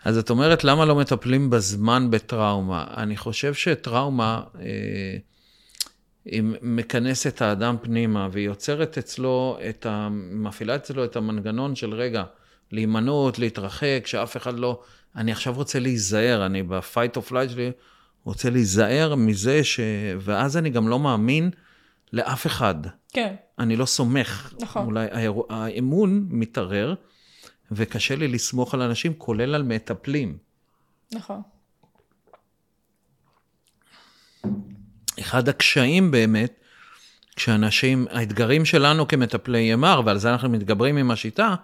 אז 0.03 0.17
את 0.17 0.29
אומרת, 0.29 0.63
למה 0.63 0.85
לא 0.85 0.95
מטפלים 0.95 1.49
בזמן 1.49 2.11
בטראומה? 2.11 2.85
אני 2.97 3.17
חושב 3.17 3.53
שטראומה, 3.53 4.41
אה, 4.59 5.17
היא 6.25 6.43
מכנסת 6.61 7.35
את 7.35 7.41
האדם 7.41 7.75
פנימה, 7.81 8.27
והיא 8.31 8.45
יוצרת 8.45 8.97
אצלו 8.97 9.57
את 9.69 9.85
ה... 9.85 10.07
מפעילה 10.11 10.75
אצלו 10.75 11.03
את 11.03 11.15
המנגנון 11.15 11.75
של 11.75 11.93
רגע, 11.93 12.23
להימנעות, 12.71 13.39
להתרחק, 13.39 14.03
שאף 14.05 14.37
אחד 14.37 14.59
לא... 14.59 14.81
אני 15.15 15.31
עכשיו 15.31 15.53
רוצה 15.53 15.79
להיזהר, 15.79 16.45
אני 16.45 16.63
ב-fight 16.63 17.17
of 17.17 17.31
life 17.31 17.49
שלי 17.49 17.71
רוצה 18.23 18.49
להיזהר 18.49 19.15
מזה 19.15 19.63
ש... 19.63 19.79
ואז 20.19 20.57
אני 20.57 20.69
גם 20.69 20.87
לא 20.87 20.99
מאמין 20.99 21.49
לאף 22.13 22.47
אחד. 22.47 22.75
כן. 23.13 23.35
אני 23.59 23.75
לא 23.75 23.85
סומך. 23.85 24.53
נכון. 24.61 24.85
אולי 24.85 25.07
האמון 25.49 26.25
מתערער. 26.29 26.93
וקשה 27.71 28.15
לי 28.15 28.27
לסמוך 28.27 28.73
על 28.73 28.81
אנשים, 28.81 29.13
כולל 29.13 29.55
על 29.55 29.63
מטפלים. 29.63 30.37
נכון. 31.13 31.41
אחד 35.19 35.49
הקשיים 35.49 36.11
באמת, 36.11 36.59
כשאנשים, 37.35 38.07
האתגרים 38.11 38.65
שלנו 38.65 39.07
כמטפלי 39.07 39.75
EMR, 39.75 39.99
ועל 40.05 40.17
זה 40.17 40.31
אנחנו 40.31 40.49
מתגברים 40.49 40.97
עם 40.97 41.11
השיטה, 41.11 41.55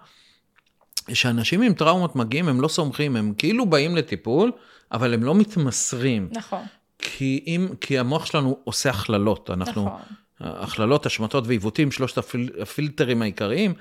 שאנשים 1.12 1.62
עם 1.62 1.74
טראומות 1.74 2.16
מגיעים, 2.16 2.48
הם 2.48 2.60
לא 2.60 2.68
סומכים, 2.68 3.16
הם 3.16 3.34
כאילו 3.38 3.66
באים 3.66 3.96
לטיפול, 3.96 4.52
אבל 4.92 5.14
הם 5.14 5.22
לא 5.22 5.34
מתמסרים. 5.34 6.28
נכון. 6.32 6.64
כי, 6.98 7.44
אם, 7.46 7.68
כי 7.80 7.98
המוח 7.98 8.26
שלנו 8.26 8.58
עושה 8.64 8.90
הכללות. 8.90 9.50
אנחנו, 9.50 9.84
נכון. 9.84 10.00
הכללות, 10.40 11.06
השמטות 11.06 11.46
ועיוותים, 11.46 11.92
שלושת 11.92 12.18
הפיל, 12.18 12.50
הפילטרים 12.62 13.22
העיקריים. 13.22 13.74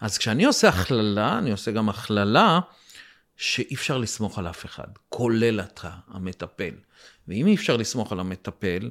אז 0.00 0.18
כשאני 0.18 0.44
עושה 0.44 0.68
הכללה, 0.68 1.38
אני 1.38 1.50
עושה 1.50 1.70
גם 1.70 1.88
הכללה 1.88 2.60
שאי 3.36 3.74
אפשר 3.74 3.98
לסמוך 3.98 4.38
על 4.38 4.48
אף 4.48 4.64
אחד, 4.64 4.86
כולל 5.08 5.60
אתה, 5.60 5.90
המטפל. 6.08 6.74
ואם 7.28 7.46
אי 7.46 7.54
אפשר 7.54 7.76
לסמוך 7.76 8.12
על 8.12 8.20
המטפל, 8.20 8.90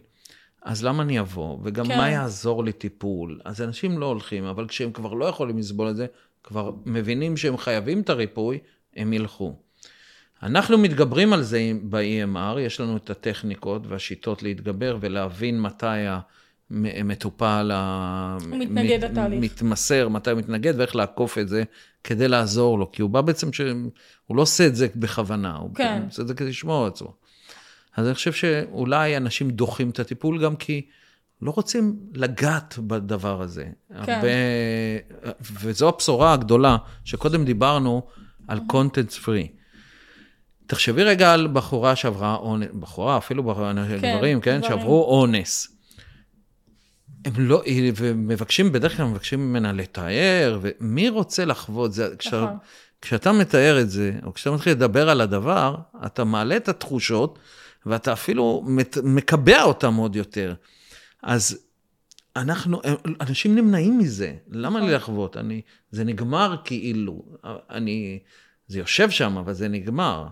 אז 0.61 0.83
למה 0.83 1.03
אני 1.03 1.19
אבוא? 1.19 1.57
וגם 1.63 1.87
כן. 1.87 1.97
מה 1.97 2.09
יעזור 2.09 2.63
לי 2.63 2.73
טיפול? 2.73 3.39
אז 3.45 3.61
אנשים 3.61 3.99
לא 3.99 4.05
הולכים, 4.05 4.43
אבל 4.43 4.67
כשהם 4.67 4.91
כבר 4.91 5.13
לא 5.13 5.25
יכולים 5.25 5.57
לסבול 5.57 5.89
את 5.89 5.95
זה, 5.95 6.05
כבר 6.43 6.71
מבינים 6.85 7.37
שהם 7.37 7.57
חייבים 7.57 8.01
את 8.01 8.09
הריפוי, 8.09 8.59
הם 8.95 9.13
ילכו. 9.13 9.55
אנחנו 10.43 10.77
מתגברים 10.77 11.33
על 11.33 11.43
זה 11.43 11.71
ב-EMR, 11.83 12.59
יש 12.59 12.79
לנו 12.79 12.97
את 12.97 13.09
הטכניקות 13.09 13.87
והשיטות 13.87 14.43
להתגבר 14.43 14.97
ולהבין 15.01 15.61
מתי 15.61 15.85
ה... 16.07 16.19
מטופל, 16.71 17.71
הוא 18.51 18.57
מתנגד 18.57 19.03
לתהליך. 19.03 19.43
מתמסר, 19.43 20.09
מתי 20.09 20.29
הוא 20.29 20.39
מתנגד 20.39 20.79
ואיך 20.79 20.95
לעקוף 20.95 21.37
את 21.37 21.47
זה 21.49 21.63
כדי 22.03 22.27
לעזור 22.27 22.79
לו. 22.79 22.91
כי 22.91 23.01
הוא 23.01 23.09
בא 23.09 23.21
בעצם, 23.21 23.53
ש... 23.53 23.61
הוא 24.25 24.37
לא 24.37 24.41
עושה 24.41 24.67
את 24.67 24.75
זה 24.75 24.87
בכוונה, 24.95 25.55
הוא 25.55 25.75
כן. 25.75 26.03
עושה 26.05 26.21
את 26.21 26.27
זה 26.27 26.33
כדי 26.33 26.49
לשמור 26.49 26.83
על 26.83 26.87
עצמו. 26.87 27.13
אז 27.95 28.05
אני 28.05 28.13
חושב 28.13 28.33
שאולי 28.33 29.17
אנשים 29.17 29.49
דוחים 29.49 29.89
את 29.89 29.99
הטיפול 29.99 30.43
גם 30.43 30.55
כי 30.55 30.85
לא 31.41 31.51
רוצים 31.51 31.95
לגעת 32.13 32.79
בדבר 32.79 33.41
הזה. 33.41 33.63
כן. 33.63 33.95
הרבה... 34.13 34.27
וזו 35.61 35.89
הבשורה 35.89 36.33
הגדולה, 36.33 36.77
שקודם 37.03 37.45
דיברנו 37.45 38.07
על 38.47 38.59
content 38.71 39.25
free. 39.25 39.47
תחשבי 40.67 41.03
רגע 41.03 41.33
על 41.33 41.47
בחורה 41.47 41.95
שעברה 41.95 42.35
אונס, 42.35 42.67
בחורה, 42.79 43.17
אפילו 43.17 43.55
כן, 43.55 44.15
גברים, 44.15 44.41
כן, 44.41 44.63
שעברו 44.63 45.03
אונס. 45.03 45.74
הם 47.25 47.33
לא, 47.37 47.63
ומבקשים, 47.95 48.71
בדרך 48.71 48.97
כלל 48.97 49.05
מבקשים 49.05 49.49
ממנה 49.49 49.73
לתאר, 49.73 50.59
ומי 50.61 51.09
רוצה 51.09 51.45
לחוות 51.45 51.93
זה? 51.93 52.15
כשה, 52.19 52.43
נכון. 52.43 52.57
כשאתה 53.01 53.31
מתאר 53.31 53.81
את 53.81 53.89
זה, 53.89 54.11
או 54.23 54.33
כשאתה 54.33 54.51
מתחיל 54.51 54.73
לדבר 54.73 55.09
על 55.09 55.21
הדבר, 55.21 55.75
אתה 56.05 56.23
מעלה 56.23 56.57
את 56.57 56.69
התחושות, 56.69 57.39
ואתה 57.85 58.13
אפילו 58.13 58.65
מקבע 59.03 59.63
אותם 59.63 59.95
עוד 59.95 60.15
יותר. 60.15 60.53
אז 61.23 61.59
אנחנו, 62.35 62.81
אנשים 63.21 63.55
נמנעים 63.55 63.99
מזה, 63.99 64.33
למה 64.49 64.79
לי 64.79 64.85
נכון. 64.85 64.95
לחוות? 64.95 65.37
אני, 65.37 65.61
זה 65.91 66.03
נגמר 66.03 66.55
כאילו, 66.63 67.23
אני, 67.69 68.19
זה 68.67 68.79
יושב 68.79 69.09
שם, 69.09 69.37
אבל 69.37 69.53
זה 69.53 69.67
נגמר. 69.67 70.27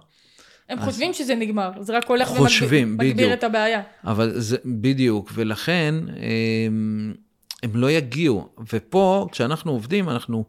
הם 0.70 0.80
אז... 0.80 0.86
חושבים 0.86 1.14
שזה 1.14 1.36
נגמר, 1.36 1.72
זה 1.80 1.98
רק 1.98 2.10
הולך 2.10 2.32
ומגביר 2.70 3.34
את 3.34 3.44
הבעיה. 3.44 3.82
אבל 4.04 4.40
זה 4.40 4.58
בדיוק, 4.66 5.32
ולכן 5.34 5.96
הם, 6.08 7.14
הם 7.64 7.72
לא 7.76 7.92
יגיעו. 7.92 8.50
ופה, 8.74 9.28
כשאנחנו 9.32 9.72
עובדים, 9.72 10.10
אנחנו 10.10 10.46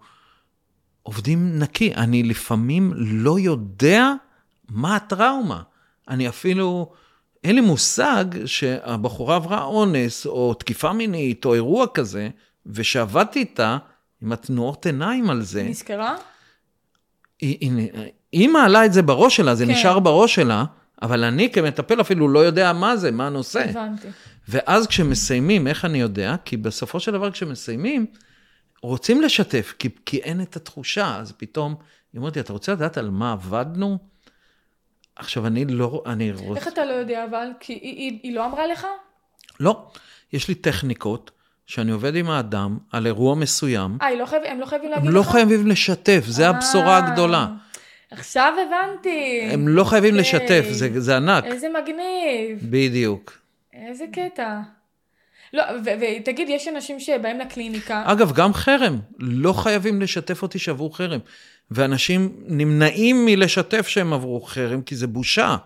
עובדים 1.03 1.59
נקי. 1.59 1.95
אני 1.95 2.23
לפעמים 2.23 2.93
לא 2.97 3.39
יודע 3.39 4.13
מה 4.69 4.97
הטראומה. 4.97 5.63
אני 6.09 6.29
אפילו, 6.29 6.93
אין 7.45 7.55
לי 7.55 7.61
מושג 7.61 8.25
שהבחורה 8.47 9.37
עברה 9.37 9.65
אונס, 9.65 10.27
או 10.27 10.55
תקיפה 10.55 10.93
מינית, 10.93 11.45
או 11.45 11.55
אירוע 11.55 11.87
כזה, 11.95 12.29
ושעבדתי 12.67 13.39
איתה, 13.39 13.79
עם 14.23 14.33
התנועות 14.33 14.87
עיניים 14.87 15.31
על 15.31 15.43
זה, 15.43 15.63
נזכרה? 15.63 16.17
היא, 17.41 17.59
היא, 17.61 17.89
היא 18.35 18.49
מעלה 18.49 18.85
את 18.85 18.93
זה 18.93 19.03
בראש 19.03 19.37
שלה, 19.37 19.55
זה 19.55 19.67
כן. 19.67 19.71
נשאר 19.71 19.99
בראש 19.99 20.35
שלה, 20.35 20.65
אבל 21.03 21.25
אני 21.25 21.53
כמטפל 21.53 22.01
אפילו 22.01 22.29
לא 22.29 22.39
יודע 22.39 22.73
מה 22.73 22.97
זה, 22.97 23.11
מה 23.11 23.27
הנושא. 23.27 23.65
הבנתי. 23.71 24.09
ואז 24.49 24.87
כשמסיימים, 24.87 25.67
איך 25.67 25.85
אני 25.85 26.01
יודע? 26.01 26.37
כי 26.45 26.57
בסופו 26.57 27.01
של 27.01 27.13
דבר 27.13 27.31
כשמסיימים, 27.31 28.07
רוצים 28.83 29.21
לשתף, 29.21 29.75
כי, 29.79 29.89
כי 30.07 30.19
אין 30.19 30.41
את 30.41 30.57
התחושה, 30.57 31.17
אז 31.17 31.33
פתאום, 31.33 31.75
היא 32.13 32.19
אומרת 32.19 32.37
לי, 32.37 32.41
אתה 32.41 32.53
רוצה 32.53 32.73
לדעת 32.73 32.99
על 32.99 33.11
מה 33.11 33.33
עבדנו? 33.33 33.99
עכשיו, 35.17 35.47
אני 35.47 35.65
לא, 35.65 36.03
אני 36.07 36.33
רוצה... 36.33 36.61
איך 36.61 36.69
אתה 36.69 36.85
לא 36.85 36.93
יודע 36.93 37.25
אבל? 37.31 37.49
כי 37.61 37.73
היא, 37.73 37.81
היא, 37.81 38.21
היא 38.23 38.35
לא 38.35 38.47
אמרה 38.47 38.67
לך? 38.67 38.87
לא, 39.61 39.87
יש 40.33 40.49
לי 40.49 40.55
טכניקות 40.55 41.31
שאני 41.67 41.91
עובד 41.91 42.17
עם 42.17 42.31
האדם 42.31 42.79
על 42.93 43.07
אירוע 43.07 43.35
מסוים, 43.35 43.99
אה, 44.03 44.15
לא 44.15 44.27
חייב, 44.27 44.43
הם 44.47 44.61
לא 44.61 44.67
חייבים 44.67 44.91
להגיד 44.91 45.09
הם 45.09 45.17
לך? 45.17 45.27
לא 45.27 45.33
חייבים 45.33 45.67
לשתף, 45.67 46.25
זה 46.27 46.49
הבשורה 46.49 46.99
אה, 47.01 47.07
הגדולה. 47.07 47.49
עכשיו 48.19 48.53
הבנתי. 48.67 49.49
הם 49.51 49.69
לא 49.69 49.85
חייבים 49.85 50.19
אוקיי. 50.19 50.21
לשתף, 50.21 50.65
זה, 50.71 51.01
זה 51.01 51.17
ענק. 51.17 51.45
איזה 51.45 51.69
מגניב. 51.69 52.59
בדיוק. 52.63 53.39
איזה 53.73 54.05
קטע. 54.13 54.61
לא, 55.53 55.63
ותגיד, 55.85 56.49
יש 56.49 56.69
אנשים 56.69 57.01
שבאים 57.01 57.39
לקליניקה, 57.39 58.03
אגב, 58.07 58.33
גם 58.33 58.55
חרם, 58.55 58.99
לא 59.19 59.53
חייבים 59.53 60.01
לשתף 60.01 60.43
אותי 60.43 60.59
שעברו 60.59 60.91
חרם. 60.91 61.21
ואנשים 61.71 62.33
נמנעים 62.47 63.25
מלשתף 63.25 63.89
שהם 63.89 64.13
עברו 64.13 64.41
חרם, 64.41 64.83
כי 64.83 64.97
זה 64.97 65.07
בושה. 65.07 65.57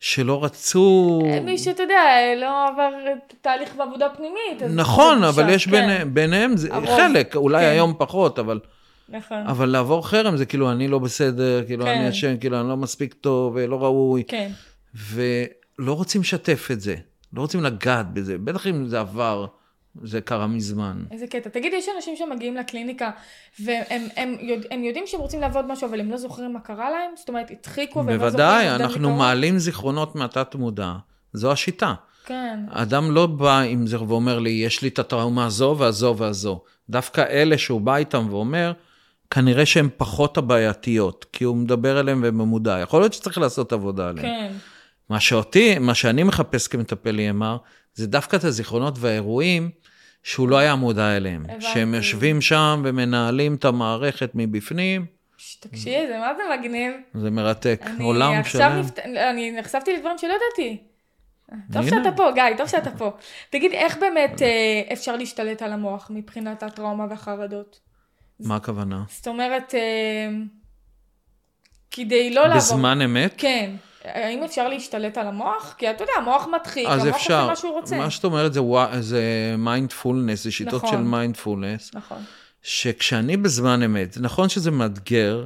שלא 0.00 0.44
רצו... 0.44 1.22
מי 1.44 1.58
שאתה 1.58 1.82
יודע, 1.82 2.02
לא 2.36 2.68
עבר 2.68 2.90
תהליך 3.40 3.74
בעבודה 3.76 4.08
פנימית. 4.08 4.62
נכון, 4.74 5.24
אבל 5.24 5.48
יש 5.48 5.64
כן. 5.64 5.70
ביניהם, 5.70 6.14
ביניהם 6.14 6.56
זה 6.56 6.68
הרוב, 6.72 6.86
חלק, 6.86 7.36
אולי 7.36 7.64
כן. 7.64 7.70
היום 7.70 7.94
פחות, 7.98 8.38
אבל, 8.38 8.60
נכון, 9.10 9.46
אבל 9.46 9.68
לעבור 9.68 10.08
חרם 10.08 10.36
זה 10.36 10.46
כאילו 10.46 10.72
אני 10.72 10.88
לא 10.88 10.98
בסדר, 10.98 11.64
כאילו 11.66 11.84
כן. 11.84 11.90
אני 11.90 12.08
אשם, 12.08 12.36
כאילו 12.36 12.60
אני 12.60 12.68
לא 12.68 12.76
מספיק 12.76 13.14
טוב, 13.14 13.58
לא 13.58 13.82
ראוי, 13.82 14.24
כן. 14.28 14.50
ולא 14.94 15.92
רוצים 15.92 16.20
לשתף 16.20 16.68
את 16.72 16.80
זה, 16.80 16.94
לא 17.32 17.40
רוצים 17.40 17.62
לגעת 17.62 18.12
בזה, 18.12 18.38
בטח 18.38 18.66
אם 18.66 18.86
זה 18.86 19.00
עבר, 19.00 19.46
זה 20.02 20.20
קרה 20.20 20.46
מזמן. 20.46 21.04
איזה 21.10 21.26
קטע. 21.26 21.50
תגיד, 21.50 21.72
יש 21.72 21.86
אנשים 21.96 22.16
שמגיעים 22.16 22.56
לקליניקה, 22.56 23.10
והם 23.60 24.02
הם, 24.16 24.36
יודע, 24.40 24.68
הם 24.70 24.84
יודעים 24.84 25.04
שהם 25.06 25.20
רוצים 25.20 25.40
לעבוד 25.40 25.66
משהו, 25.66 25.88
אבל 25.88 26.00
הם 26.00 26.10
לא 26.10 26.16
זוכרים 26.16 26.52
מה 26.52 26.60
קרה 26.60 26.90
להם? 26.90 27.10
זאת 27.16 27.28
אומרת, 27.28 27.50
הדחיקו 27.50 27.98
והם 27.98 28.08
לא 28.08 28.14
זוכרים 28.14 28.30
בוודאי, 28.30 28.70
אנחנו? 28.70 29.16
מעלים 29.16 29.58
זיכרונות 29.58 30.14
מהתת 30.14 30.54
מודע, 30.54 30.92
זו 31.32 31.52
השיטה. 31.52 31.94
כן. 32.24 32.60
אדם 32.70 33.10
לא 33.10 33.26
בא 33.26 33.60
עם 33.60 33.86
זה 33.86 34.02
ואומר 34.02 34.38
לי, 34.38 34.50
יש 34.50 34.82
לי 34.82 34.88
את 34.88 34.98
הטראומה 34.98 35.46
הזו 35.46 35.76
והזו 35.78 36.14
והזו. 36.18 36.60
דווקא 36.90 37.20
אלה 37.20 37.58
שהוא 37.58 37.80
בא 37.80 37.96
איתם 37.96 38.26
ואומר, 38.30 38.72
כנראה 39.30 39.66
שהן 39.66 39.88
פחות 39.96 40.38
הבעייתיות, 40.38 41.26
כי 41.32 41.44
הוא 41.44 41.56
מדבר 41.56 42.00
אליהם 42.00 42.20
ובמודע. 42.24 42.78
יכול 42.82 43.00
להיות 43.00 43.12
שצריך 43.12 43.38
לעשות 43.38 43.72
עבודה 43.72 44.08
עליהם. 44.08 44.26
כן. 44.26 44.52
מה 45.08 45.20
שאותי, 45.20 45.78
מה 45.78 45.94
שאני 45.94 46.22
מחפש 46.22 46.68
כמטפל 46.68 47.16
EMR, 47.18 47.58
זה 47.94 48.06
דווקא 48.06 48.36
את 48.36 48.44
הזיכרונות 48.44 48.94
והאירועים 48.98 49.70
שהוא 50.22 50.48
לא 50.48 50.56
היה 50.56 50.74
מודע 50.74 51.16
אליהם. 51.16 51.44
הבנתי. 51.44 51.66
שהם 51.66 51.94
יושבים 51.94 52.40
שם 52.40 52.82
ומנהלים 52.84 53.54
את 53.54 53.64
המערכת 53.64 54.30
מבפנים, 54.34 55.06
ש- 55.36 55.56
תקשיב, 55.56 56.08
זה 56.08 56.18
מה 56.18 56.32
זה 56.36 56.42
מגניב. 56.58 56.92
זה 57.14 57.30
מרתק. 57.30 57.80
אני 57.86 58.04
עולם 58.04 58.44
שלם. 58.44 58.80
נפת... 58.80 58.98
אני 58.98 59.52
נחשפתי 59.52 59.96
לדברים 59.96 60.18
שלא 60.18 60.32
ידעתי. 60.32 60.76
טוב 61.72 61.82
הנה. 61.82 61.90
שאתה 62.04 62.16
פה, 62.16 62.30
גיא, 62.34 62.42
טוב 62.56 62.68
שאתה 62.68 62.90
פה. 62.90 63.10
תגיד, 63.50 63.72
איך 63.72 63.96
באמת 63.98 64.42
אה, 64.42 64.48
אפשר 64.92 65.16
להשתלט 65.16 65.62
על 65.62 65.72
המוח 65.72 66.10
מבחינת 66.14 66.62
הטראומה 66.62 67.06
והחרדות? 67.10 67.80
מה 68.40 68.56
הכוונה? 68.56 69.02
זאת 69.08 69.28
אומרת, 69.28 69.74
אה, 69.74 70.28
כדי 71.90 72.30
לא 72.30 72.42
לעבור... 72.42 72.56
בזמן 72.56 73.02
אמת? 73.02 73.34
כן. 73.36 73.70
האם 74.04 74.42
אפשר 74.42 74.68
להשתלט 74.68 75.18
על 75.18 75.26
המוח? 75.26 75.74
כי 75.78 75.90
אתה 75.90 76.04
יודע, 76.04 76.12
המוח 76.16 76.46
אז 76.88 77.04
המוח 77.04 77.16
אפשר. 77.16 77.40
עושה 77.40 77.50
מה 77.50 77.56
שהוא 77.56 77.72
רוצה. 77.72 77.96
מה 77.96 78.10
שאת 78.10 78.24
אומרת 78.24 78.52
זה, 78.52 78.60
זה 79.00 79.54
מיינדפולנס, 79.58 80.44
זה 80.44 80.52
שיטות 80.52 80.84
נכון. 80.84 80.90
של 80.90 81.02
מיינדפולנס, 81.02 81.94
נכון. 81.94 82.18
שכשאני 82.62 83.36
בזמן 83.36 83.82
אמת, 83.82 84.16
נכון 84.20 84.48
שזה 84.48 84.70
מאתגר, 84.70 85.44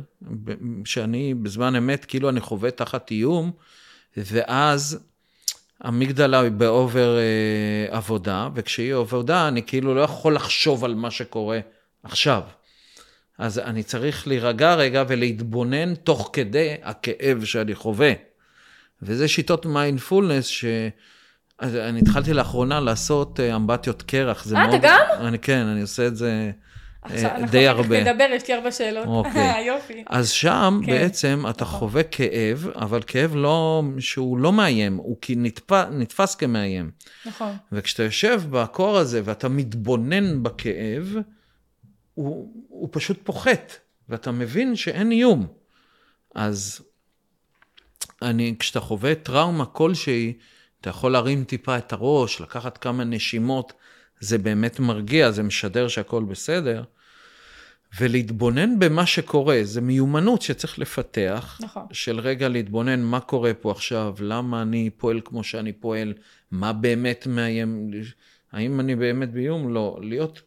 שאני 0.85 1.35
בזמן 1.35 1.77
אמת, 1.77 2.05
כאילו 2.05 2.29
אני 2.29 2.41
חווה 2.41 2.71
תחת 2.71 3.11
איום, 3.11 3.51
ואז 4.17 4.99
האמיגדלה 5.81 6.41
היא 6.41 6.51
ב 6.51 6.64
over 6.64 7.17
אה, 7.19 7.97
עבודה, 7.97 8.49
וכשהיא 8.55 8.95
עבודה, 8.95 9.49
אני 9.49 9.63
כאילו 9.63 9.95
לא 9.95 10.01
יכול 10.01 10.35
לחשוב 10.35 10.85
על 10.85 10.95
מה 10.95 11.11
שקורה 11.11 11.59
עכשיו. 12.03 12.43
אז 13.39 13.59
אני 13.59 13.83
צריך 13.83 14.29
להירגע 14.29 14.75
רגע 14.75 15.05
ולהתבונן 15.09 15.95
תוך 15.95 16.31
כדי 16.33 16.75
הכאב 16.83 17.45
שאני 17.45 17.75
חווה. 17.75 18.13
וזה 19.03 19.29
שיטות 19.29 19.67
מיינדפולנס 19.67 20.47
ש... 20.47 20.65
אז 21.59 21.77
אני 21.77 22.01
התחלתי 22.01 22.33
לאחרונה 22.33 22.81
לעשות 22.81 23.41
אה, 23.41 23.57
אמבטיות 23.57 24.03
קרח. 24.03 24.47
אה, 24.55 24.69
אתה. 24.69 24.79
גם? 24.83 24.99
אני 25.21 25.39
כן, 25.39 25.67
אני 25.67 25.81
עושה 25.81 26.07
את 26.07 26.17
זה 26.17 26.51
עכשיו 27.03 27.31
אה, 27.31 27.35
אנחנו 27.35 27.47
די 27.51 27.71
אחר 27.71 27.79
כך 27.79 27.85
הרבה. 27.85 28.01
נדבר, 28.01 28.27
יש 28.33 28.49
לי 28.49 28.55
הרבה 28.55 28.73
שאלות. 28.73 29.07
אוקיי. 29.07 29.65
יופי. 29.69 30.05
אז 30.07 30.31
שם 30.31 30.81
כן. 30.87 30.93
בעצם 30.93 31.45
אתה 31.51 31.65
נכון. 31.65 31.79
חווה 31.79 32.03
כאב, 32.03 32.69
אבל 32.75 33.03
כאב 33.07 33.37
לא, 33.37 33.83
שהוא 33.99 34.39
לא 34.39 34.53
מאיים, 34.53 34.97
הוא 34.97 35.17
כי 35.21 35.35
נתפ... 35.37 35.73
נתפס 35.73 36.35
כמאיים. 36.35 36.91
נכון. 37.27 37.53
וכשאתה 37.73 38.03
יושב 38.03 38.43
בקור 38.51 38.99
הזה 38.99 39.21
ואתה 39.25 39.49
מתבונן 39.49 40.43
בכאב, 40.43 41.17
הוא, 42.15 42.65
הוא 42.69 42.89
פשוט 42.93 43.19
פוחת, 43.25 43.73
ואתה 44.09 44.31
מבין 44.31 44.77
שאין 44.77 45.13
איום. 45.13 45.47
אז 46.35 46.81
אני, 48.23 48.55
כשאתה 48.59 48.81
חווה 48.81 49.15
טראומה 49.15 49.67
כלשהי, 49.67 50.33
אתה 50.81 50.91
יכול 50.91 51.13
להרים 51.13 51.45
טיפה 51.45 51.79
את 51.79 51.93
הראש, 51.93 52.41
לקחת 52.41 52.79
כמה 52.79 53.05
נשימות, 53.05 53.73
זה 54.21 54.39
באמת 54.39 54.81
מרגיע, 54.81 55.31
זה 55.31 55.43
משדר 55.43 55.89
שהכל 55.89 56.25
בסדר. 56.25 56.83
ולהתבונן 58.01 58.79
במה 58.79 59.07
שקורה, 59.07 59.61
זה 59.63 59.81
מיומנות 59.81 60.43
שצריך 60.43 60.79
לפתח, 60.79 61.59
נכון. 61.63 61.87
של 61.93 62.21
רגע 62.21 62.49
להתבונן 62.49 63.03
מה 63.03 63.21
קורה 63.21 63.55
פה 63.55 63.71
עכשיו, 63.71 64.15
למה 64.21 64.63
אני 64.63 64.91
פועל 64.91 65.21
כמו 65.25 65.45
שאני 65.45 65.73
פועל, 65.73 66.13
מה 66.51 66.73
באמת 66.73 67.27
מאיים, 67.27 67.91
האם 68.53 68.81
אני 68.81 68.97
באמת 68.97 69.33
באיום? 69.33 69.75
לא. 69.75 69.99
להיות 70.03 70.43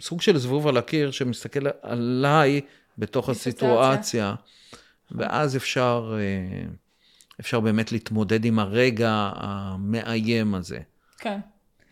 סוג 0.00 0.20
של 0.20 0.38
זבוב 0.38 0.66
על 0.66 0.76
הקיר 0.76 1.10
שמסתכל 1.10 1.66
עליי 1.82 2.60
בתוך. 2.98 3.28
הסיטואציה, 3.28 4.34
ואז 5.10 5.56
אפשר, 5.56 6.16
אה, 6.18 6.68
אפשר 7.40 7.60
באמת 7.60 7.92
להתמודד 7.92 8.44
עם 8.44 8.58
הרגע 8.58 9.30
המאיים 9.34 10.54
הזה. 10.54 10.78
כן. 11.18 11.40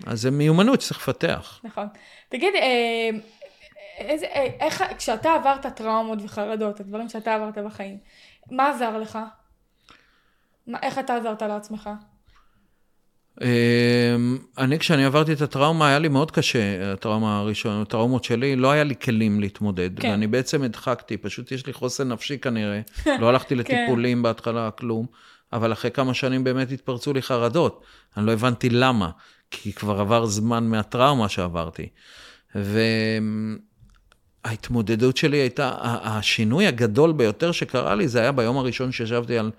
אז 0.07 0.23
זה 0.23 0.31
מיומנות 0.31 0.81
שצריך 0.81 1.01
לפתח. 1.01 1.61
נכון. 1.65 1.87
תגיד, 2.29 2.55
אה, 2.55 3.11
איזה, 3.99 4.27
אה, 4.27 4.47
איך, 4.61 4.85
כשאתה 4.99 5.35
עברת 5.35 5.67
טראומות 5.67 6.19
וחרדות, 6.23 6.81
הדברים 6.81 7.09
שאתה 7.09 7.35
עברת 7.35 7.59
בחיים, 7.59 7.99
מה 8.51 8.71
עזר 8.71 8.99
לך? 8.99 9.19
מה, 10.67 10.79
איך 10.83 10.99
אתה 10.99 11.17
עזרת 11.17 11.43
לעצמך? 11.43 11.91
אמ, 13.43 14.39
אני, 14.59 14.79
כשאני 14.79 15.05
עברתי 15.05 15.33
את 15.33 15.41
הטראומה, 15.41 15.89
היה 15.89 15.99
לי 15.99 16.09
מאוד 16.09 16.31
קשה, 16.31 16.93
הטראומה 16.93 17.39
הראשונה, 17.39 17.83
הטראומות 17.83 18.25
שלי, 18.25 18.57
לא 18.57 18.71
היה 18.71 18.85
לי 18.85 18.95
כלים 19.03 19.41
להתמודד. 19.41 19.91
כן. 20.01 20.11
ואני 20.11 20.27
בעצם 20.27 20.63
הדחקתי, 20.63 21.17
פשוט 21.17 21.53
יש 21.53 21.67
לי 21.67 21.73
חוסן 21.73 22.09
נפשי 22.09 22.39
כנראה. 22.39 22.81
לא 23.21 23.29
הלכתי 23.29 23.49
כן. 23.55 23.59
לטיפולים 23.59 24.23
בהתחלה, 24.23 24.71
כלום. 24.71 25.07
אבל 25.53 25.73
אחרי 25.73 25.91
כמה 25.91 26.15
שנים 26.15 26.45
באמת 26.45 26.73
התפרצו 26.73 27.13
לי 27.13 27.23
חרדות. 27.23 27.85
אני 28.17 28.27
לא 28.27 28.33
הבנתי 28.33 28.71
למה, 28.71 29.11
כי 29.51 29.73
כבר 29.73 30.01
עבר 30.01 30.27
זמן 30.27 30.65
מהטראומה 30.65 31.29
שעברתי. 31.29 31.89
וההתמודדות 34.45 35.17
שלי 35.17 35.37
הייתה, 35.37 35.73
השינוי 35.83 36.67
הגדול 36.67 37.13
ביותר 37.13 37.53
שקרה 37.53 37.95
לי, 37.95 38.09
זה 38.09 38.21
היה 38.21 38.33
ביום 38.33 38.59
הראשון 38.59 38.93
שישבתי 38.93 39.39
על 39.39 39.51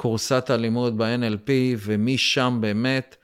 קורסת 0.00 0.50
הלימוד 0.50 0.98
ב-NLP, 0.98 1.50
ומשם 1.78 2.58
באמת 2.60 3.16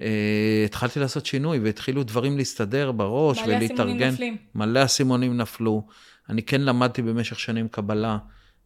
אה, 0.00 0.62
התחלתי 0.64 1.00
לעשות 1.00 1.26
שינוי, 1.26 1.58
והתחילו 1.58 2.02
דברים 2.02 2.36
להסתדר 2.36 2.92
בראש 2.92 3.38
מלא 3.38 3.44
אסימונים 3.44 3.68
ולהתארגן. 3.68 4.10
נופלים. 4.10 4.36
מלא 4.54 4.84
אסימונים 4.84 5.36
נפלו. 5.36 5.86
אני 6.28 6.42
כן 6.42 6.60
למדתי 6.60 7.02
במשך 7.02 7.40
שנים 7.40 7.68
קבלה, 7.68 8.18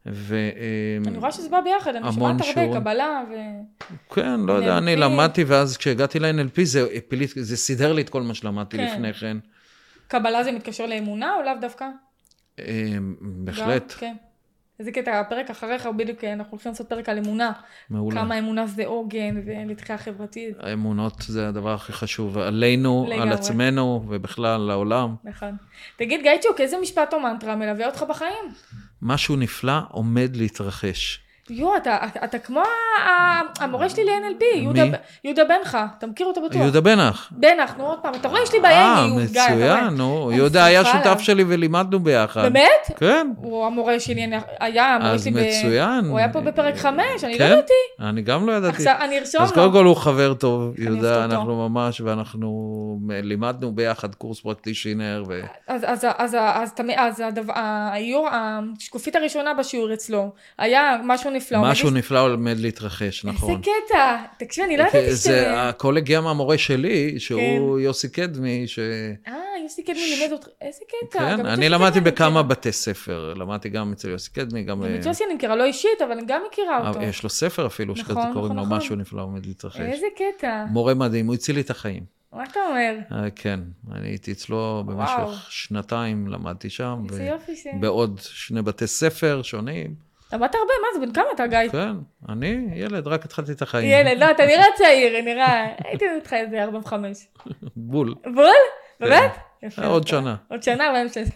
ו... 0.05 0.35
אה, 0.35 1.07
אני 1.07 1.17
רואה 1.17 1.31
שזה 1.31 1.49
בא 1.49 1.61
ביחד, 1.61 1.95
אני 1.95 2.13
שומעת 2.13 2.41
הרבה. 2.41 2.79
קבלה 2.79 3.23
ו... 3.31 3.33
כן, 4.13 4.39
לא 4.39 4.53
יודע, 4.53 4.77
אני. 4.77 4.95
למדתי, 4.95 5.43
ואז 5.43 5.77
כשהגעתי 5.77 6.19
ל-NLP 6.19 6.63
זה, 6.63 6.85
זה 7.35 7.57
סידר 7.57 7.93
לי 7.93 8.01
את 8.01 8.09
כל 8.09 8.21
מה 8.21 8.33
שלמדתי 8.33 8.77
כן. 8.77 8.93
לפני 8.93 9.13
כן. 9.13 9.37
קבלה 10.07 10.43
זה 10.43 10.51
מתקשר 10.51 10.85
לאמונה 10.85 11.33
או 11.35 11.41
לאו 11.41 11.53
דווקא? 11.61 11.85
אה, 12.59 12.97
בהחלט. 13.21 13.91
גם, 13.91 13.99
כן. 13.99 14.15
איזה 14.79 14.91
קטע, 14.91 15.19
הפרק 15.19 15.49
אחריך, 15.49 15.87
בדיוק 15.97 16.23
אנחנו 16.23 16.51
הולכים 16.51 16.71
לעשות 16.71 16.89
פרק 16.89 17.09
על 17.09 17.17
אמונה. 17.17 17.51
מעולה. 17.89 18.21
כמה 18.21 18.39
אמונה 18.39 18.67
זה 18.67 18.85
עוגן 18.85 19.41
ולתחייה 19.45 19.97
חברתית. 19.97 20.55
האמונות 20.59 21.13
זה 21.21 21.47
הדבר 21.47 21.73
הכי 21.73 21.93
חשוב, 21.93 22.37
עלינו, 22.37 23.05
לגמרי. 23.09 23.21
על 23.21 23.33
עצמנו 23.33 24.05
ובכלל 24.07 24.61
לעולם. 24.61 25.15
נכון. 25.23 25.55
תגיד, 25.97 26.21
גייצ'וק, 26.21 26.61
איזה 26.61 26.77
משפט 26.81 27.13
או 27.13 27.19
מנטרה 27.19 27.55
מלווה 27.55 27.85
אותך 27.85 28.03
בחיים? 28.09 28.45
משהו 29.01 29.35
נפלא 29.35 29.77
עומד 29.89 30.35
להתרחש. 30.35 31.24
יואו, 31.49 31.77
אתה, 31.77 31.97
אתה 32.23 32.39
כמו 32.39 32.61
המורה 33.59 33.89
שלי 33.89 34.03
ל-NLP, 34.05 34.57
יהודה, 34.57 34.83
יהודה 35.23 35.43
בנך, 35.43 35.77
אתה 35.97 36.07
מכיר 36.07 36.27
אותו 36.27 36.41
בטוח. 36.41 36.61
יהודה 36.61 36.81
בנח. 36.81 37.31
בנח, 37.31 37.75
נו 37.77 37.85
עוד 37.85 37.99
פעם, 37.99 38.13
אתה 38.13 38.27
רואה, 38.27 38.41
יש 38.41 38.53
לי 38.53 38.59
בעיה 38.59 38.85
עם 38.85 39.19
יהודה. 39.19 39.45
אה, 39.45 39.55
מצוין, 39.55 39.93
נו, 39.97 40.31
יהודה 40.31 40.65
היה 40.65 40.85
שותף 40.85 41.19
שלי 41.19 41.43
ולימדנו 41.47 41.99
ביחד. 41.99 42.43
באמת? 42.43 42.91
כן. 42.97 43.31
הוא 43.37 43.65
המורה 43.65 43.99
שלי, 43.99 44.31
היה 44.59 44.95
המורה 44.95 45.19
שלי. 45.19 45.49
אז 45.49 45.57
מצוין. 45.65 46.05
הוא 46.05 46.17
היה 46.17 46.33
פה 46.33 46.41
בפרק 46.41 46.77
חמש, 46.77 47.23
אני 47.23 47.33
לא 47.33 47.37
כן? 47.37 47.51
ידעתי. 47.51 47.73
אני 47.99 48.21
גם 48.21 48.47
לא 48.47 48.51
ידעתי. 48.51 48.75
עכשיו, 48.75 48.95
אני 48.99 49.19
ארשום 49.19 49.41
לו. 49.41 49.47
אז 49.47 49.51
קודם 49.53 49.71
כל 49.71 49.85
הוא 49.85 49.95
חבר 49.95 50.33
טוב, 50.33 50.79
יהודה, 50.79 51.25
אנחנו 51.25 51.69
ממש, 51.69 52.01
ואנחנו 52.01 52.99
לימדנו 53.09 53.71
ביחד 53.71 54.15
קורס 54.15 54.39
פרקטישינר. 54.39 55.23
אז 55.67 56.37
השקופית 58.79 59.15
הראשונה 59.15 59.53
בשיעור 59.53 59.93
אצלו, 59.93 60.33
היה 60.57 60.97
משהו 61.03 61.34
נפלא. 61.35 61.61
משהו 61.61 61.89
נפלא 61.89 62.33
עומד 62.33 62.57
להתרחש, 62.57 63.25
נכון. 63.25 63.49
איזה 63.49 63.61
קטע. 63.61 64.17
תקשיב, 64.37 64.63
אני 64.63 64.77
לא 64.77 64.83
ידעתי 64.83 64.97
ש... 64.97 65.09
זה 65.09 65.61
הכל 65.61 65.97
הגיע 65.97 66.21
מהמורה 66.21 66.57
שלי, 66.57 67.19
שהוא 67.19 67.39
כן. 67.77 67.83
יוסי 67.83 68.09
קדמי, 68.09 68.67
ש... 68.67 68.79
אה, 69.27 69.33
יוסי 69.63 69.83
קדמי 69.83 70.15
לימד 70.15 70.31
אותך, 70.31 70.47
איזה 70.61 70.79
קטע. 70.87 71.19
כן, 71.19 71.45
אני 71.45 71.69
למדתי 71.69 71.99
בכמה 71.99 72.43
בתי 72.43 72.71
ספר. 72.71 73.33
למדתי 73.33 73.69
גם 73.69 73.91
אצל 73.91 74.09
יוסי 74.09 74.31
קדמי, 74.31 74.63
גם... 74.63 74.83
גם 74.83 74.95
את 74.99 75.05
יוסי 75.05 75.23
אני 75.23 75.33
מכירה, 75.33 75.55
לא 75.55 75.63
אישית, 75.63 76.01
אבל 76.03 76.11
אני 76.11 76.21
גם 76.27 76.41
מכירה 76.51 76.81
אה, 76.81 76.89
אותו. 76.89 77.01
יש 77.01 77.23
לו 77.23 77.29
ספר 77.29 77.65
אפילו, 77.65 77.95
שכזה 77.95 78.13
נכון, 78.13 78.33
קוראים 78.33 78.55
לו 78.55 78.63
נכון. 78.63 78.77
משהו 78.77 78.95
נפלא 78.95 79.21
עומד 79.21 79.45
להתרחש. 79.45 79.79
איזה 79.79 80.07
קטע. 80.15 80.65
מורה 80.69 80.93
מדהים, 80.93 81.27
הוא 81.27 81.35
הציל 81.35 81.55
לי 81.55 81.61
את 81.61 81.69
החיים. 81.69 82.15
מה 82.35 82.43
אתה 82.43 82.59
אומר? 82.69 82.95
אה, 83.11 83.29
כן, 83.35 83.59
אני 83.91 84.07
הייתי 84.07 84.31
אצלו 84.31 84.83
במשך 84.85 85.47
שנתיים, 85.49 86.27
למדתי 86.27 86.69
שם. 86.69 87.03
איזה 87.09 87.23
יופי 87.23 87.55
ש... 87.55 87.67
בעוד 87.79 88.19
שני 88.21 88.61
בתי 88.61 88.87
ספר 88.87 89.41
שונים. 89.43 90.04
למדת 90.33 90.55
הרבה, 90.55 90.73
מה 90.81 90.99
זה, 90.99 91.05
בן 91.05 91.13
כמה 91.13 91.25
אתה, 91.35 91.47
גיא? 91.47 91.69
כן, 91.71 91.91
אני 92.29 92.67
ילד, 92.75 93.07
רק 93.07 93.25
התחלתי 93.25 93.51
את 93.51 93.61
החיים. 93.61 93.89
ילד, 93.89 94.19
לא, 94.19 94.31
אתה 94.31 94.45
נראה 94.45 94.65
צעיר, 94.75 95.21
נראה, 95.21 95.67
הייתי 95.83 96.05
איתך 96.15 96.33
איזה 96.33 96.63
45. 96.63 97.17
בול. 97.75 98.15
בול? 98.33 98.45
באמת? 98.99 99.31
כן. 99.33 99.67
יפה. 99.67 99.85
עוד 99.85 100.07
שנה. 100.07 100.35
עוד 100.47 100.63
שנה, 100.63 100.91
בהמשך. 100.93 101.35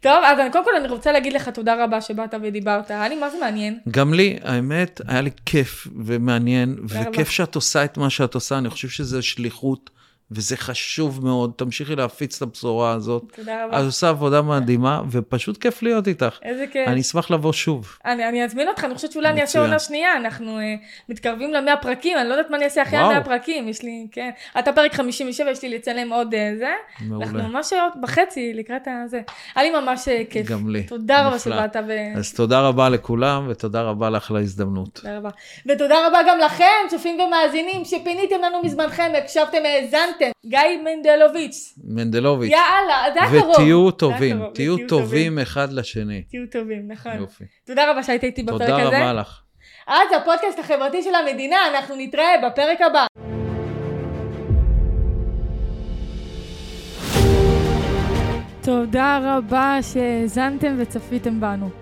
טוב, 0.00 0.24
אז 0.24 0.38
קודם 0.52 0.64
כל 0.64 0.76
אני 0.76 0.88
רוצה 0.88 1.12
להגיד 1.12 1.32
לך 1.32 1.48
תודה 1.48 1.84
רבה 1.84 2.00
שבאת 2.00 2.34
ודיברת, 2.42 2.90
היה 2.90 3.08
לי 3.08 3.16
מה 3.16 3.30
זה 3.30 3.38
מעניין. 3.40 3.78
גם 3.90 4.14
לי, 4.14 4.38
האמת, 4.42 5.00
היה 5.08 5.20
לי 5.20 5.30
כיף 5.46 5.86
ומעניין, 6.04 6.76
וכיף 6.88 7.30
שאת 7.30 7.54
עושה 7.54 7.84
את 7.84 7.96
מה 7.96 8.10
שאת 8.10 8.34
עושה, 8.34 8.58
אני 8.58 8.70
חושב 8.70 8.88
שזה 8.88 9.22
שליחות. 9.22 9.90
וזה 10.34 10.56
חשוב 10.56 11.24
מאוד, 11.24 11.52
תמשיכי 11.56 11.96
להפיץ 11.96 12.36
את 12.36 12.42
הבשורה 12.42 12.92
הזאת. 12.92 13.22
תודה 13.36 13.64
רבה. 13.64 13.80
את 13.80 13.84
עושה 13.84 14.08
עבודה 14.08 14.42
מדהימה, 14.42 15.02
ופשוט 15.10 15.56
כיף 15.56 15.82
להיות 15.82 16.08
איתך. 16.08 16.38
איזה 16.42 16.66
כיף. 16.72 16.88
אני 16.88 17.00
אשמח 17.00 17.30
לבוא 17.30 17.52
שוב. 17.52 17.98
אני, 18.04 18.28
אני 18.28 18.44
אזמין 18.44 18.68
אותך, 18.68 18.84
אני 18.84 18.94
חושבת 18.94 19.12
שאולי 19.12 19.28
אני 19.28 19.40
אעשה 19.40 19.60
עונה 19.60 19.78
שנייה, 19.78 20.16
אנחנו 20.16 20.58
uh, 20.58 20.62
מתקרבים 21.08 21.52
למאה 21.52 21.76
פרקים, 21.76 22.18
אני 22.18 22.28
לא 22.28 22.34
יודעת 22.34 22.50
מה 22.50 22.56
אני 22.56 22.64
אעשה 22.64 22.82
אחרי 22.82 22.98
המאה 22.98 23.24
פרקים, 23.24 23.68
יש 23.68 23.82
לי, 23.82 24.06
כן. 24.12 24.30
אתה 24.58 24.72
פרק 24.72 24.94
57, 24.94 25.50
יש 25.50 25.62
לי 25.62 25.68
לצלם 25.68 26.12
עוד 26.12 26.34
uh, 26.34 26.58
זה. 26.58 26.72
מעולה. 27.00 27.26
אנחנו 27.26 27.48
ממש 27.48 27.72
עוד 27.72 27.92
בחצי 28.02 28.52
לקראת 28.54 28.88
הזה. 29.04 29.20
היה 29.54 29.70
לי 29.70 29.80
ממש 29.80 30.08
uh, 30.08 30.30
כיף. 30.30 30.48
גם 30.48 30.68
לי. 30.68 30.82
תודה 30.82 31.26
רבה 31.26 31.38
שבאת. 31.38 31.76
ו... 31.88 31.92
אז 32.18 32.34
תודה 32.34 32.60
רבה 32.60 32.88
לכולם, 32.88 33.46
ותודה 33.50 33.82
רבה 33.82 34.10
לך 34.10 34.30
על 34.30 34.36
ההזדמנות. 34.36 34.94
תודה 34.94 35.18
רבה. 35.18 35.30
ותודה 35.66 36.06
רבה 36.06 36.18
גם 36.28 36.38
לכם, 36.38 36.88
צופים 36.90 37.20
ומאזינים, 37.20 37.84
שפיניתם 37.84 38.36
לנו 38.44 38.62
מזמנכם, 38.62 39.12
הקשבתם, 39.18 39.58
האזנתם. 39.64 40.21
גיא 40.46 40.58
מנדלוביץ'. 40.84 41.74
מנדלוביץ'. 41.84 42.50
יאללה, 42.50 43.04
זה 43.14 43.20
הקרוב. 43.22 43.50
ותהיו 43.50 43.90
טובים, 43.90 44.42
תהיו 44.54 44.76
טובים 44.88 45.38
אחד 45.38 45.72
לשני. 45.72 46.22
תהיו 46.22 46.42
טובים, 46.50 46.82
נכון. 46.88 47.12
יופי. 47.18 47.44
תודה 47.66 47.90
רבה 47.90 48.02
שהיית 48.02 48.24
איתי 48.24 48.42
בפרק 48.42 48.60
הזה. 48.60 48.70
תודה 48.70 48.86
רבה 48.86 49.12
לך. 49.12 49.40
אז 49.86 50.08
הפודקאסט 50.16 50.58
החברתי 50.58 51.02
של 51.02 51.14
המדינה, 51.14 51.56
אנחנו 51.74 51.94
נתראה 51.98 52.34
בפרק 52.46 52.80
הבא. 52.80 53.06
תודה 58.62 59.18
רבה 59.22 59.78
שהאזנתם 59.92 60.76
וצפיתם 60.78 61.40
בנו. 61.40 61.81